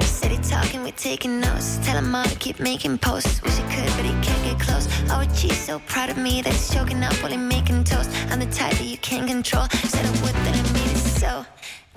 Steady 0.01 0.37
talking, 0.37 0.83
we're 0.83 0.91
taking 0.91 1.39
notes. 1.39 1.79
Tell 1.83 1.97
him 1.97 2.13
all 2.15 2.25
to 2.25 2.35
keep 2.35 2.59
making 2.59 2.97
posts. 2.97 3.41
Wish 3.43 3.57
he 3.57 3.63
could, 3.63 3.91
but 3.97 4.05
he 4.05 4.13
can't 4.25 4.43
get 4.43 4.59
close. 4.59 4.87
Oh, 5.09 5.23
geez, 5.35 5.57
so 5.57 5.79
proud 5.79 6.09
of 6.09 6.17
me 6.17 6.41
that 6.41 6.53
he's 6.53 6.73
choking 6.73 7.03
up 7.03 7.13
while 7.21 7.31
he's 7.31 7.39
making 7.39 7.83
toast. 7.83 8.09
I'm 8.31 8.39
the 8.39 8.47
type 8.47 8.73
that 8.73 8.85
you 8.93 8.97
can't 8.97 9.27
control. 9.27 9.67
Said 9.69 10.05
I 10.05 10.11
would, 10.21 10.35
that 10.45 10.55
I 10.55 10.73
made 10.73 10.91
it 10.91 10.97
so. 10.97 11.45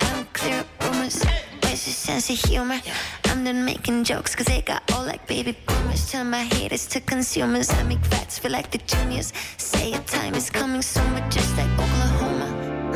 I 0.01 0.13
don't 0.13 0.31
clear 0.33 0.59
up 0.59 0.67
rumors. 0.83 1.23
Where's 1.61 1.87
your 1.87 1.93
sense 1.93 2.29
of 2.29 2.49
humor? 2.49 2.75
I'm 2.75 3.10
making 3.55 4.03
jokes, 4.03 4.35
cause 4.35 4.45
they 4.45 4.61
got 4.61 4.81
all 4.93 5.05
like 5.05 5.27
baby 5.27 5.57
boomers. 5.67 6.11
Turn 6.11 6.29
my 6.29 6.43
haters 6.43 6.87
to 6.87 6.99
consumers. 7.01 7.69
I 7.71 7.83
make 7.83 7.99
vets 7.99 8.39
feel 8.39 8.51
like 8.51 8.71
the 8.71 8.77
juniors. 8.79 9.33
Say 9.57 9.91
your 9.91 10.01
time 10.01 10.35
is 10.35 10.49
coming 10.49 10.81
soon, 10.81 11.13
but 11.13 11.29
just 11.29 11.55
like 11.57 11.71
Oklahoma. 11.73 12.47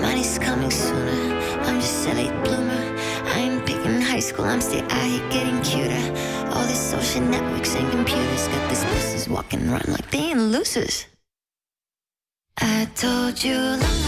Money's 0.01 0.37
coming 0.39 0.71
sooner. 0.71 1.39
I'm 1.65 1.79
just 1.79 2.07
a 2.07 2.13
late 2.13 2.43
bloomer. 2.43 2.83
I 3.33 3.39
ain't 3.39 3.65
picking 3.65 4.01
high 4.01 4.19
school, 4.19 4.45
I'm 4.45 4.61
still 4.61 4.85
out 4.89 5.07
here 5.07 5.29
getting 5.29 5.61
cuter. 5.61 6.03
All 6.53 6.65
these 6.65 6.79
social 6.79 7.21
networks 7.21 7.75
and 7.75 7.89
computers 7.91 8.47
got 8.47 8.69
these 8.69 8.83
pussies 8.85 9.27
walking 9.27 9.67
around 9.69 9.89
like 9.89 10.09
they 10.11 10.31
ain't 10.31 10.39
losers. 10.39 11.05
I 12.57 12.87
told 12.95 13.43
you 13.43 13.57
long 13.57 14.04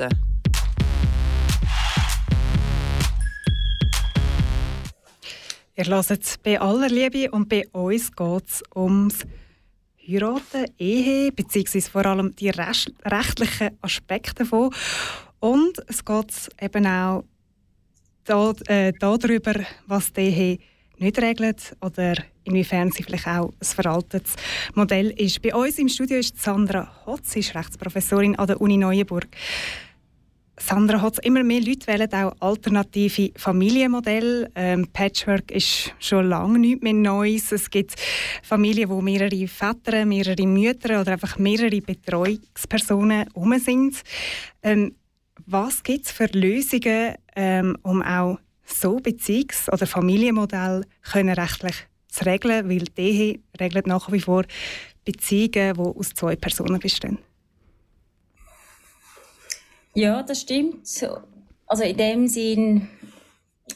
reden. 0.00 0.18
Ihr 5.76 5.86
hört 5.86 6.42
bei 6.42 6.60
aller 6.60 6.88
Liebe 6.88 7.30
und 7.30 7.48
bei 7.48 7.66
uns 7.72 8.14
geht 8.14 8.48
es 8.48 8.62
ums 8.74 9.24
Heiraten, 10.06 10.66
Ehe, 10.78 11.32
beziehungsweise 11.32 11.90
vor 11.90 12.04
allem 12.04 12.34
die 12.36 12.50
recht- 12.50 12.92
rechtlichen 13.04 13.78
Aspekte 13.80 14.44
davon. 14.44 14.74
Und 15.38 15.78
es 15.86 16.04
geht 16.04 16.50
eben 16.60 16.86
auch 16.86 17.24
da, 18.24 18.52
äh, 18.66 18.92
darüber, 18.98 19.54
was 19.86 20.12
die 20.12 20.20
Ehe 20.20 20.58
nicht 20.98 21.18
regelt 21.18 21.74
oder 21.80 22.14
inwiefern 22.44 22.90
sie 22.90 23.02
vielleicht 23.02 23.26
auch 23.26 23.48
ein 23.48 23.64
veraltetes 23.64 24.34
Modell 24.74 25.10
ist. 25.12 25.40
Bei 25.40 25.54
uns 25.54 25.78
im 25.78 25.88
Studio 25.88 26.18
ist 26.18 26.40
Sandra 26.42 26.92
Hotz, 27.06 27.32
sie 27.32 27.40
ist 27.40 27.54
Rechtsprofessorin 27.54 28.36
an 28.36 28.48
der 28.48 28.60
Uni 28.60 28.76
Neuenburg. 28.76 29.28
Sandra 30.62 31.00
Hotz, 31.00 31.18
immer 31.18 31.42
mehr 31.42 31.62
Leute 31.62 31.86
wählen 31.86 32.12
auch 32.12 32.34
alternative 32.38 33.32
Familienmodelle. 33.34 34.50
Ähm, 34.54 34.86
Patchwork 34.92 35.50
ist 35.50 35.94
schon 35.98 36.28
lange 36.28 36.58
nichts 36.58 36.82
mehr 36.82 36.92
Neues. 36.92 37.50
Es 37.50 37.70
gibt 37.70 37.94
Familien, 38.42 38.90
wo 38.90 39.00
mehrere 39.00 39.48
Väter, 39.48 40.04
mehrere 40.04 40.46
Mütter 40.46 41.00
oder 41.00 41.12
einfach 41.12 41.38
mehrere 41.38 41.80
Betreuungspersonen 41.80 43.24
herum 43.24 43.58
sind. 43.58 44.02
Ähm, 44.62 44.94
was 45.46 45.82
gibt 45.82 46.06
es 46.06 46.12
für 46.12 46.26
Lösungen, 46.26 47.14
ähm, 47.34 47.76
um 47.82 48.02
auch 48.02 48.38
so 48.64 48.98
Beziehungs- 48.98 49.72
oder 49.72 49.86
Familienmodelle 49.86 50.82
können 51.10 51.34
rechtlich 51.34 51.86
zu 52.08 52.26
regeln? 52.26 52.68
Weil 52.68 52.84
die 52.96 53.40
regelt 53.58 53.86
nach 53.86 54.12
wie 54.12 54.20
vor 54.20 54.44
Beziehungen, 55.04 55.74
die 55.74 55.80
aus 55.80 56.10
zwei 56.10 56.36
Personen 56.36 56.78
bestehen. 56.78 57.18
Ja, 59.94 60.22
das 60.22 60.42
stimmt. 60.42 60.86
Also 61.66 61.84
in 61.84 61.96
dem 61.96 62.28
Sinn 62.28 62.88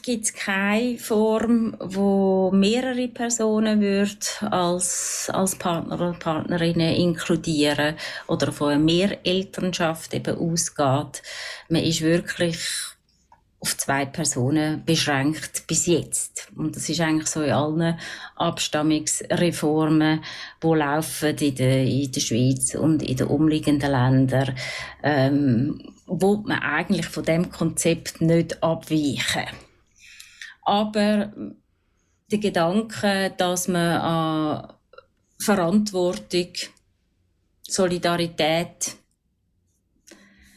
gibt 0.03 0.25
es 0.25 0.33
keine 0.33 0.97
Form, 0.97 1.75
wo 1.79 2.51
mehrere 2.51 3.07
Personen 3.07 3.81
wird 3.81 4.43
als, 4.43 5.29
als 5.33 5.55
Partner 5.55 5.95
oder 5.95 6.13
Partnerinnen 6.13 6.95
inkludieren 6.95 7.95
oder 8.27 8.51
von 8.51 8.73
einer 8.73 8.83
Mehrelternschaft 8.83 10.13
eben 10.13 10.37
ausgeht. 10.37 11.23
Man 11.69 11.83
ist 11.83 12.01
wirklich 12.01 12.59
auf 13.59 13.77
zwei 13.77 14.05
Personen 14.05 14.83
beschränkt 14.85 15.65
bis 15.65 15.87
jetzt. 15.87 16.51
Und 16.55 16.75
das 16.75 16.87
ist 16.87 17.01
eigentlich 17.01 17.27
so 17.27 17.41
in 17.41 17.51
allen 17.51 17.99
Abstammungsreformen, 18.35 20.23
die 20.61 20.67
laufen 20.67 21.35
in 21.37 21.55
der, 21.55 21.83
in 21.83 22.11
der 22.11 22.19
Schweiz 22.19 22.75
und 22.75 23.01
in 23.01 23.17
den 23.17 23.27
umliegenden 23.27 23.91
Ländern, 23.91 24.55
ähm, 25.01 25.94
wo 26.05 26.37
man 26.37 26.59
eigentlich 26.59 27.07
von 27.07 27.23
dem 27.23 27.49
Konzept 27.49 28.21
nicht 28.21 28.61
abweichen. 28.63 29.47
Aber 30.63 31.33
der 32.31 32.39
Gedanke, 32.39 33.33
dass 33.37 33.67
man 33.67 34.01
an 34.01 34.73
Verantwortung, 35.39 36.53
Solidarität, 37.61 38.95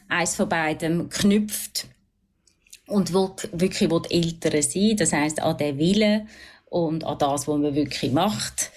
eins 0.08 0.36
von 0.36 0.48
beidem 0.48 1.08
knüpft, 1.08 1.86
und 2.88 3.12
wirklich 3.12 3.90
will 3.90 4.02
Eltern 4.08 4.62
sein, 4.62 4.96
das 4.96 5.12
heißt 5.12 5.42
an 5.42 5.58
den 5.58 5.78
Willen 5.78 6.28
und 6.64 7.04
an 7.04 7.18
das, 7.18 7.46
was 7.46 7.58
man 7.58 7.74
wirklich 7.74 8.12
macht. 8.12 8.70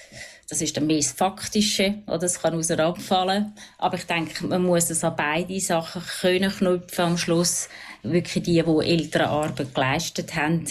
Das 0.51 0.61
ist 0.61 0.75
dann 0.75 0.85
mehr 0.85 0.97
das 0.97 1.13
Faktische, 1.13 1.99
oder 2.07 2.23
es 2.23 2.41
kann 2.41 2.53
auseinanderfallen. 2.53 3.53
Aber 3.77 3.95
ich 3.95 4.03
denke, 4.03 4.45
man 4.47 4.63
muss 4.63 4.89
es 4.89 5.01
an 5.01 5.15
beide 5.15 5.57
Sachen 5.61 6.01
können 6.19 6.51
knüpfen 6.51 7.05
am 7.05 7.17
Schluss. 7.17 7.69
Wirklich 8.03 8.43
die, 8.43 8.61
die 8.61 8.85
Elternarbeit 8.85 9.73
geleistet 9.73 10.35
haben, 10.35 10.65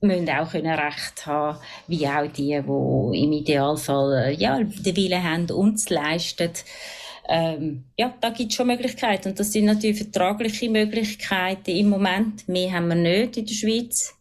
müssen 0.00 0.30
auch 0.30 0.52
können 0.52 0.72
Recht 0.72 1.26
haben, 1.26 1.58
wie 1.88 2.06
auch 2.06 2.28
die, 2.28 2.62
die 2.62 3.22
im 3.24 3.32
Idealfall 3.32 4.26
äh, 4.26 4.34
ja, 4.34 4.62
den 4.62 4.96
Willen 4.96 5.24
haben, 5.24 5.50
uns 5.50 5.86
zu 5.86 5.94
leisten. 5.94 6.52
Ähm, 7.28 7.86
ja, 7.98 8.14
da 8.20 8.30
gibt 8.30 8.50
es 8.50 8.56
schon 8.56 8.68
Möglichkeiten. 8.68 9.30
Und 9.30 9.40
das 9.40 9.50
sind 9.50 9.64
natürlich 9.64 9.98
vertragliche 9.98 10.70
Möglichkeiten 10.70 11.72
im 11.72 11.88
Moment. 11.88 12.48
Mehr 12.48 12.70
haben 12.74 12.86
wir 12.86 12.94
nicht 12.94 13.36
in 13.36 13.46
der 13.46 13.52
Schweiz. 13.52 14.14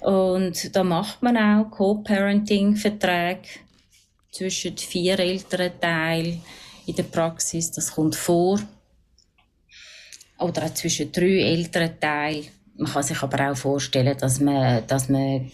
Und 0.00 0.74
da 0.74 0.82
macht 0.82 1.22
man 1.22 1.36
auch 1.36 1.70
Co-Parenting-Verträge 1.70 3.48
zwischen 4.32 4.76
vier 4.76 5.18
Elternteilen 5.18 6.42
in 6.86 6.94
der 6.94 7.02
Praxis. 7.04 7.70
Das 7.70 7.92
kommt 7.92 8.16
vor. 8.16 8.60
Oder 10.38 10.64
auch 10.64 10.74
zwischen 10.74 11.12
drei 11.12 11.42
Elternteilen. 11.42 12.48
Man 12.76 12.90
kann 12.90 13.02
sich 13.02 13.22
aber 13.22 13.50
auch 13.50 13.56
vorstellen, 13.56 14.16
dass 14.16 14.40
man, 14.40 14.86
dass 14.86 15.10
man 15.10 15.50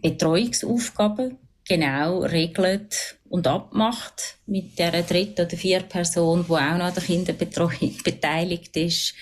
Betreuungsaufgaben 0.00 1.36
genau 1.68 2.20
regelt 2.20 3.18
und 3.28 3.46
abmacht 3.46 4.38
mit 4.46 4.78
der 4.78 5.02
dritten 5.02 5.42
oder 5.44 5.56
vierten 5.56 5.88
Person, 5.88 6.46
die 6.48 6.52
auch 6.52 6.78
noch 6.78 6.86
an 6.86 6.94
der 6.94 7.02
Kinderbetreuung 7.02 7.96
beteiligt 8.02 8.76
ist. 8.78 9.14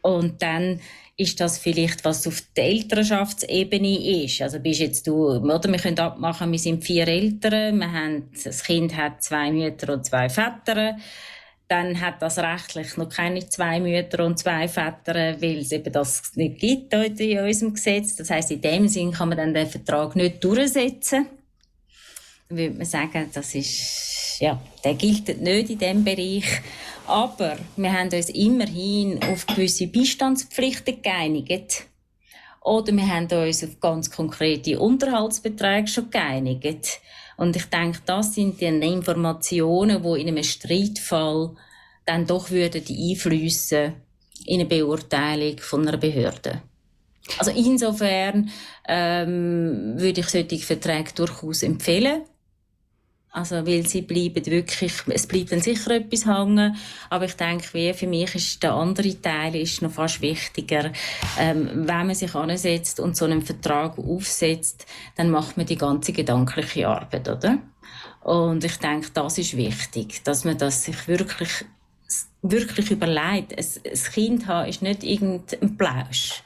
Und 0.00 0.40
dann 0.40 0.80
ist 1.16 1.40
das 1.40 1.58
vielleicht, 1.58 2.04
was 2.04 2.26
auf 2.26 2.42
der 2.56 2.64
Elternschaftsebene 2.64 4.24
ist. 4.24 4.42
Also 4.42 4.60
bist 4.60 4.80
jetzt 4.80 5.06
du, 5.06 5.28
oder 5.28 5.70
wir 5.70 5.78
können 5.78 5.98
abmachen, 5.98 6.52
wir 6.52 6.58
sind 6.58 6.84
vier 6.84 7.08
Eltern, 7.08 7.78
wir 7.78 7.90
haben, 7.90 8.30
das 8.44 8.62
Kind 8.62 8.94
hat 8.96 9.22
zwei 9.22 9.50
Mütter 9.50 9.94
und 9.94 10.04
zwei 10.04 10.28
Väter. 10.28 10.96
Dann 11.68 12.00
hat 12.00 12.22
das 12.22 12.38
rechtlich 12.38 12.96
noch 12.96 13.08
keine 13.08 13.48
zwei 13.48 13.80
Mütter 13.80 14.24
und 14.24 14.38
zwei 14.38 14.68
Väter, 14.68 15.40
weil 15.40 15.58
es 15.58 15.72
eben 15.72 15.92
das 15.92 16.36
nicht 16.36 16.60
gibt 16.60 16.92
in 16.92 17.38
unserem 17.38 17.74
Gesetz. 17.74 18.16
Das 18.16 18.30
heißt, 18.30 18.50
in 18.52 18.60
dem 18.60 18.86
Sinn 18.86 19.12
kann 19.12 19.30
man 19.30 19.38
dann 19.38 19.54
den 19.54 19.66
Vertrag 19.66 20.14
nicht 20.16 20.44
durchsetzen 20.44 21.26
würde 22.48 22.76
man 22.76 22.86
sagen, 22.86 23.30
das 23.32 23.54
ist, 23.54 24.38
ja, 24.40 24.60
der 24.84 24.94
gilt 24.94 25.40
nicht 25.40 25.70
in 25.70 25.78
diesem 25.78 26.04
Bereich. 26.04 26.44
Aber 27.06 27.56
wir 27.76 27.92
haben 27.92 28.10
uns 28.12 28.30
immerhin 28.30 29.22
auf 29.22 29.46
gewisse 29.46 29.86
Beistandspflichten 29.86 31.02
geeinigt. 31.02 31.84
Oder 32.62 32.92
wir 32.92 33.08
haben 33.08 33.26
uns 33.26 33.62
auf 33.62 33.78
ganz 33.80 34.10
konkrete 34.10 34.80
Unterhaltsbeträge 34.80 35.86
schon 35.86 36.10
geeinigt. 36.10 37.00
Und 37.36 37.54
ich 37.54 37.66
denke, 37.66 38.00
das 38.06 38.34
sind 38.34 38.60
die 38.60 38.66
Informationen, 38.66 40.02
die 40.02 40.20
in 40.20 40.28
einem 40.28 40.42
Streitfall 40.42 41.54
dann 42.04 42.26
doch 42.26 42.50
würden 42.50 42.82
einflüssen 42.88 43.94
in 44.46 44.60
eine 44.60 44.68
Beurteilung 44.68 45.58
von 45.58 45.86
einer 45.86 45.96
Behörde. 45.96 46.62
Also 47.38 47.50
insofern 47.50 48.50
ähm, 48.88 49.94
würde 49.96 50.20
ich 50.20 50.28
solche 50.28 50.58
Verträge 50.58 51.12
durchaus 51.14 51.62
empfehlen. 51.62 52.22
Also, 53.36 53.66
weil 53.66 53.86
sie 53.86 54.00
bleiben 54.00 54.46
wirklich, 54.46 54.94
es 55.08 55.26
bleibt 55.26 55.52
dann 55.52 55.60
sicher 55.60 55.90
etwas 55.90 56.24
hängen, 56.24 56.74
aber 57.10 57.26
ich 57.26 57.34
denke, 57.34 57.68
wie 57.74 57.92
für 57.92 58.06
mich 58.06 58.34
ist 58.34 58.62
der 58.62 58.72
andere 58.72 59.20
Teil 59.20 59.56
ist 59.56 59.82
noch 59.82 59.90
fast 59.90 60.22
wichtiger. 60.22 60.90
Ähm, 61.38 61.68
wenn 61.86 62.06
man 62.06 62.14
sich 62.14 62.34
ansetzt 62.34 62.98
und 62.98 63.14
so 63.14 63.26
einen 63.26 63.42
Vertrag 63.42 63.98
aufsetzt, 63.98 64.86
dann 65.16 65.30
macht 65.30 65.58
man 65.58 65.66
die 65.66 65.76
ganze 65.76 66.14
gedankliche 66.14 66.88
Arbeit, 66.88 67.28
oder? 67.28 67.58
Und 68.22 68.64
ich 68.64 68.78
denke, 68.78 69.10
das 69.12 69.36
ist 69.36 69.54
wichtig, 69.54 70.24
dass 70.24 70.46
man 70.46 70.56
das 70.56 70.84
sich 70.84 71.06
wirklich, 71.06 71.66
wirklich 72.40 72.90
überlegt. 72.90 73.52
Ein, 73.52 74.12
Kind 74.14 74.46
haben 74.46 74.66
ist 74.70 74.80
nicht 74.80 75.04
irgendein 75.04 75.76
Plausch. 75.76 76.42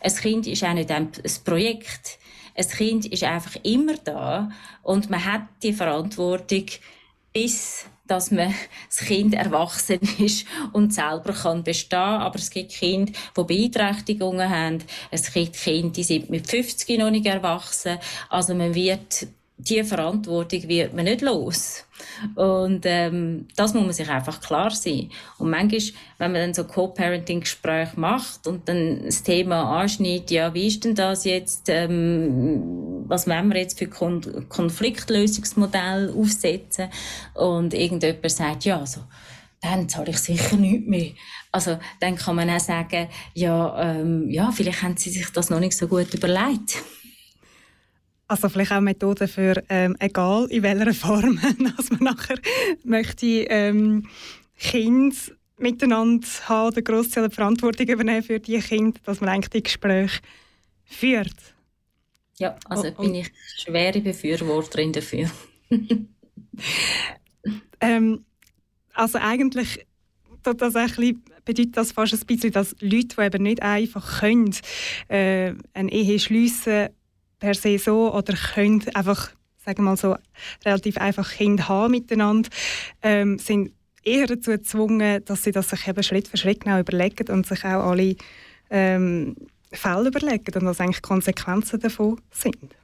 Ein 0.00 0.14
Kind 0.14 0.46
ist 0.46 0.62
auch 0.62 0.72
nicht 0.72 0.92
ein 0.92 1.10
Projekt 1.44 2.20
ein 2.58 2.68
Kind 2.68 3.06
ist 3.06 3.24
einfach 3.24 3.56
immer 3.62 3.94
da 4.04 4.50
und 4.82 5.10
man 5.10 5.24
hat 5.24 5.42
die 5.62 5.72
Verantwortung, 5.72 6.66
bis 7.32 7.86
dass 8.08 8.30
man 8.30 8.54
das 8.88 9.06
Kind 9.06 9.34
erwachsen 9.34 10.00
ist 10.18 10.46
und 10.72 10.92
selber 10.92 11.32
kann 11.32 11.62
bestehen. 11.62 11.98
Aber 11.98 12.36
es 12.36 12.50
gibt 12.50 12.72
Kinder, 12.72 13.12
die 13.36 13.44
Beeinträchtigungen 13.44 14.48
haben. 14.48 14.78
Es 15.10 15.32
gibt 15.32 15.56
Kinder, 15.56 15.90
die 15.90 16.02
sind 16.02 16.30
mit 16.30 16.50
50 16.50 16.98
noch 16.98 17.10
nicht 17.10 17.26
erwachsen. 17.26 17.98
Also 18.28 18.54
man 18.54 18.74
wird 18.74 19.28
die 19.58 19.82
Verantwortung 19.82 20.68
wird 20.68 20.94
man 20.94 21.04
nicht 21.04 21.20
los. 21.20 21.84
Und 22.36 22.82
ähm, 22.84 23.48
das 23.56 23.74
muss 23.74 23.84
man 23.84 23.92
sich 23.92 24.08
einfach 24.08 24.40
klar 24.40 24.70
sein. 24.70 25.10
Und 25.38 25.50
manchmal, 25.50 25.80
wenn 26.18 26.32
man 26.32 26.40
dann 26.40 26.54
so 26.54 26.64
Co-Parenting-Gespräche 26.64 27.98
macht 27.98 28.46
und 28.46 28.68
dann 28.68 29.02
das 29.04 29.24
Thema 29.24 29.80
anschneidet, 29.80 30.30
ja, 30.30 30.54
wie 30.54 30.68
ist 30.68 30.84
denn 30.84 30.94
das 30.94 31.24
jetzt, 31.24 31.68
ähm, 31.68 33.04
was 33.08 33.26
wollen 33.26 33.48
wir 33.48 33.60
jetzt 33.60 33.78
für 33.78 33.88
Kon 33.88 34.46
Konfliktlösungsmodell 34.48 36.14
aufsetzen? 36.16 36.88
Und 37.34 37.74
irgendjemand 37.74 38.30
sagt, 38.30 38.64
ja, 38.64 38.78
also, 38.78 39.00
dann 39.60 39.88
zahle 39.88 40.10
ich 40.10 40.18
sicher 40.18 40.56
nichts 40.56 40.88
mehr. 40.88 41.10
Also, 41.50 41.78
dann 41.98 42.14
kann 42.14 42.36
man 42.36 42.48
auch 42.48 42.60
sagen, 42.60 43.08
ja, 43.34 43.96
ähm, 43.96 44.30
ja, 44.30 44.52
vielleicht 44.52 44.82
haben 44.82 44.96
sie 44.96 45.10
sich 45.10 45.30
das 45.30 45.50
noch 45.50 45.58
nicht 45.58 45.76
so 45.76 45.88
gut 45.88 46.14
überlegt. 46.14 46.76
Also 48.28 48.50
vielleicht 48.50 48.72
auch 48.72 48.80
Methoden 48.80 49.26
für 49.26 49.62
ähm, 49.70 49.96
egal 49.98 50.46
in 50.50 50.62
welcher 50.62 50.92
Form, 50.92 51.40
dass 51.76 51.90
man 51.90 52.00
nachher 52.00 52.38
möchte 52.84 53.26
ähm, 53.26 54.06
Kinder 54.58 55.16
miteinander 55.56 56.28
haben 56.44 56.68
oder 56.68 56.82
Großteil 56.82 57.30
Verantwortung 57.30 57.88
übernehmen 57.88 58.22
für 58.22 58.38
die 58.38 58.58
Kinder, 58.60 59.00
dass 59.04 59.20
man 59.20 59.30
eigentlich 59.30 59.50
die 59.50 59.62
Gespräche 59.62 60.20
führt. 60.84 61.54
Ja, 62.38 62.56
also 62.66 62.88
oh, 62.96 63.02
bin 63.02 63.14
ich 63.14 63.32
schwere 63.56 64.00
Befürworterin 64.00 64.92
dafür. 64.92 65.30
ähm, 67.80 68.24
also 68.92 69.18
eigentlich 69.18 69.86
das 70.42 70.74
bedeutet 71.44 71.76
das 71.76 71.92
fast 71.92 72.12
ein 72.12 72.26
bisschen, 72.26 72.52
dass 72.52 72.76
Leute, 72.80 73.16
die 73.16 73.22
eben 73.22 73.42
nicht 73.42 73.62
einfach 73.62 74.20
können, 74.20 74.54
äh, 75.08 75.54
eine 75.72 75.92
Ehe 75.92 76.18
schliessen 76.18 76.90
per 77.38 77.54
se 77.54 77.78
so 77.78 78.12
oder 78.12 78.34
können 78.34 78.84
einfach, 78.94 79.30
sagen 79.64 79.78
wir 79.78 79.90
mal 79.90 79.96
so, 79.96 80.16
relativ 80.64 80.98
einfach 80.98 81.30
Kinder 81.30 81.68
haben 81.68 81.92
miteinander, 81.92 82.48
ähm, 83.02 83.38
sind 83.38 83.72
eher 84.02 84.26
dazu 84.26 84.50
gezwungen, 84.52 85.24
dass 85.24 85.44
sie 85.44 85.52
das 85.52 85.70
sich 85.70 85.86
eben 85.86 86.02
Schritt 86.02 86.28
für 86.28 86.36
Schritt 86.36 86.60
genau 86.60 86.80
überlegen 86.80 87.28
und 87.32 87.46
sich 87.46 87.64
auch 87.64 87.90
alle 87.90 88.16
ähm, 88.70 89.36
Fälle 89.72 90.08
überlegen 90.08 90.54
und 90.54 90.66
was 90.66 90.80
eigentlich 90.80 91.02
Konsequenzen 91.02 91.80
davon 91.80 92.20
sind. 92.30 92.77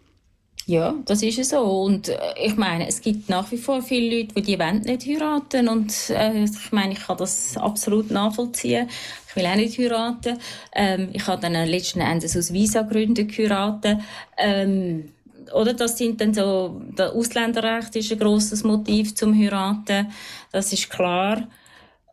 Ja, 0.66 0.94
das 1.04 1.22
ist 1.22 1.50
so. 1.50 1.58
Und 1.58 2.08
äh, 2.08 2.18
ich 2.42 2.56
meine, 2.56 2.88
es 2.88 3.02
gibt 3.02 3.28
nach 3.28 3.50
wie 3.52 3.58
vor 3.58 3.82
viele 3.82 4.16
Leute, 4.16 4.34
die 4.36 4.42
die 4.42 4.58
wollen 4.58 4.80
nicht 4.80 5.06
heiraten. 5.06 5.68
Und 5.68 5.92
äh, 6.10 6.44
ich 6.44 6.72
meine, 6.72 6.94
ich 6.94 7.00
kann 7.00 7.18
das 7.18 7.56
absolut 7.58 8.10
nachvollziehen. 8.10 8.88
Ich 9.28 9.36
will 9.36 9.46
auch 9.46 9.56
nicht 9.56 9.78
heiraten. 9.78 10.38
Ähm, 10.74 11.10
ich 11.12 11.26
habe 11.26 11.42
dann 11.42 11.52
letzten 11.52 12.00
Endes 12.00 12.36
aus 12.36 12.52
Visa-Gründen 12.52 13.28
geheiratet. 13.28 13.98
Ähm, 14.38 15.10
oder 15.52 15.74
das 15.74 15.98
sind 15.98 16.22
dann 16.22 16.32
so, 16.32 16.80
das 16.96 17.12
Ausländerrecht 17.12 17.94
ist 17.96 18.12
ein 18.12 18.18
grosses 18.18 18.64
Motiv 18.64 19.14
zum 19.14 19.38
heiraten. 19.38 20.10
Das 20.50 20.72
ist 20.72 20.88
klar. 20.88 21.46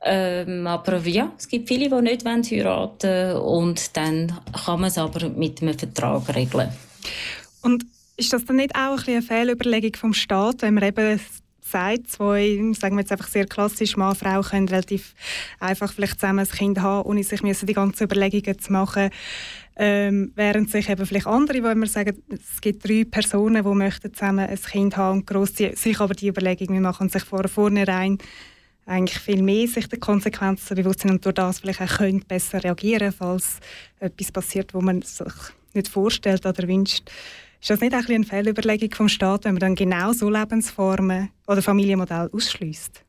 Ähm, 0.04 0.68
aber 0.68 0.98
ja, 1.08 1.32
es 1.38 1.48
gibt 1.48 1.70
viele, 1.70 1.88
die 1.88 2.02
nicht 2.02 2.26
heiraten 2.26 3.10
wollen. 3.10 3.38
Und 3.38 3.96
dann 3.96 4.38
kann 4.66 4.82
man 4.82 4.90
es 4.90 4.98
aber 4.98 5.30
mit 5.30 5.62
einem 5.62 5.78
Vertrag 5.78 6.36
regeln. 6.36 6.70
Und 7.62 7.86
ist 8.18 8.34
das 8.34 8.46
dann 8.46 8.58
nicht 8.58 8.76
auch 8.76 9.08
ein 9.08 9.14
eine 9.14 9.22
Fehlüberlegung 9.22 9.96
vom 9.96 10.14
Staat, 10.14 10.62
wenn 10.62 10.76
man 10.76 10.84
eben 10.84 11.20
sagt, 11.62 12.10
zwei, 12.10 12.60
sagen 12.74 12.96
wir 12.96 13.02
jetzt 13.02 13.12
einfach 13.12 13.28
sehr 13.28 13.46
klassisch, 13.46 13.96
Mann, 13.96 14.16
Frau 14.16 14.42
können 14.42 14.68
relativ 14.68 15.14
einfach 15.60 15.94
vielleicht 15.94 16.20
zusammen 16.20 16.40
ein 16.40 16.48
Kind 16.48 16.82
haben, 16.82 17.08
ohne 17.08 17.24
sich 17.24 17.44
müssen 17.44 17.66
die 17.66 17.74
ganzen 17.74 18.04
Überlegungen 18.04 18.60
zu 18.60 18.72
machen, 18.72 19.10
ähm, 19.78 20.34
während 20.36 20.70
sich 20.70 20.90
eben 20.90 21.06
vielleicht 21.06 21.28
andere, 21.28 21.64
wenn 21.64 21.80
wir 21.80 21.88
sagen, 21.88 22.22
es 22.30 22.62
gibt 22.62 22.88
drei 22.88 23.06
Personen, 23.06 23.64
die 23.64 23.70
möchten 23.76 24.14
zusammen 24.14 24.48
ein 24.48 24.62
Kind 24.62 24.98
haben 24.98 25.20
und 25.20 25.28
gross 25.28 25.56
sich 25.56 26.00
aber 26.00 26.14
die 26.14 26.28
Überlegungen 26.28 26.82
machen 26.82 27.04
und 27.04 27.12
sich 27.12 27.24
vor 27.24 27.48
vornherein 27.48 28.18
eigentlich 28.86 29.20
viel 29.20 29.42
mehr 29.42 29.68
sich 29.68 29.88
der 29.88 30.00
Konsequenzen 30.00 30.76
bewusst 30.76 31.02
sind 31.02 31.12
und 31.12 31.26
durch 31.26 31.36
das 31.36 31.60
vielleicht 31.60 31.82
auch 31.82 31.98
können 31.98 32.24
besser 32.28 32.64
reagieren, 32.64 33.14
falls 33.14 33.60
etwas 34.00 34.32
passiert, 34.32 34.74
wo 34.74 34.82
man 34.82 35.02
sich 35.02 35.34
nicht 35.74 35.88
vorstellt 35.88 36.46
oder 36.46 36.68
wünscht. 36.68 37.10
Ist 37.62 37.70
das 37.70 37.80
nicht 37.80 37.94
ein 37.94 38.04
eine 38.04 38.24
Fehlüberlegung 38.24 38.92
vom 38.92 39.08
Staat, 39.08 39.46
wenn 39.46 39.54
man 39.54 39.60
dann 39.60 39.76
genau 39.76 40.14
so 40.14 40.32
Lebensformen 40.32 41.30
oder 41.48 41.62
Familienmodelle 41.62 42.32
ausschließt? 42.34 43.04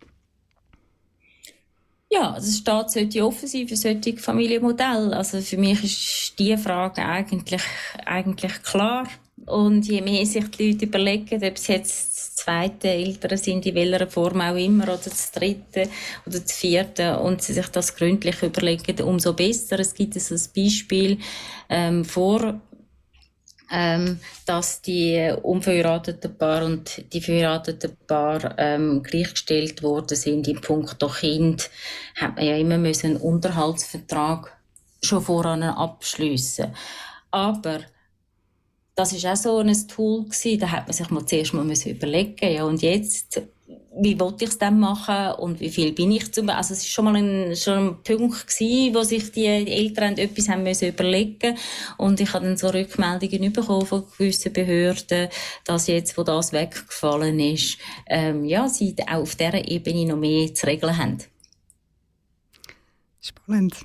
Ja, 2.11 2.33
also 2.33 2.47
der 2.51 2.59
Staat 2.59 2.91
sollte 2.91 3.25
offen 3.25 3.49
sein 3.49 3.67
für 3.67 3.77
solche 3.77 4.19
Familienmodelle. 4.19 5.17
Also 5.17 5.41
für 5.41 5.57
mich 5.57 5.83
ist 5.83 6.39
diese 6.39 6.59
Frage 6.59 7.03
eigentlich, 7.03 7.63
eigentlich 8.05 8.63
klar. 8.63 9.09
Und 9.47 9.89
je 9.89 10.03
mehr 10.03 10.27
sich 10.27 10.47
die 10.51 10.73
Leute 10.73 10.85
überlegen, 10.85 11.43
ob 11.43 11.57
es 11.57 11.67
jetzt 11.69 12.15
das 12.15 12.35
zweite 12.37 12.89
Eltern 12.89 13.39
sind, 13.39 13.65
in 13.65 13.75
welcher 13.75 14.07
Form 14.07 14.43
auch 14.43 14.55
immer, 14.55 14.85
oder 14.85 14.99
das 14.99 15.33
dritte 15.33 15.89
oder 16.27 16.41
das 16.41 16.53
vierte, 16.53 17.19
und 17.19 17.41
sie 17.41 17.55
sich 17.55 17.69
das 17.69 17.97
gründlich 17.97 18.43
überlegen, 18.43 19.01
umso 19.03 19.33
besser. 19.33 19.81
Es 19.81 19.95
gibt 19.95 20.15
so 20.21 20.35
ein 20.35 20.41
Beispiel 20.55 21.19
ähm, 21.71 22.05
vor 22.05 22.61
ähm, 23.73 24.21
dass 24.45 24.83
die 24.83 25.33
unverheirateten 25.43 26.37
Paar 26.37 26.65
und 26.65 27.03
die 27.13 27.23
verheirateten 27.23 27.97
Paar 28.07 28.55
ähm, 28.59 29.03
gleichgestellt 29.03 29.83
worden 29.83 30.17
sind 30.17 30.47
im 30.47 30.61
Punkt 30.61 31.03
Kind, 31.19 31.71
hat 32.17 32.37
man 32.37 32.45
ja 32.45 32.57
immer 32.57 32.77
müssen 32.77 33.13
einen 33.13 33.17
Unterhaltsvertrag 33.17 34.57
schon 35.03 35.23
voran 35.23 35.63
abschliessen. 35.63 36.75
Aber 37.31 37.81
das 38.95 39.15
ist 39.15 39.25
auch 39.25 39.37
so 39.37 39.59
ein 39.59 39.89
Tool 39.89 40.25
gewesen, 40.25 40.61
da 40.61 40.71
hat 40.71 40.87
man 40.87 40.93
sich 40.93 41.11
mal 41.11 41.25
zuerst 41.25 41.55
mal 41.55 41.67
überlegen, 41.87 42.53
ja 42.53 42.65
und 42.65 42.83
jetzt 42.83 43.41
wie 43.95 44.19
wollte 44.19 44.45
ich 44.45 44.51
es 44.51 44.59
dann 44.59 44.81
machen 44.81 45.33
und 45.39 45.61
wie 45.61 45.69
viel 45.69 45.93
bin 45.93 46.13
ich 46.13 46.33
zum 46.33 46.49
also 46.49 46.73
es 46.73 46.81
ist 46.81 46.89
schon 46.89 47.05
mal 47.05 47.17
ein, 47.17 47.55
schon 47.55 47.89
ein 47.89 48.03
Punkt 48.03 48.47
gewesen, 48.47 48.95
wo 48.95 49.03
sich 49.03 49.31
die 49.33 49.47
Eltern 49.47 50.17
etwas 50.17 50.49
haben 50.49 50.63
müssen 50.63 50.89
überlegen 50.89 51.57
und 51.99 52.21
ich 52.21 52.33
habe 52.33 52.47
dann 52.47 52.57
so 52.57 52.69
Rückmeldungen 52.69 53.53
bekommen 53.53 53.87
von 53.87 54.05
gewissen 54.17 54.53
Behörden, 54.53 55.29
dass 55.65 55.89
jetzt, 55.89 56.17
wo 56.17 56.23
das 56.23 56.53
weggefallen 56.53 57.39
ist, 57.39 57.79
ähm, 58.09 58.45
ja, 58.45 58.69
sie 58.69 58.97
auch 59.07 59.23
auf 59.23 59.37
dieser 59.37 59.69
Ebene 59.69 60.07
noch 60.07 60.17
mehr 60.17 60.55
zu 60.55 60.67
regeln 60.67 60.97
haben. 60.97 61.32
Spannend. 63.25 63.77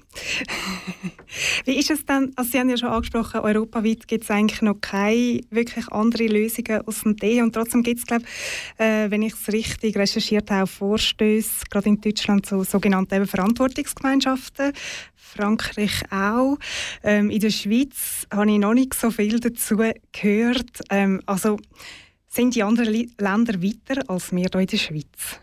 Wie 1.66 1.78
ist 1.78 1.92
es 1.92 2.04
dann, 2.06 2.34
also 2.36 2.50
Sie 2.50 2.60
haben 2.60 2.70
ja 2.70 2.78
schon 2.78 2.90
angesprochen, 2.90 3.42
europaweit 3.42 4.08
gibt 4.08 4.24
es 4.24 4.32
eigentlich 4.32 4.64
noch 4.64 4.82
keine 4.82 5.42
wirklich 5.52 5.88
andere 5.90 6.26
Lösungen 6.26 6.82
aus 6.88 7.02
dem 7.02 7.16
Tee 7.18 7.44
und 7.44 7.54
trotzdem 7.54 7.84
gibt 7.84 8.00
es, 8.00 8.08
glaube 8.08 8.26
äh, 8.80 9.12
wenn 9.12 9.22
ich 9.22 9.34
es 9.34 9.54
richtig 9.54 9.96
recherchiert 9.96 10.50
habe, 10.50 10.66
Vorstöße, 10.66 11.66
gerade 11.70 11.88
in 11.88 12.02
Deutschland, 12.02 12.48
so 12.48 12.64
sogenannte 12.64 13.28
Verantwortungsgemeinschaften, 13.28 14.74
Frankreich 15.14 16.02
auch. 16.10 16.58
Ähm, 17.04 17.30
in 17.30 17.40
der 17.40 17.52
Schweiz 17.52 18.26
habe 18.32 18.50
ich 18.50 18.58
noch 18.58 18.74
nicht 18.74 18.96
so 18.96 19.12
viel 19.12 19.40
dazu 19.40 19.78
gehört. 19.78 20.82
Ähm, 20.90 21.22
also 21.28 21.60
sind 22.28 22.56
die 22.56 22.64
anderen 22.64 23.08
Länder 23.20 23.62
weiter 23.62 24.02
als 24.08 24.32
wir 24.32 24.40
hier 24.52 24.62
in 24.62 24.66
der 24.66 24.78
Schweiz? 24.78 25.40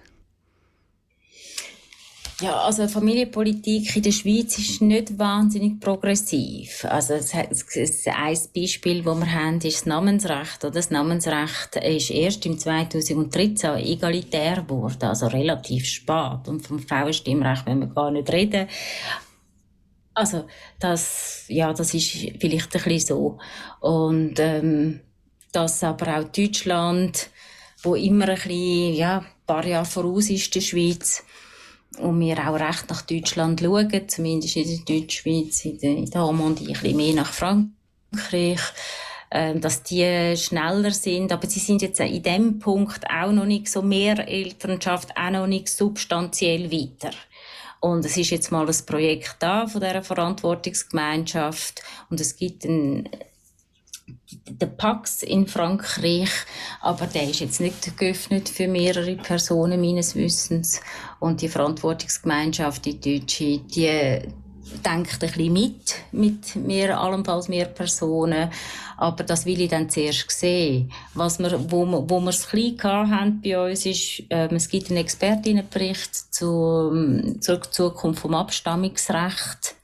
Ja, 2.40 2.62
also 2.62 2.88
Familienpolitik 2.88 3.94
in 3.94 4.02
der 4.02 4.10
Schweiz 4.10 4.58
ist 4.58 4.82
nicht 4.82 5.16
wahnsinnig 5.18 5.78
progressiv. 5.78 6.84
Also 6.84 7.14
es, 7.14 7.32
es, 7.32 8.06
ein 8.08 8.38
Beispiel, 8.54 9.02
das 9.02 9.18
wir 9.18 9.32
haben, 9.32 9.60
ist 9.60 9.76
das 9.76 9.86
Namensrecht. 9.86 10.64
das 10.64 10.90
Namensrecht 10.90 11.76
ist 11.76 12.10
erst 12.10 12.44
im 12.46 12.58
2013 12.58 13.76
egalitär 13.76 14.62
geworden, 14.62 15.04
also 15.04 15.28
relativ 15.28 15.86
spät. 15.86 16.48
Und 16.48 16.66
vom 16.66 16.80
Frauenstimmrecht 16.80 17.66
wollen 17.66 17.80
wir 17.80 17.86
gar 17.86 18.10
nicht 18.10 18.32
reden. 18.32 18.66
Also 20.12 20.44
das, 20.80 21.44
ja, 21.48 21.72
das 21.72 21.94
ist 21.94 22.10
vielleicht 22.40 22.74
ein 22.74 22.82
bisschen 22.82 22.98
so. 22.98 23.38
Und 23.80 24.40
ähm, 24.40 25.00
dass 25.52 25.84
aber 25.84 26.18
auch 26.18 26.24
Deutschland, 26.24 27.30
wo 27.82 27.94
immer 27.94 28.28
ein 28.28 28.34
bisschen, 28.34 28.94
ja, 28.94 29.18
ein 29.18 29.26
paar 29.46 29.64
Jahre 29.64 29.84
voraus 29.84 30.30
ist 30.30 30.52
der 30.54 30.60
Schweiz, 30.60 31.22
und 32.00 32.20
wir 32.20 32.38
auch 32.38 32.58
recht 32.58 32.88
nach 32.88 33.02
Deutschland 33.02 33.60
schauen, 33.60 34.08
zumindest 34.08 34.56
in 34.56 34.84
der 34.86 35.00
Deutschschweiz, 35.00 35.64
in 35.64 35.78
der, 35.78 35.90
in 35.90 36.10
der 36.10 36.20
Normandie, 36.20 36.68
ein 36.68 36.72
bisschen 36.72 36.96
mehr 36.96 37.14
nach 37.14 37.32
Frankreich, 37.32 38.60
äh, 39.30 39.58
dass 39.58 39.82
die 39.82 40.36
schneller 40.36 40.90
sind. 40.90 41.32
Aber 41.32 41.48
sie 41.48 41.60
sind 41.60 41.82
jetzt 41.82 42.00
in 42.00 42.22
dem 42.22 42.58
Punkt 42.58 43.04
auch 43.10 43.32
noch 43.32 43.46
nicht 43.46 43.68
so 43.68 43.82
mehr 43.82 44.28
Elternschaft, 44.28 45.16
auch 45.16 45.30
noch 45.30 45.46
nicht 45.46 45.68
substanziell 45.68 46.70
weiter. 46.70 47.10
Und 47.80 48.04
es 48.04 48.16
ist 48.16 48.30
jetzt 48.30 48.50
mal 48.50 48.66
ein 48.66 48.86
Projekt 48.86 49.36
da 49.40 49.66
von 49.66 49.82
dieser 49.82 50.02
Verantwortungsgemeinschaft 50.02 51.82
und 52.08 52.18
es 52.18 52.34
gibt 52.34 52.64
ein 52.64 53.10
der 54.30 54.66
Pax 54.66 55.22
in 55.22 55.46
Frankreich, 55.46 56.30
aber 56.80 57.06
der 57.06 57.28
ist 57.28 57.40
jetzt 57.40 57.60
nicht 57.60 57.96
geöffnet 57.96 58.48
für 58.48 58.68
mehrere 58.68 59.16
Personen 59.16 59.80
meines 59.80 60.14
Wissens. 60.14 60.80
Und 61.20 61.42
die 61.42 61.48
Verantwortungsgemeinschaft, 61.48 62.84
die 62.84 63.00
Deutsche, 63.00 63.58
die 63.58 64.20
denkt 64.84 65.12
ein 65.12 65.18
bisschen 65.18 65.52
mit, 65.52 65.94
mit 66.12 66.56
mehr, 66.56 66.98
allenfalls 66.98 67.48
mehr 67.48 67.66
Personen. 67.66 68.50
Aber 68.96 69.24
das 69.24 69.44
will 69.44 69.60
ich 69.60 69.70
dann 69.70 69.90
zuerst 69.90 70.30
sehen. 70.30 70.90
Was 71.14 71.38
wir, 71.38 71.70
wo, 71.70 71.84
wir, 71.84 72.08
wo 72.08 72.20
wir 72.20 72.30
es 72.30 72.48
klein 72.48 72.76
haben 72.82 73.40
bei 73.42 73.70
uns 73.70 73.84
ist, 73.84 74.22
äh, 74.30 74.48
es 74.54 74.68
gibt 74.68 74.88
einen 74.88 74.98
Expertinnenbericht 74.98 76.14
zu, 76.34 77.36
zur 77.40 77.62
Zukunft 77.62 78.20
vom 78.20 78.34
Abstammungsrecht 78.34 79.76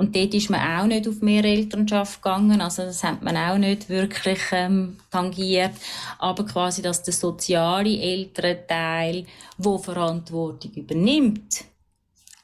und 0.00 0.16
dort 0.16 0.32
ist 0.32 0.48
man 0.48 0.80
auch 0.80 0.86
nicht 0.86 1.06
auf 1.06 1.20
mehr 1.20 1.44
Elternschaft 1.44 2.22
gegangen, 2.22 2.62
also 2.62 2.84
das 2.84 3.04
hat 3.04 3.20
man 3.20 3.36
auch 3.36 3.58
nicht 3.58 3.90
wirklich 3.90 4.40
ähm, 4.52 4.96
tangiert. 5.10 5.72
Aber 6.18 6.46
quasi, 6.46 6.80
dass 6.80 7.02
der 7.02 7.12
soziale 7.12 8.00
Elternteil, 8.00 9.26
der 9.58 9.78
Verantwortung 9.78 10.72
übernimmt, 10.72 11.64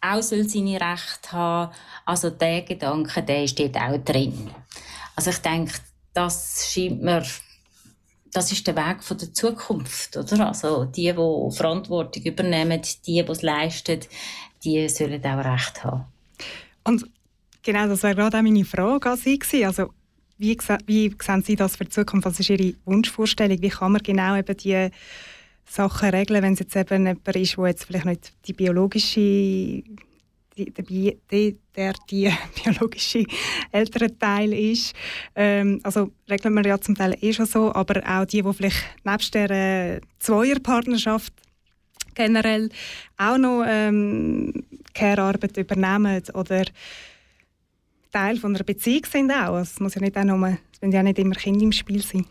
auch 0.02 0.20
soll 0.20 0.46
seine 0.46 0.78
Rechte 0.78 1.32
haben. 1.32 1.72
Also 2.04 2.28
der 2.28 2.61
Gedanke, 2.61 3.22
der 3.22 3.46
dort 3.46 3.76
auch 3.76 4.04
drin. 4.04 4.50
Also 5.14 5.30
ich 5.30 5.38
denke, 5.38 5.72
das 6.12 6.70
scheint 6.70 7.02
mir 7.02 7.24
das 8.32 8.52
ist 8.52 8.66
der 8.66 8.76
Weg 8.76 9.02
von 9.02 9.16
der 9.16 9.32
Zukunft, 9.32 10.14
oder? 10.14 10.48
Also 10.48 10.84
die, 10.84 11.11
die 11.11 11.57
Verantwortung 11.57 12.22
übernehmen, 12.22 12.82
die, 12.82 13.14
die 13.14 13.20
es 13.20 13.40
leisten, 13.40 14.00
die 14.62 14.86
sollen 14.90 15.24
auch 15.24 15.42
Recht 15.42 15.82
haben. 15.84 16.04
Und 16.84 17.15
Genau, 17.66 17.88
das 17.88 18.04
wäre 18.04 18.14
gerade 18.14 18.38
auch 18.38 18.42
meine 18.42 18.64
Frage 18.64 19.10
an 19.10 19.16
Sie 19.16 19.40
gewesen. 19.40 19.64
Also, 19.64 19.90
wie, 20.38 20.56
wie 20.86 21.16
sehen 21.20 21.42
Sie 21.42 21.56
das 21.56 21.74
für 21.74 21.82
die 21.82 21.90
Zukunft? 21.90 22.24
Was 22.24 22.38
ist 22.38 22.48
Ihre 22.48 22.74
Wunschvorstellung? 22.84 23.60
Wie 23.60 23.70
kann 23.70 23.90
man 23.90 24.02
genau 24.04 24.36
eben 24.36 24.56
die 24.56 24.88
Sachen 25.68 26.10
regeln, 26.10 26.44
wenn 26.44 26.52
es 26.52 26.60
jetzt 26.60 26.76
eben 26.76 27.08
jemand 27.08 27.26
ist, 27.34 27.56
der 27.56 27.66
jetzt 27.66 27.84
vielleicht 27.84 28.04
nicht 28.04 28.32
die 28.46 28.52
biologische 28.52 29.20
die, 30.56 30.72
die, 31.28 31.58
der 31.74 31.92
die 32.08 32.32
biologische 32.64 33.24
ältere 33.72 34.16
Teil 34.16 34.52
ist. 34.52 34.94
Ähm, 35.34 35.80
also 35.82 36.12
regeln 36.30 36.54
wir 36.54 36.64
ja 36.64 36.80
zum 36.80 36.94
Teil 36.94 37.18
eh 37.20 37.32
schon 37.32 37.46
so, 37.46 37.74
aber 37.74 38.00
auch 38.06 38.26
die, 38.26 38.42
die 38.42 38.52
vielleicht 38.52 38.84
nebst 39.04 39.34
der 39.34 39.50
äh, 39.50 40.00
Zweierpartnerschaft 40.20 41.32
generell 42.14 42.70
auch 43.16 43.38
noch 43.38 43.64
ähm, 43.66 44.52
Care-Arbeit 44.94 45.56
übernehmen 45.56 46.22
oder 46.32 46.64
Teil 48.16 48.38
von 48.38 48.54
einer 48.54 48.64
Beziehung 48.64 49.04
sind 49.04 49.30
auch. 49.30 49.58
Es 49.58 49.78
muss 49.78 49.94
ja 49.94 50.00
nicht 50.00 50.16
auch 50.16 50.24
nur, 50.24 50.48
es 50.48 50.80
müssen 50.80 50.92
ja 50.92 51.02
nicht 51.02 51.18
immer 51.18 51.34
Kinder 51.34 51.62
im 51.62 51.72
Spiel 51.72 52.02
sein. 52.02 52.24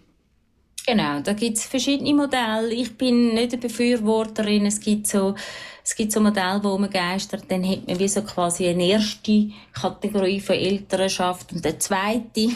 Genau, 0.87 1.19
da 1.19 1.33
gibt 1.33 1.57
es 1.57 1.65
verschiedene 1.65 2.13
Modelle. 2.13 2.73
Ich 2.73 2.97
bin 2.97 3.35
nicht 3.35 3.53
eine 3.53 3.61
Befürworterin. 3.61 4.65
Es 4.65 4.79
gibt 4.79 5.05
so, 5.05 5.35
es 5.83 5.95
gibt 5.95 6.11
so 6.11 6.19
Modelle, 6.19 6.63
wo 6.63 6.75
man 6.79 6.89
geistert, 6.89 7.45
dann 7.49 7.67
hat 7.67 7.87
man 7.87 7.99
wie 7.99 8.07
so 8.07 8.23
quasi 8.23 8.67
eine 8.67 8.85
erste 8.85 9.51
Kategorie 9.73 10.39
von 10.39 10.55
Elternschaft 10.55 11.53
und 11.53 11.65
eine 11.65 11.77
zweite. 11.77 12.49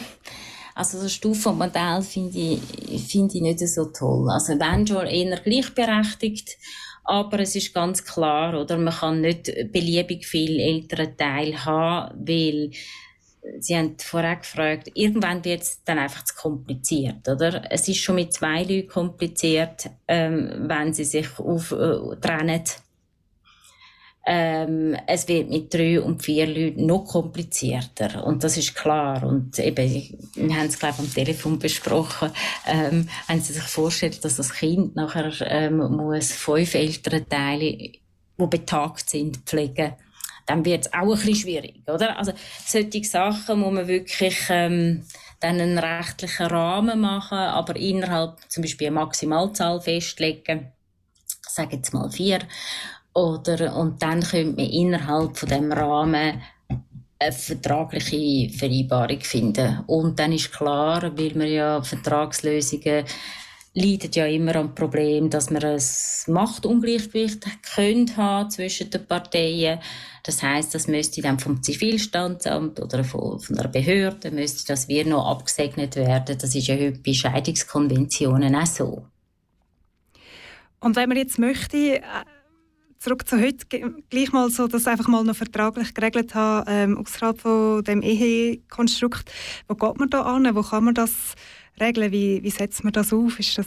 Also 0.74 1.00
das 1.00 1.12
Stufenmodell 1.12 2.02
finde 2.02 2.38
ich, 2.38 3.02
finde 3.02 3.36
ich 3.36 3.42
nicht 3.42 3.60
so 3.60 3.86
toll. 3.86 4.28
Also 4.30 4.54
wenn 4.58 4.86
schon 4.86 5.06
eher 5.06 5.38
gleichberechtigt, 5.38 6.56
aber 7.04 7.40
es 7.40 7.54
ist 7.54 7.74
ganz 7.74 8.04
klar, 8.04 8.60
oder 8.60 8.76
man 8.78 8.94
kann 8.94 9.20
nicht 9.20 9.52
beliebig 9.72 10.26
viel 10.26 10.58
Elternteil 10.58 11.64
haben, 11.64 12.26
weil 12.26 12.70
Sie 13.58 13.76
haben 13.76 13.96
vorher 13.98 14.36
gefragt, 14.36 14.90
irgendwann 14.94 15.44
wird 15.44 15.62
es 15.62 15.82
dann 15.84 15.98
einfach 15.98 16.24
zu 16.24 16.34
kompliziert, 16.34 17.26
oder? 17.26 17.70
Es 17.70 17.88
ist 17.88 17.98
schon 17.98 18.16
mit 18.16 18.34
zwei 18.34 18.62
Leuten 18.62 18.88
kompliziert, 18.88 19.88
ähm, 20.08 20.68
wenn 20.68 20.92
sie 20.92 21.04
sich 21.04 21.38
auf, 21.38 21.72
äh. 21.72 22.80
Ähm, 24.26 24.94
es 25.06 25.26
wird 25.26 25.48
mit 25.48 25.72
drei 25.72 26.00
und 26.00 26.22
vier 26.22 26.46
Leuten 26.46 26.84
noch 26.84 27.06
komplizierter. 27.06 28.22
Und 28.24 28.44
das 28.44 28.58
ist 28.58 28.74
klar. 28.74 29.24
Und 29.24 29.58
eben, 29.58 30.18
wir 30.34 30.56
haben 30.56 30.66
es, 30.66 30.78
glaube 30.78 30.96
ich, 30.98 31.00
am 31.00 31.14
Telefon 31.14 31.58
besprochen. 31.58 32.30
Ähm, 32.66 33.08
wenn 33.26 33.40
Sie 33.40 33.54
sich 33.54 33.62
vorstellen, 33.62 34.14
dass 34.20 34.36
das 34.36 34.52
Kind 34.52 34.94
nachher 34.94 35.32
ähm, 35.50 35.78
muss 35.78 36.32
fünf 36.32 36.74
Elternteile, 36.74 37.72
die 37.72 38.00
betagt 38.36 39.08
sind, 39.08 39.38
pflegen 39.38 39.94
muss 39.94 40.09
dann 40.50 40.64
wird 40.64 40.86
es 40.86 40.92
auch 40.92 41.02
ein 41.02 41.10
bisschen 41.10 41.36
schwierig, 41.36 41.82
oder? 41.86 42.18
Also 42.18 42.32
solche 42.66 43.04
Sachen 43.04 43.60
muss 43.60 43.72
man 43.72 43.86
wirklich 43.86 44.36
ähm, 44.48 45.04
dann 45.38 45.60
einen 45.60 45.78
rechtlichen 45.78 46.46
Rahmen 46.46 47.00
machen, 47.00 47.38
aber 47.38 47.76
innerhalb 47.76 48.38
zum 48.48 48.62
Beispiel 48.62 48.88
eine 48.88 48.96
Maximalzahl 48.96 49.80
festlegen, 49.80 50.72
ich 51.28 51.54
sage 51.54 51.76
jetzt 51.76 51.94
mal 51.94 52.10
vier, 52.10 52.40
oder 53.14 53.76
und 53.76 54.02
dann 54.02 54.22
könnte 54.22 54.60
man 54.60 54.70
innerhalb 54.70 55.38
von 55.38 55.48
dem 55.48 55.70
Rahmen 55.70 56.42
eine 57.20 57.32
vertragliche 57.32 58.52
Vereinbarung 58.58 59.20
finden. 59.20 59.84
Und 59.86 60.18
dann 60.18 60.32
ist 60.32 60.52
klar, 60.52 61.02
weil 61.16 61.34
wir 61.34 61.46
ja 61.46 61.82
Vertragslösungen 61.82 63.04
leidet 63.74 64.16
ja 64.16 64.26
immer 64.26 64.56
am 64.56 64.74
Problem, 64.74 65.30
dass 65.30 65.50
wir 65.50 65.62
ein 65.62 65.80
Machtungleichgewicht 66.26 67.46
können 67.74 68.16
haben 68.16 68.50
zwischen 68.50 68.90
den 68.90 69.06
Parteien. 69.06 69.78
Das 70.24 70.42
heißt, 70.42 70.74
das 70.74 70.88
müsste 70.88 71.22
dann 71.22 71.38
vom 71.38 71.62
Zivilstandsamt 71.62 72.80
oder 72.80 73.04
von, 73.04 73.38
von 73.38 73.56
der 73.56 73.68
Behörde 73.68 74.30
müsste 74.30 74.66
das 74.66 74.88
wir 74.88 75.06
noch 75.06 75.26
abgesegnet 75.26 75.96
werden. 75.96 76.36
Das 76.38 76.54
ist 76.54 76.66
ja 76.66 76.74
heute 76.74 77.00
bei 77.04 77.12
Scheidungskonventionen 77.12 78.54
auch 78.54 78.66
so. 78.66 79.06
Und 80.80 80.96
wenn 80.96 81.08
man 81.08 81.18
jetzt 81.18 81.38
möchte, 81.38 81.96
äh, 81.96 82.02
zurück 82.98 83.26
zu 83.28 83.40
heute, 83.40 83.66
gleich 84.10 84.32
mal 84.32 84.50
so, 84.50 84.66
das 84.66 84.86
einfach 84.86 85.08
mal 85.08 85.24
noch 85.24 85.36
vertraglich 85.36 85.94
geregelt 85.94 86.34
haben, 86.34 86.64
ähm, 86.68 86.98
außerhalb 86.98 87.40
von 87.40 87.84
dem 87.84 88.02
Ehekonstrukt, 88.02 89.30
wo 89.68 89.74
geht 89.74 89.98
man 89.98 90.10
da 90.10 90.22
an? 90.22 90.54
Wo 90.54 90.62
kann 90.62 90.84
man 90.84 90.94
das 90.94 91.34
regeln? 91.80 92.12
Wie, 92.12 92.42
wie 92.42 92.50
setzt 92.50 92.84
man 92.84 92.92
das 92.92 93.12
auf? 93.12 93.38
Ist 93.38 93.58
das 93.58 93.66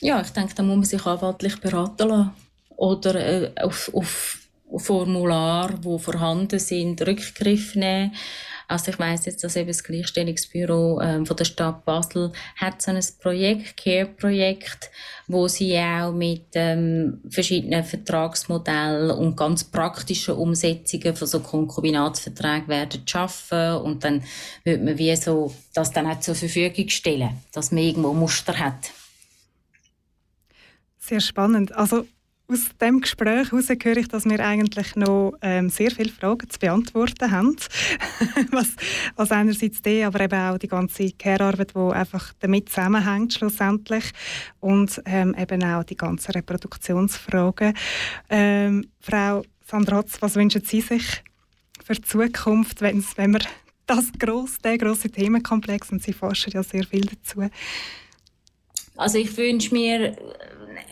ja, 0.00 0.20
ich 0.20 0.30
denke, 0.30 0.54
da 0.54 0.62
muss 0.62 0.76
man 0.76 0.84
sich 0.84 1.06
anwaltlich 1.06 1.58
beraten 1.60 2.08
lassen. 2.08 2.30
Oder 2.76 3.14
äh, 3.14 3.52
auf, 3.60 3.90
auf 3.94 4.38
Formulare, 4.76 5.78
die 5.78 5.98
vorhanden 5.98 6.58
sind, 6.58 7.00
Rückgriff 7.02 7.74
nehmen. 7.74 8.12
Also 8.68 8.90
ich 8.90 8.98
weiss 8.98 9.26
jetzt, 9.26 9.44
dass 9.44 9.56
eben 9.56 9.68
das 9.68 9.84
Gleichstellungsbüro 9.84 11.00
ähm, 11.00 11.26
von 11.26 11.36
der 11.36 11.44
Stadt 11.44 11.84
Basel 11.84 12.32
hat 12.56 12.82
so 12.82 12.90
ein 12.90 13.00
Projekt, 13.20 13.76
Care-Projekt, 13.76 14.90
wo 15.28 15.46
sie 15.46 15.78
auch 15.78 16.12
mit 16.12 16.46
ähm, 16.54 17.20
verschiedenen 17.28 17.84
Vertragsmodellen 17.84 19.10
und 19.12 19.36
ganz 19.36 19.64
praktischen 19.64 20.34
Umsetzungen 20.34 21.14
von 21.14 21.28
so 21.28 21.40
Konkubinatsverträgen 21.40 22.68
werden 22.68 23.02
schaffen 23.06 23.76
und 23.76 24.02
dann 24.02 24.22
wird 24.64 24.82
man 24.82 24.98
wie 24.98 25.14
so 25.16 25.54
das 25.74 25.92
dann 25.92 26.06
auch 26.06 26.20
zur 26.20 26.34
Verfügung 26.34 26.88
stellen, 26.88 27.30
dass 27.52 27.70
man 27.70 27.82
irgendwo 27.82 28.12
Muster 28.12 28.58
hat. 28.58 28.90
Sehr 30.98 31.20
spannend. 31.20 31.72
Also 31.72 32.04
aus 32.48 32.68
dem 32.80 33.00
Gespräch 33.00 33.50
heraus 33.50 33.68
höre 33.68 33.96
ich, 33.96 34.08
dass 34.08 34.24
wir 34.24 34.40
eigentlich 34.40 34.94
noch 34.94 35.32
ähm, 35.42 35.68
sehr 35.68 35.90
viele 35.90 36.10
Fragen 36.10 36.48
zu 36.48 36.58
beantworten 36.58 37.30
haben. 37.30 37.56
was, 38.50 38.68
was 39.16 39.32
einerseits 39.32 39.82
die, 39.82 40.04
aber 40.04 40.20
eben 40.20 40.38
auch 40.38 40.58
die 40.58 40.68
ganze 40.68 41.10
Care-Arbeit, 41.10 41.74
die 41.74 41.94
einfach 41.94 42.32
damit 42.40 42.68
zusammenhängt 42.68 43.34
schlussendlich 43.34 44.12
und 44.60 45.02
ähm, 45.06 45.34
eben 45.38 45.62
auch 45.64 45.84
die 45.84 45.96
ganzen 45.96 46.32
Reproduktionsfragen. 46.32 47.74
Ähm, 48.30 48.90
Frau 49.00 49.42
Sandratz, 49.64 50.16
was 50.20 50.36
wünschen 50.36 50.62
Sie 50.64 50.80
sich 50.80 51.24
für 51.84 51.94
die 51.94 52.02
Zukunft, 52.02 52.80
wenn 52.80 53.02
wir 53.32 53.40
das 53.86 54.06
grosse, 54.18 54.60
der 54.62 54.78
große 54.78 55.10
Themenkomplex 55.10 55.90
und 55.90 56.02
Sie 56.02 56.12
forschen 56.12 56.52
ja 56.52 56.62
sehr 56.62 56.84
viel 56.84 57.06
dazu. 57.06 57.48
Also 58.96 59.18
ich 59.18 59.36
wünsche 59.36 59.74
mir, 59.74 60.16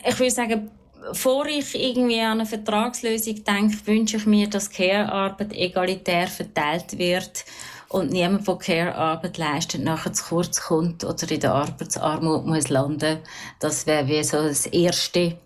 ich 0.07 0.19
würde 0.19 0.31
sagen, 0.31 0.69
bevor 1.09 1.45
ich 1.45 1.75
irgendwie 1.75 2.19
an 2.19 2.39
eine 2.39 2.45
Vertragslösung 2.45 3.43
denke, 3.43 3.77
wünsche 3.85 4.17
ich 4.17 4.25
mir, 4.25 4.49
dass 4.49 4.69
Care-Arbeit 4.69 5.53
egalitär 5.53 6.27
verteilt 6.27 6.97
wird 6.97 7.45
und 7.89 8.11
niemand, 8.11 8.47
der 8.47 8.55
Care-Arbeit 8.55 9.37
leistet, 9.37 9.83
nachher 9.83 10.13
zu 10.13 10.25
kurz 10.25 10.61
kommt 10.61 11.03
oder 11.03 11.29
in 11.29 11.39
der 11.39 11.53
Arbeitsarmut 11.53 12.45
muss 12.45 12.69
landen. 12.69 13.19
Das 13.59 13.85
wäre 13.87 14.07
wie 14.07 14.23
so 14.23 14.37
das 14.37 14.65
Erste. 14.65 15.37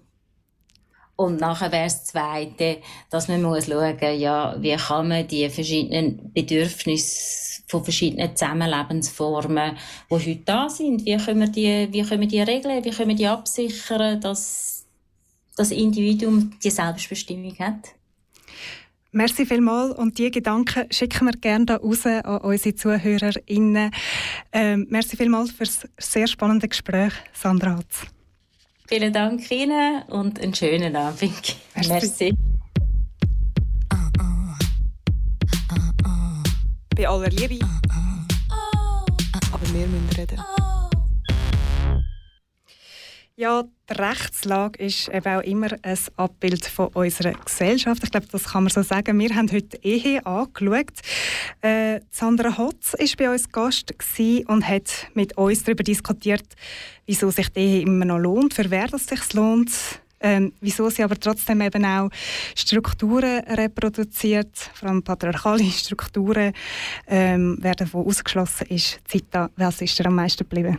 Und 1.15 1.41
nachher 1.41 1.71
wäre 1.73 1.83
das 1.83 2.05
Zweite, 2.05 2.77
dass 3.09 3.27
man 3.27 3.41
muss 3.41 3.65
schauen, 3.65 4.19
ja, 4.19 4.55
wie 4.57 4.77
kann 4.77 5.09
man 5.09 5.27
die 5.27 5.49
verschiedenen 5.49 6.31
Bedürfnisse 6.31 7.61
von 7.67 7.83
verschiedenen 7.83 8.35
Zusammenlebensformen, 8.35 9.77
die 10.09 10.15
heute 10.15 10.35
da 10.45 10.69
sind, 10.69 11.05
wie 11.05 11.17
können 11.17 11.41
wir 11.41 11.49
die, 11.49 11.91
wie 11.91 12.03
können 12.03 12.21
wir 12.21 12.27
die 12.27 12.41
regeln, 12.41 12.83
wie 12.85 12.89
können 12.91 13.09
wir 13.09 13.15
die 13.17 13.27
absichern, 13.27 14.21
dass 14.21 14.78
das 15.59 15.71
Individuum 15.71 16.53
die 16.63 16.69
Selbstbestimmung 16.69 17.53
hat. 17.59 17.89
Merci 19.11 19.45
vielmals 19.45 19.97
und 19.97 20.17
diese 20.17 20.31
Gedanken 20.31 20.85
schicken 20.91 21.25
wir 21.25 21.33
gerne 21.33 21.65
da 21.65 21.75
raus 21.77 22.05
an 22.05 22.37
unsere 22.41 22.75
ZuhörerInnen. 22.75 23.91
Ähm, 24.53 24.87
merci 24.89 25.17
vielmals 25.17 25.51
für 25.51 25.65
das 25.65 25.87
sehr 25.97 26.27
spannende 26.27 26.67
Gespräch, 26.67 27.11
Sandra 27.33 27.77
Hatz. 27.77 28.05
Vielen 28.87 29.11
Dank 29.11 29.49
Ihnen 29.51 30.03
und 30.03 30.39
einen 30.39 30.53
schönen 30.53 30.95
Abend. 30.95 31.57
Merci. 31.75 31.91
merci. 31.91 32.33
Bei 36.95 37.07
aller 37.07 37.29
Liebe. 37.29 37.59
Aber 39.51 39.73
wir 39.73 39.87
müssen 39.87 40.09
reden. 40.15 40.39
Ja, 43.39 43.63
die 43.89 43.93
Rechtslage 43.93 44.83
ist 44.83 45.07
eben 45.07 45.33
auch 45.33 45.41
immer 45.43 45.69
ein 45.81 45.97
Abbild 46.17 46.65
von 46.65 46.87
unserer 46.87 47.31
Gesellschaft. 47.31 48.03
Ich 48.03 48.11
glaube, 48.11 48.27
das 48.29 48.43
kann 48.43 48.63
man 48.63 48.69
so 48.69 48.81
sagen. 48.81 49.17
Wir 49.17 49.33
haben 49.33 49.49
heute 49.49 49.81
Ehe 49.81 50.25
angeschaut. 50.25 50.91
Äh, 51.61 52.01
Sandra 52.11 52.57
Hotz 52.57 52.95
war 52.99 53.07
bei 53.17 53.31
uns 53.31 53.49
Gast 53.49 53.93
und 54.45 54.67
hat 54.67 55.07
mit 55.13 55.37
uns 55.37 55.63
darüber 55.63 55.85
diskutiert, 55.85 56.43
wieso 57.05 57.31
sich 57.31 57.47
die 57.47 57.61
Ehe 57.61 57.81
immer 57.83 58.03
noch 58.03 58.17
lohnt, 58.17 58.55
für 58.55 58.69
wer 58.69 58.93
es 58.93 59.05
sich 59.05 59.33
lohnt. 59.33 59.71
Ähm, 60.19 60.51
wieso 60.59 60.89
sie 60.89 61.03
aber 61.03 61.17
trotzdem 61.17 61.61
eben 61.61 61.85
auch 61.85 62.09
Strukturen 62.57 63.39
reproduziert, 63.45 64.53
vor 64.73 64.89
allem 64.89 65.01
patriarchale 65.01 65.63
Strukturen, 65.63 66.51
ähm, 67.07 67.57
wer 67.61 67.75
davon 67.75 68.05
ausgeschlossen 68.05 68.67
ist. 68.67 68.99
Zita, 69.05 69.49
was 69.55 69.79
ist 69.79 69.97
dir 69.97 70.07
am 70.07 70.15
meisten 70.15 70.39
geblieben? 70.39 70.77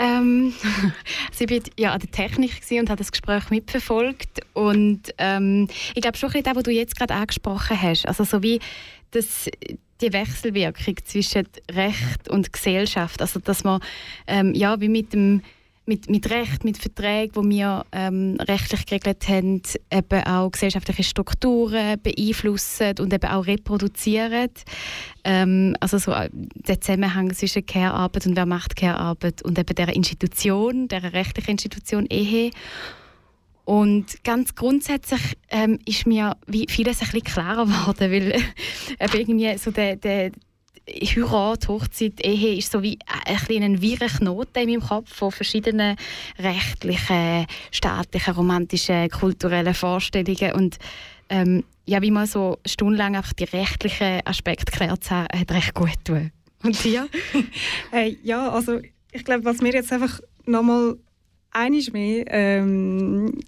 Ähm, 0.00 0.54
sie 1.32 1.48
war 1.50 1.58
ja 1.78 1.92
an 1.92 2.00
der 2.00 2.10
Technik 2.10 2.52
und 2.80 2.88
hat 2.88 2.98
das 2.98 3.12
Gespräch 3.12 3.50
mitverfolgt. 3.50 4.40
Und 4.54 5.02
ähm, 5.18 5.68
ich 5.94 6.00
glaube 6.00 6.16
schon 6.16 6.30
ein 6.30 6.32
das, 6.32 6.56
was 6.56 6.62
du 6.62 6.70
jetzt 6.70 6.96
gerade 6.96 7.14
angesprochen 7.14 7.80
hast. 7.80 8.08
Also 8.08 8.24
so 8.24 8.42
wie 8.42 8.60
das, 9.10 9.50
die 10.00 10.12
Wechselwirkung 10.12 10.96
zwischen 11.04 11.46
Recht 11.70 12.30
und 12.30 12.50
Gesellschaft. 12.50 13.20
Also 13.20 13.40
dass 13.40 13.62
man 13.62 13.82
ähm, 14.26 14.54
ja, 14.54 14.80
wie 14.80 14.88
mit 14.88 15.12
dem 15.12 15.42
mit, 15.86 16.08
mit 16.08 16.30
Recht, 16.30 16.64
mit 16.64 16.78
Verträgen, 16.78 17.50
die 17.50 17.56
wir 17.56 17.84
ähm, 17.92 18.36
rechtlich 18.40 18.86
geregelt 18.86 19.28
haben, 19.28 19.62
eben 19.90 20.24
auch 20.24 20.50
gesellschaftliche 20.50 21.02
Strukturen 21.02 22.00
beeinflussen 22.00 22.94
und 23.00 23.12
eben 23.12 23.28
auch 23.28 23.46
reproduzieren. 23.46 24.50
Ähm, 25.24 25.76
also 25.80 25.98
so 25.98 26.12
äh, 26.12 26.30
der 26.32 26.80
Zusammenhang 26.80 27.32
zwischen 27.32 27.66
Care-Arbeit 27.66 28.26
und 28.26 28.36
wer 28.36 28.46
macht 28.46 28.76
Care-Arbeit 28.76 29.42
und 29.42 29.58
eben 29.58 29.74
der 29.74 29.88
Institution, 29.88 30.88
der 30.88 31.12
rechtlichen 31.12 31.52
Institution 31.52 32.06
Ehe. 32.06 32.50
Und 33.64 34.24
ganz 34.24 34.54
grundsätzlich 34.54 35.38
ähm, 35.48 35.78
ist 35.86 36.06
mir 36.06 36.36
wie 36.46 36.66
vieles 36.68 37.00
ein 37.00 37.06
bisschen 37.06 37.24
klarer 37.24 37.66
geworden, 37.66 38.10
weil 38.10 38.32
äh, 38.98 39.18
irgendwie 39.18 39.56
so 39.58 39.70
der, 39.70 39.96
der, 39.96 40.32
Heirat, 40.92 41.68
Hochzeit, 41.68 42.24
Ehe 42.24 42.56
ist 42.56 42.72
so 42.72 42.82
wie 42.82 42.98
ein, 43.26 43.62
ein 43.62 43.82
wirrer 43.82 44.08
Knoten 44.08 44.58
in 44.58 44.68
meinem 44.70 44.80
Kopf 44.80 45.14
von 45.14 45.30
verschiedenen 45.32 45.96
rechtlichen, 46.38 47.46
staatlichen, 47.70 48.34
romantischen, 48.34 49.08
kulturellen 49.10 49.74
Vorstellungen 49.74 50.52
und 50.52 50.78
ähm, 51.28 51.64
ja, 51.86 52.02
wie 52.02 52.10
man 52.10 52.26
so 52.26 52.58
stundenlang 52.66 53.16
einfach 53.16 53.32
die 53.32 53.44
rechtlichen 53.44 54.20
Aspekte 54.24 54.70
geklärt 54.70 55.10
hat, 55.10 55.32
hat 55.34 55.50
recht 55.50 55.74
gut 55.74 56.04
getan. 56.04 56.32
Und 56.62 56.82
dir? 56.84 57.08
hey, 57.90 58.18
ja, 58.22 58.50
also 58.50 58.80
ich 59.12 59.24
glaube, 59.24 59.44
was 59.44 59.60
mir 59.60 59.72
jetzt 59.72 59.92
einfach 59.92 60.20
nochmal 60.46 60.96
einiges 61.50 61.92
mehr 61.92 62.24
ähm, 62.28 63.40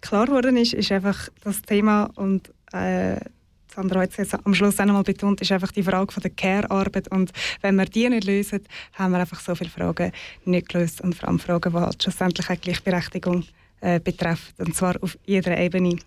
klar 0.00 0.26
geworden 0.26 0.56
ist, 0.56 0.74
ist 0.74 0.92
einfach 0.92 1.28
das 1.42 1.62
Thema 1.62 2.10
und 2.16 2.52
äh, 2.72 3.16
Sandra 3.74 4.02
hat 4.02 4.16
es 4.16 4.34
am 4.34 4.54
Schluss 4.54 4.78
auch 4.78 4.84
noch 4.84 4.94
mal 4.94 5.02
betont, 5.02 5.40
ist 5.40 5.50
einfach 5.50 5.72
die 5.72 5.82
Frage 5.82 6.12
von 6.12 6.22
der 6.22 6.30
Care-Arbeit. 6.30 7.08
Und 7.08 7.32
wenn 7.60 7.74
wir 7.74 7.86
die 7.86 8.08
nicht 8.08 8.24
lösen, 8.24 8.60
haben 8.92 9.12
wir 9.12 9.18
einfach 9.18 9.40
so 9.40 9.54
viele 9.54 9.70
Fragen 9.70 10.12
nicht 10.44 10.68
gelöst. 10.68 11.00
Und 11.00 11.14
vor 11.14 11.28
allem 11.28 11.40
Fragen, 11.40 11.72
die 11.72 11.78
halt 11.78 12.02
schlussendlich 12.02 12.48
auch 12.48 12.60
Gleichberechtigung 12.60 13.44
äh, 13.80 13.98
betreffen. 13.98 14.54
Und 14.58 14.76
zwar 14.76 14.94
auf 15.02 15.18
jeder 15.26 15.58
Ebene. 15.58 15.98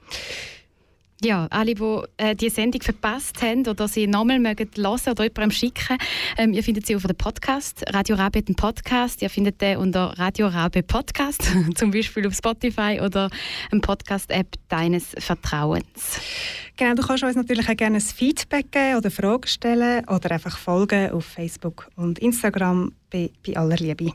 Ja, 1.23 1.47
alle, 1.49 1.73
die 1.73 2.03
äh, 2.17 2.35
die 2.35 2.49
Sendung 2.49 2.79
verpasst 2.81 3.41
haben 3.41 3.67
oder 3.67 3.87
sie 3.87 4.05
nochmal 4.05 4.37
mögen 4.37 4.69
hören 4.77 4.99
oder 5.09 5.23
jemandem 5.23 5.49
schicken, 5.49 5.97
ähm, 6.37 6.53
ihr 6.53 6.63
findet 6.63 6.85
sie 6.85 6.95
auf 6.95 7.07
dem 7.07 7.15
Podcast, 7.15 7.83
Radio 7.91 8.15
Rabe 8.15 8.43
den 8.43 8.55
Podcast. 8.55 9.23
Ihr 9.23 9.31
findet 9.31 9.59
den 9.59 9.77
unter 9.77 10.13
Radio 10.19 10.45
Rabe 10.45 10.83
Podcast, 10.83 11.41
zum 11.75 11.89
Beispiel 11.89 12.27
auf 12.27 12.35
Spotify 12.35 12.99
oder 13.03 13.31
eine 13.71 13.81
Podcast-App 13.81 14.57
deines 14.69 15.15
Vertrauens. 15.17 16.19
Genau, 16.75 16.93
du 16.93 17.01
kannst 17.01 17.23
uns 17.23 17.35
natürlich 17.35 17.67
auch 17.67 17.75
gerne 17.75 17.97
ein 17.97 18.01
Feedback 18.01 18.71
geben 18.71 18.97
oder 18.97 19.09
Fragen 19.09 19.47
stellen 19.47 20.07
oder 20.07 20.29
einfach 20.29 20.55
folgen 20.55 21.09
auf 21.09 21.25
Facebook 21.25 21.89
und 21.95 22.19
Instagram 22.19 22.91
bei, 23.09 23.31
bei 23.43 23.57
aller 23.57 23.77
Liebe. 23.77 24.11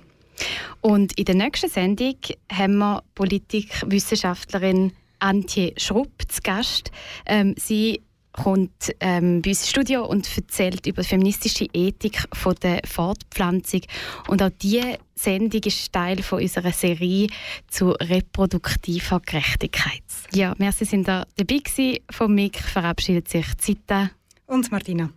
Und 0.80 1.18
in 1.18 1.24
der 1.24 1.34
nächsten 1.34 1.68
Sendung 1.68 2.14
haben 2.50 2.78
wir 2.78 3.02
Politikwissenschaftlerin 3.16 4.92
Antje 5.22 5.72
Schrupp 5.76 6.10
zu 6.28 6.40
Gast. 6.42 6.90
Ähm, 7.26 7.54
sie 7.56 8.02
kommt 8.32 8.94
ähm, 9.00 9.42
bei 9.42 9.50
uns 9.50 9.60
ins 9.60 9.70
Studio 9.70 10.06
und 10.06 10.28
erzählt 10.36 10.86
über 10.86 11.02
die 11.02 11.08
feministische 11.08 11.66
Ethik 11.72 12.24
von 12.32 12.54
der 12.62 12.80
Fortpflanzung. 12.84 13.82
Und 14.28 14.42
auch 14.42 14.50
diese 14.60 14.98
Sendung 15.14 15.60
ist 15.62 15.92
Teil 15.92 16.22
von 16.22 16.40
unserer 16.40 16.72
Serie 16.72 17.28
zu 17.68 17.90
reproduktiver 17.90 19.20
Gerechtigkeit. 19.20 20.02
Ja, 20.32 20.54
merci, 20.58 20.84
sind 20.84 21.06
da 21.06 21.26
dabei 21.36 21.58
gewesen. 21.58 21.98
Von 22.10 22.34
Mick 22.34 22.58
verabschiedet 22.58 23.28
sich 23.28 23.46
Zita 23.58 24.10
und 24.46 24.70
Martina. 24.72 25.10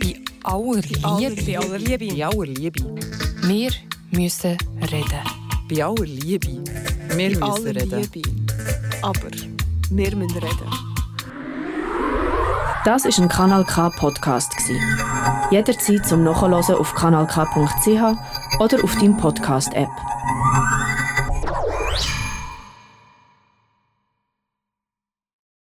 Bei 0.00 0.20
aller 0.42 0.80
Liebe. 0.82 1.00
Bei 1.00 1.58
aller 1.58 1.78
Liebe. 1.78 2.14
Bei 2.14 2.26
aller 2.26 2.46
Liebe. 2.46 2.94
Wir 3.42 3.70
müssen 4.10 4.58
reden. 4.80 5.43
Bei 5.68 5.82
aller 5.82 6.04
Liebe. 6.04 6.62
Wir 7.16 7.40
Bei 7.40 7.48
müssen 7.48 7.66
reden. 7.68 8.08
Liebe. 8.12 8.28
Aber 9.02 9.30
wir 9.90 10.16
müssen 10.16 10.38
reden. 10.38 10.70
Das 12.84 13.06
ist 13.06 13.18
ein 13.18 13.30
Kanal 13.30 13.64
K 13.64 13.88
Podcast 13.88 14.52
Jederzeit 15.50 16.06
zum 16.06 16.22
Nachhören 16.22 16.52
auf 16.54 16.94
kanalk.ch 16.94 18.58
oder 18.60 18.84
auf 18.84 18.94
deinem 18.96 19.16
Podcast 19.16 19.72
App. 19.72 19.88